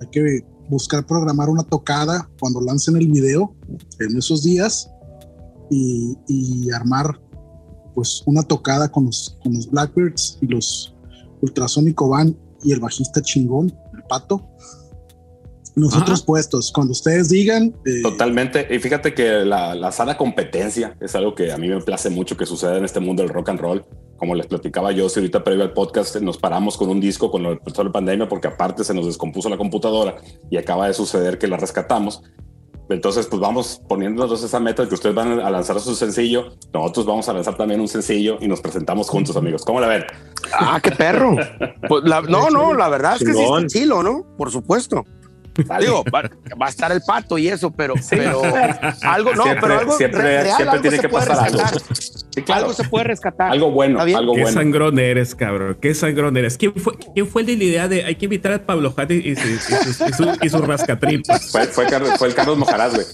[0.02, 3.56] hay que buscar programar una tocada cuando lancen el video
[4.00, 4.90] en esos días
[5.70, 7.22] y, armar
[7.94, 10.96] pues una tocada con los, con los Blackbirds y los
[11.42, 14.50] Ultrasónico Van y el bajista chingón, el pato.
[15.76, 16.26] Nosotros Ajá.
[16.26, 17.74] puestos, cuando ustedes digan.
[17.86, 18.68] Eh, Totalmente.
[18.70, 22.36] Y fíjate que la, la, sana competencia es algo que a mí me place mucho
[22.36, 23.86] que suceda en este mundo del rock and roll.
[24.18, 27.46] Como les platicaba yo, si ahorita previo al podcast nos paramos con un disco con
[27.46, 30.18] el de la pandemia porque aparte se nos descompuso la computadora
[30.50, 32.22] y acaba de suceder que la rescatamos.
[32.90, 36.54] Entonces, pues vamos poniéndonos esa meta de que ustedes van a lanzar su sencillo.
[36.74, 39.64] Nosotros vamos a lanzar también un sencillo y nos presentamos juntos, amigos.
[39.64, 40.04] ¿Cómo la ven?
[40.54, 41.36] Ah, qué perro.
[41.88, 44.26] Pues la, no, no, la verdad es que sí chilo, ¿no?
[44.38, 45.06] Por supuesto.
[45.66, 45.86] Vale.
[45.86, 46.30] Digo, va,
[46.62, 48.08] va, a estar el pato y eso, pero, sí.
[48.12, 48.42] pero
[49.04, 51.74] algo, no, siempre, pero algo siempre, real, siempre algo tiene se que puede pasar rescatar.
[51.74, 51.86] algo.
[52.32, 52.62] Sí, claro.
[52.62, 53.52] Algo se puede rescatar.
[53.52, 54.60] Algo bueno, algo Qué bueno.
[54.60, 55.78] sangrón eres, cabrón.
[55.82, 56.58] Qué sangrón eres.
[56.58, 59.16] ¿Quién fue, ¿Quién fue el de la idea de hay que invitar a Pablo Jade
[59.16, 60.62] y, y, y, y, su, y su?
[61.52, 63.06] Fue, fue, Carlos, fue el Carlos Mojarás, güey.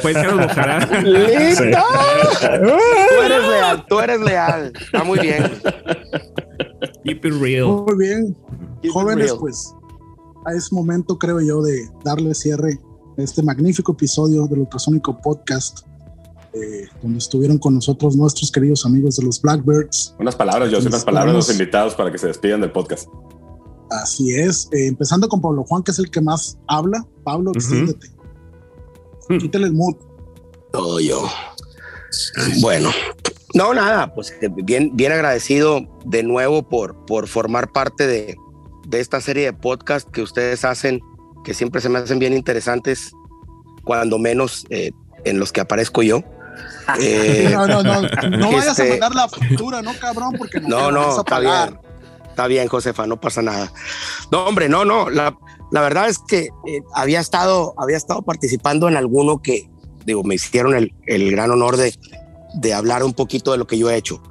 [0.00, 1.02] Fue el Carlos Mojarás.
[1.02, 1.78] ¡Lindo!
[2.40, 4.72] Tú eres leal, tú eres leal.
[4.78, 5.50] Está muy bien.
[7.04, 7.66] Keep it real.
[7.66, 8.36] Muy bien.
[8.82, 9.38] Keep Jóvenes, real.
[9.40, 9.74] pues
[10.50, 12.80] es momento, creo yo, de darle cierre
[13.16, 15.80] a este magnífico episodio del Ultrasónico Podcast,
[16.52, 20.14] eh, donde estuvieron con nosotros nuestros queridos amigos de los Blackbirds.
[20.18, 23.08] Unas palabras, yo unas palabras los invitados para que se despidan del podcast.
[23.90, 27.06] Así es, eh, empezando con Pablo Juan, que es el que más habla.
[27.24, 28.08] Pablo, extiéndete.
[28.08, 29.40] Uh -huh.
[29.40, 29.94] Quítale el mood.
[30.72, 31.22] Todo yo.
[32.60, 32.90] Bueno,
[33.54, 38.36] No, nada, pues bien, bien agradecido de nuevo por, por formar parte de,
[38.86, 41.00] de esta serie de podcast que ustedes hacen,
[41.44, 43.12] que siempre se me hacen bien interesantes,
[43.84, 44.92] cuando menos eh,
[45.24, 46.22] en los que aparezco yo.
[47.00, 50.90] Eh, no, no, no, no vayas a este, mandar la factura, no cabrón, porque no,
[50.90, 51.78] no, está bien,
[52.28, 53.72] está bien, Josefa, no pasa nada.
[54.30, 55.36] No, hombre, no, no, la,
[55.70, 59.70] la verdad es que eh, había, estado, había estado participando en alguno que,
[60.04, 61.94] digo, me hicieron el, el gran honor de,
[62.54, 64.22] de hablar un poquito de lo que yo he hecho.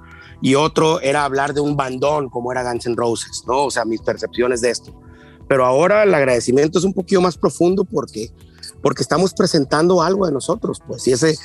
[0.41, 3.65] Y otro era hablar de un bandón como era Guns N' Roses, ¿no?
[3.65, 4.93] O sea, mis percepciones de esto.
[5.47, 8.31] Pero ahora el agradecimiento es un poquito más profundo porque,
[8.81, 11.37] porque estamos presentando algo de nosotros, pues, y ese,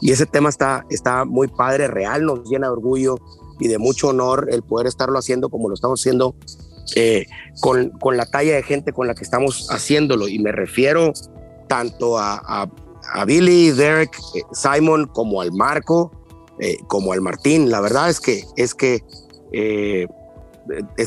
[0.00, 3.16] y ese tema está, está muy padre, real, nos llena de orgullo
[3.58, 6.34] y de mucho honor el poder estarlo haciendo como lo estamos haciendo
[6.96, 7.26] eh,
[7.60, 10.28] con, con, la talla de gente con la que estamos haciéndolo.
[10.28, 11.12] Y me refiero
[11.68, 12.70] tanto a,
[13.26, 16.10] Billy, Derek, eh, Simon, como al Marco,
[16.60, 17.70] eh, como al Martín.
[17.70, 19.02] La verdad es que, es que
[19.52, 20.06] eh,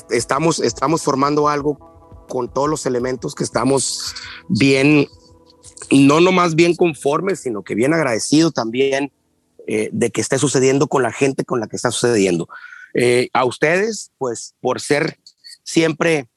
[0.10, 4.14] estamos, estamos formando algo con todos los elementos que estamos
[4.50, 5.08] bien,
[5.90, 9.12] no nomás bien conformes, sino que bien agradecido también
[9.68, 12.50] eh, de que esté sucediendo con la gente con la que está sucediendo.
[13.32, 15.18] a ustedes, pues por ser
[15.64, 16.28] siempre,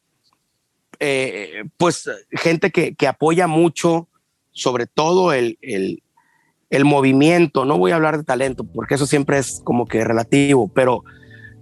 [1.78, 4.08] pues gente que, que, apoya mucho,
[4.52, 6.02] sobre todo el, el,
[6.70, 10.68] el movimiento, no voy a hablar de talento, porque eso siempre es como que relativo,
[10.72, 11.02] pero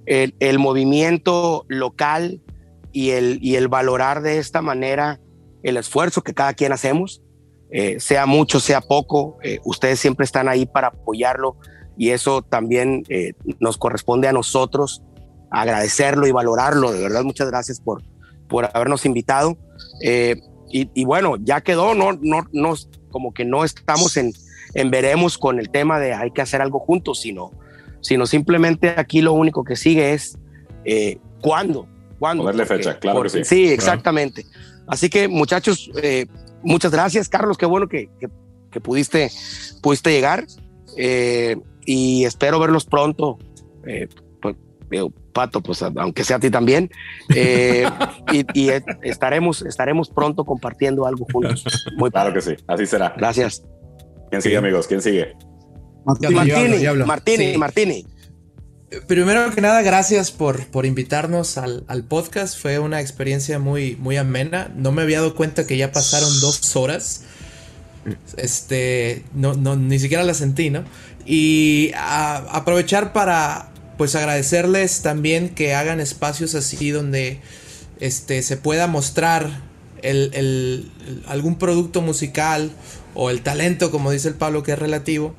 [0.06, 2.42] el, el movimiento local
[2.92, 5.18] y el, y el valorar de esta manera
[5.62, 7.22] el esfuerzo que cada quien hacemos,
[7.70, 11.56] eh, sea mucho, sea poco, eh, ustedes siempre están ahí para apoyarlo
[11.96, 15.02] y eso también eh, nos corresponde a nosotros
[15.50, 16.92] agradecerlo y valorarlo.
[16.92, 18.02] De verdad, muchas gracias por,
[18.48, 19.56] por habernos invitado.
[20.70, 22.74] Y, y, bueno, ya quedó, no, no, no,
[23.10, 24.32] como que no estamos en,
[24.74, 27.52] en veremos con el tema de hay que hacer algo juntos, sino,
[28.00, 30.38] sino simplemente aquí lo único que sigue es
[30.84, 31.88] eh, cuándo.
[32.18, 32.42] ¿Cuándo?
[32.42, 33.44] Ponerle fecha, claro que sí.
[33.44, 34.44] Sí, exactamente.
[34.86, 36.26] Así que muchachos, eh,
[36.62, 38.08] muchas gracias, Carlos, qué bueno que,
[38.70, 39.30] que, pudiste,
[39.82, 40.46] pudiste llegar
[40.96, 43.38] eh, y espero verlos pronto.
[44.40, 44.56] Pues,
[45.32, 46.90] Pato, pues aunque sea a ti también,
[47.28, 48.70] y, y,
[49.02, 51.64] estaremos, estaremos pronto compartiendo algo juntos.
[51.96, 53.14] Muy claro que sí, así será.
[53.16, 53.62] Gracias.
[54.30, 54.86] ¿Quién sigue, amigos?
[54.86, 55.34] ¿Quién sigue?
[56.04, 58.06] Martini, Martini, Martini.
[59.06, 62.58] Primero que nada, gracias por, por invitarnos al, al, podcast.
[62.58, 64.72] Fue una experiencia muy, muy amena.
[64.74, 67.22] No me había dado cuenta que ya pasaron dos horas.
[68.38, 70.84] Este, no, no, ni siquiera la sentí, ¿no?
[71.26, 77.40] Y aprovechar para, pues, agradecerles también que hagan espacios así donde,
[78.00, 79.62] este, se pueda mostrar
[80.00, 80.90] el, el,
[81.26, 82.70] algún producto musical
[83.20, 85.34] o el talento, como dice el Pablo, que es relativo,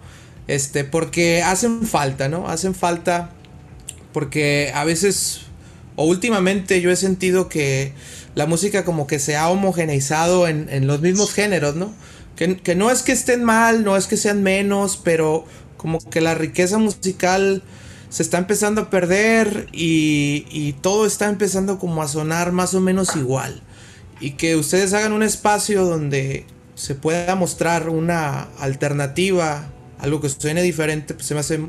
[0.47, 2.49] este, porque hacen falta, ¿no?
[2.49, 3.31] Hacen falta
[4.11, 5.43] porque a veces,
[5.95, 7.93] o últimamente yo he sentido que
[8.35, 11.93] la música como que se ha homogeneizado en, los mismos géneros, ¿no?
[12.35, 15.45] Que, no es que estén mal, no es que sean menos, pero
[15.77, 17.64] como que la riqueza musical
[18.10, 22.81] se está empezando a perder y, y, todo está empezando como a sonar más o
[22.81, 23.61] menos igual.
[24.19, 26.45] Y que ustedes hagan un espacio donde
[26.80, 29.68] se pueda mostrar una alternativa,
[29.99, 31.60] algo que suene diferente, pues se me hace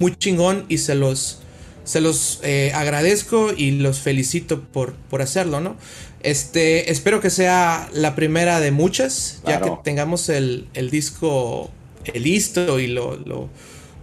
[0.00, 1.38] muy chingón y se los,
[1.84, 5.76] se los eh, agradezco y los felicito por, por hacerlo, ¿no?
[6.24, 11.70] Este, espero que sea la primera de muchas, ya que tengamos el, disco
[12.04, 13.48] eh, listo y lo, lo,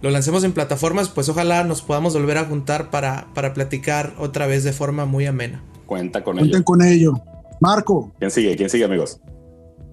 [0.00, 4.64] lancemos en plataformas, pues ojalá nos podamos volver a juntar para, para platicar otra vez
[4.64, 5.62] de forma muy amena.
[5.84, 7.12] Cuenta con Cuenten con ello.
[7.60, 8.14] Marco.
[8.18, 8.56] ¿Quién sigue?
[8.56, 9.20] ¿Quién sigue, amigos?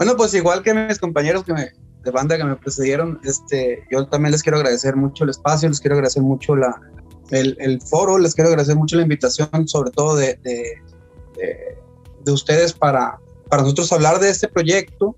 [0.02, 4.42] Bueno, pues igual que mis compañeros de banda que me precedieron, este, yo también les
[4.42, 6.76] quiero agradecer mucho el espacio, les quiero agradecer mucho la,
[7.30, 10.82] el, el foro, les quiero agradecer mucho la invitación, sobre todo de, de,
[12.26, 15.16] de, ustedes para, para nosotros hablar de este proyecto.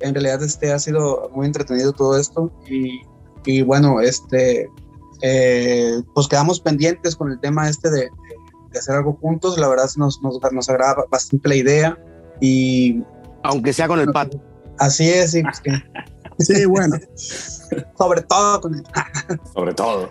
[0.00, 3.02] En realidad este ha sido muy entretenido todo esto y,
[3.44, 4.68] y bueno, este,
[5.22, 8.10] eh, pues quedamos pendientes con el tema este de,
[8.72, 9.56] de hacer algo juntos.
[9.56, 11.96] La verdad nos, nos, nos agrada bastante la idea
[12.40, 13.04] y
[13.42, 14.40] aunque sea con el pato.
[14.78, 15.42] Así es, sí.
[15.42, 15.62] Pues
[16.48, 16.96] sí, bueno.
[17.98, 18.84] Sobre todo con el...
[19.54, 20.10] Sobre todo.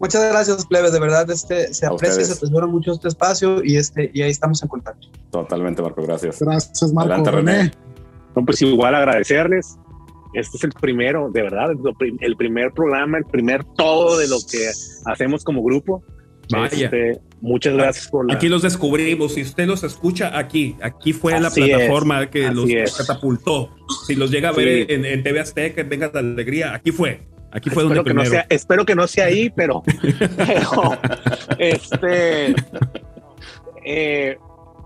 [0.00, 0.92] Muchas gracias, plebes.
[0.92, 4.30] De verdad, este, se aprecia y se atesora mucho este espacio y, este, y ahí
[4.30, 5.08] estamos en contacto.
[5.30, 6.02] Totalmente, Marco.
[6.02, 6.40] Gracias.
[6.40, 7.12] Gracias, Marco.
[7.12, 7.72] Adelante, René.
[8.34, 9.78] No, pues igual agradecerles.
[10.34, 11.70] Este es el primero, de verdad,
[12.20, 14.68] el primer programa, el primer todo de lo que
[15.04, 16.02] hacemos como grupo.
[16.50, 16.86] Vaya.
[16.86, 19.34] Este, muchas gracias por Aquí los descubrimos.
[19.34, 23.74] Si usted los escucha aquí, aquí fue la plataforma que los catapultó.
[24.06, 27.22] Si los llega a ver en, TV Azteca, Venga de Alegría, aquí fue.
[27.52, 29.84] Aquí fue donde espero que, no sea, espero que no sea ahí, pero,
[30.36, 30.98] pero
[31.56, 32.52] este,
[33.84, 34.36] eh,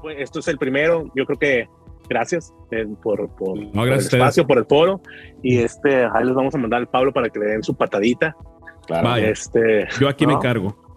[0.03, 1.11] pues, esto es el primero.
[1.15, 1.69] Yo creo que
[2.11, 5.01] gracias eh, por, por, el espacio, por el foro.
[5.43, 8.37] Y este, ahí les vamos a mandar al Pablo para que le den su patadita.
[8.87, 9.17] Claro.
[9.17, 10.88] Este, yo aquí me cargo.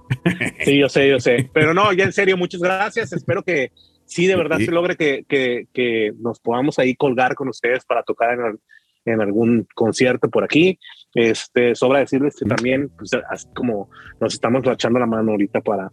[0.63, 1.49] Sí, yo sé, yo sé.
[1.53, 3.13] Pero no, ya en serio, muchas gracias.
[3.13, 3.71] Espero que
[4.05, 8.03] sí, de verdad se logre que, que, que, nos podamos ahí colgar con ustedes para
[8.03, 8.59] tocar en,
[9.05, 10.79] en algún concierto por aquí.
[11.13, 13.89] Este, sobra decirles que también, pues, así como
[14.19, 15.91] nos estamos echando la mano ahorita para,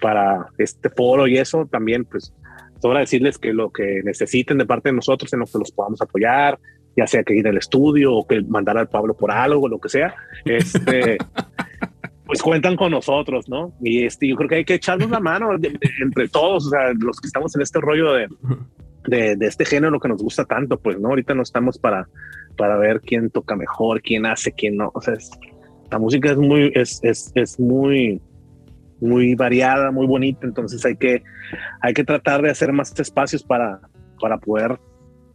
[0.00, 2.32] para este foro y eso, también, pues,
[2.80, 6.00] sobra decirles que lo que necesiten de parte de nosotros en lo que los podamos
[6.00, 6.58] apoyar,
[6.96, 9.88] ya sea que ir al estudio o que mandar al Pablo por algo, lo que
[9.88, 10.14] sea,
[10.44, 11.18] este,
[12.30, 13.72] pues cuentan con nosotros, ¿no?
[13.80, 15.48] Y este, yo creo que hay que echarnos la mano
[16.00, 18.28] entre todos, o sea, los que estamos en este rollo de,
[19.08, 21.08] de, este género que nos gusta tanto, pues, ¿no?
[21.08, 22.06] Ahorita no estamos para,
[22.56, 25.14] para ver quién toca mejor, quién hace, quién no, o sea,
[25.90, 28.22] la música es muy, es, es, es muy,
[29.00, 31.24] muy variada, muy bonita, entonces hay que,
[31.80, 33.80] hay que tratar de hacer más espacios para,
[34.20, 34.78] para poder,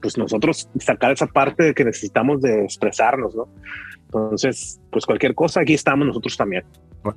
[0.02, 3.50] pues nosotros sacar esa parte de que necesitamos de expresarnos, ¿no?
[4.06, 6.64] Entonces, pues cualquier cosa, aquí estamos nosotros también.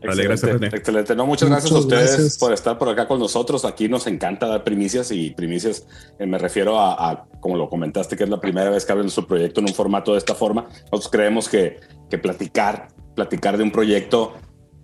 [0.01, 1.17] Excelente, excelente.
[1.17, 3.65] No, muchas gracias a ustedes por estar por acá con nosotros.
[3.65, 5.87] Aquí nos encanta dar primicias y primicias
[6.19, 9.11] eh, me refiero a, a, como lo comentaste, que es la primera vez que abren
[9.11, 10.69] su proyecto en un formato de esta forma.
[10.91, 14.35] Nosotros creemos que, que platicar, platicar de un proyecto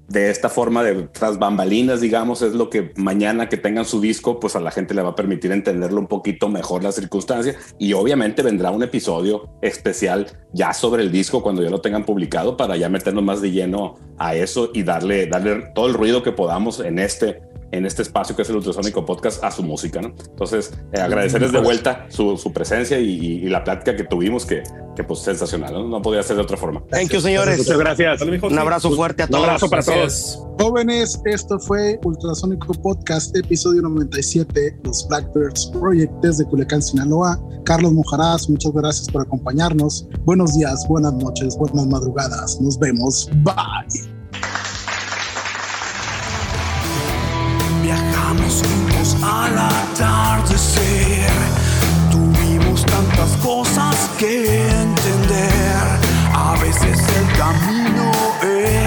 [0.08, 4.38] de esta forma de tras bambalinas, digamos, es lo que mañana que tengan su disco,
[4.38, 7.56] pues a la gente le va a permitir entenderlo un poquito mejor la circunstancia.
[7.78, 12.56] Y obviamente vendrá un episodio especial ya sobre el disco cuando ya lo tengan publicado
[12.56, 16.32] para ya meternos más de lleno a eso y darle, darle todo el ruido que
[16.32, 17.42] podamos en este
[17.74, 20.08] en este espacio que es el Ultrasónico Podcast a su música, ¿no?
[20.08, 24.46] Entonces, eh, agradecerles de vuelta su, su presencia y, y, y, la plática que tuvimos,
[24.46, 24.62] que,
[24.94, 25.88] que pues sensacional, ¿no?
[25.88, 26.84] No podía ser de otra forma.
[26.90, 27.58] Thank you, señores.
[27.58, 28.22] Muchas gracias.
[28.22, 29.40] Un abrazo fuerte a todos.
[29.40, 30.36] Un abrazo para gracias.
[30.36, 30.48] todos.
[30.60, 37.40] Jóvenes, esto fue Ultrasónico Podcast, episodio 97, los Blackbirds Project desde Culiacán, Sinaloa.
[37.64, 40.06] Carlos Mojarás, muchas gracias por acompañarnos.
[40.24, 42.60] Buenos días, buenas noches, buenas madrugadas.
[42.60, 43.28] Nos vemos.
[43.42, 44.23] Bye.
[48.34, 51.30] Viajamos juntos al atardecer.
[52.10, 56.00] Tuvimos tantas cosas que entender.
[56.32, 58.10] A veces el camino
[58.42, 58.83] es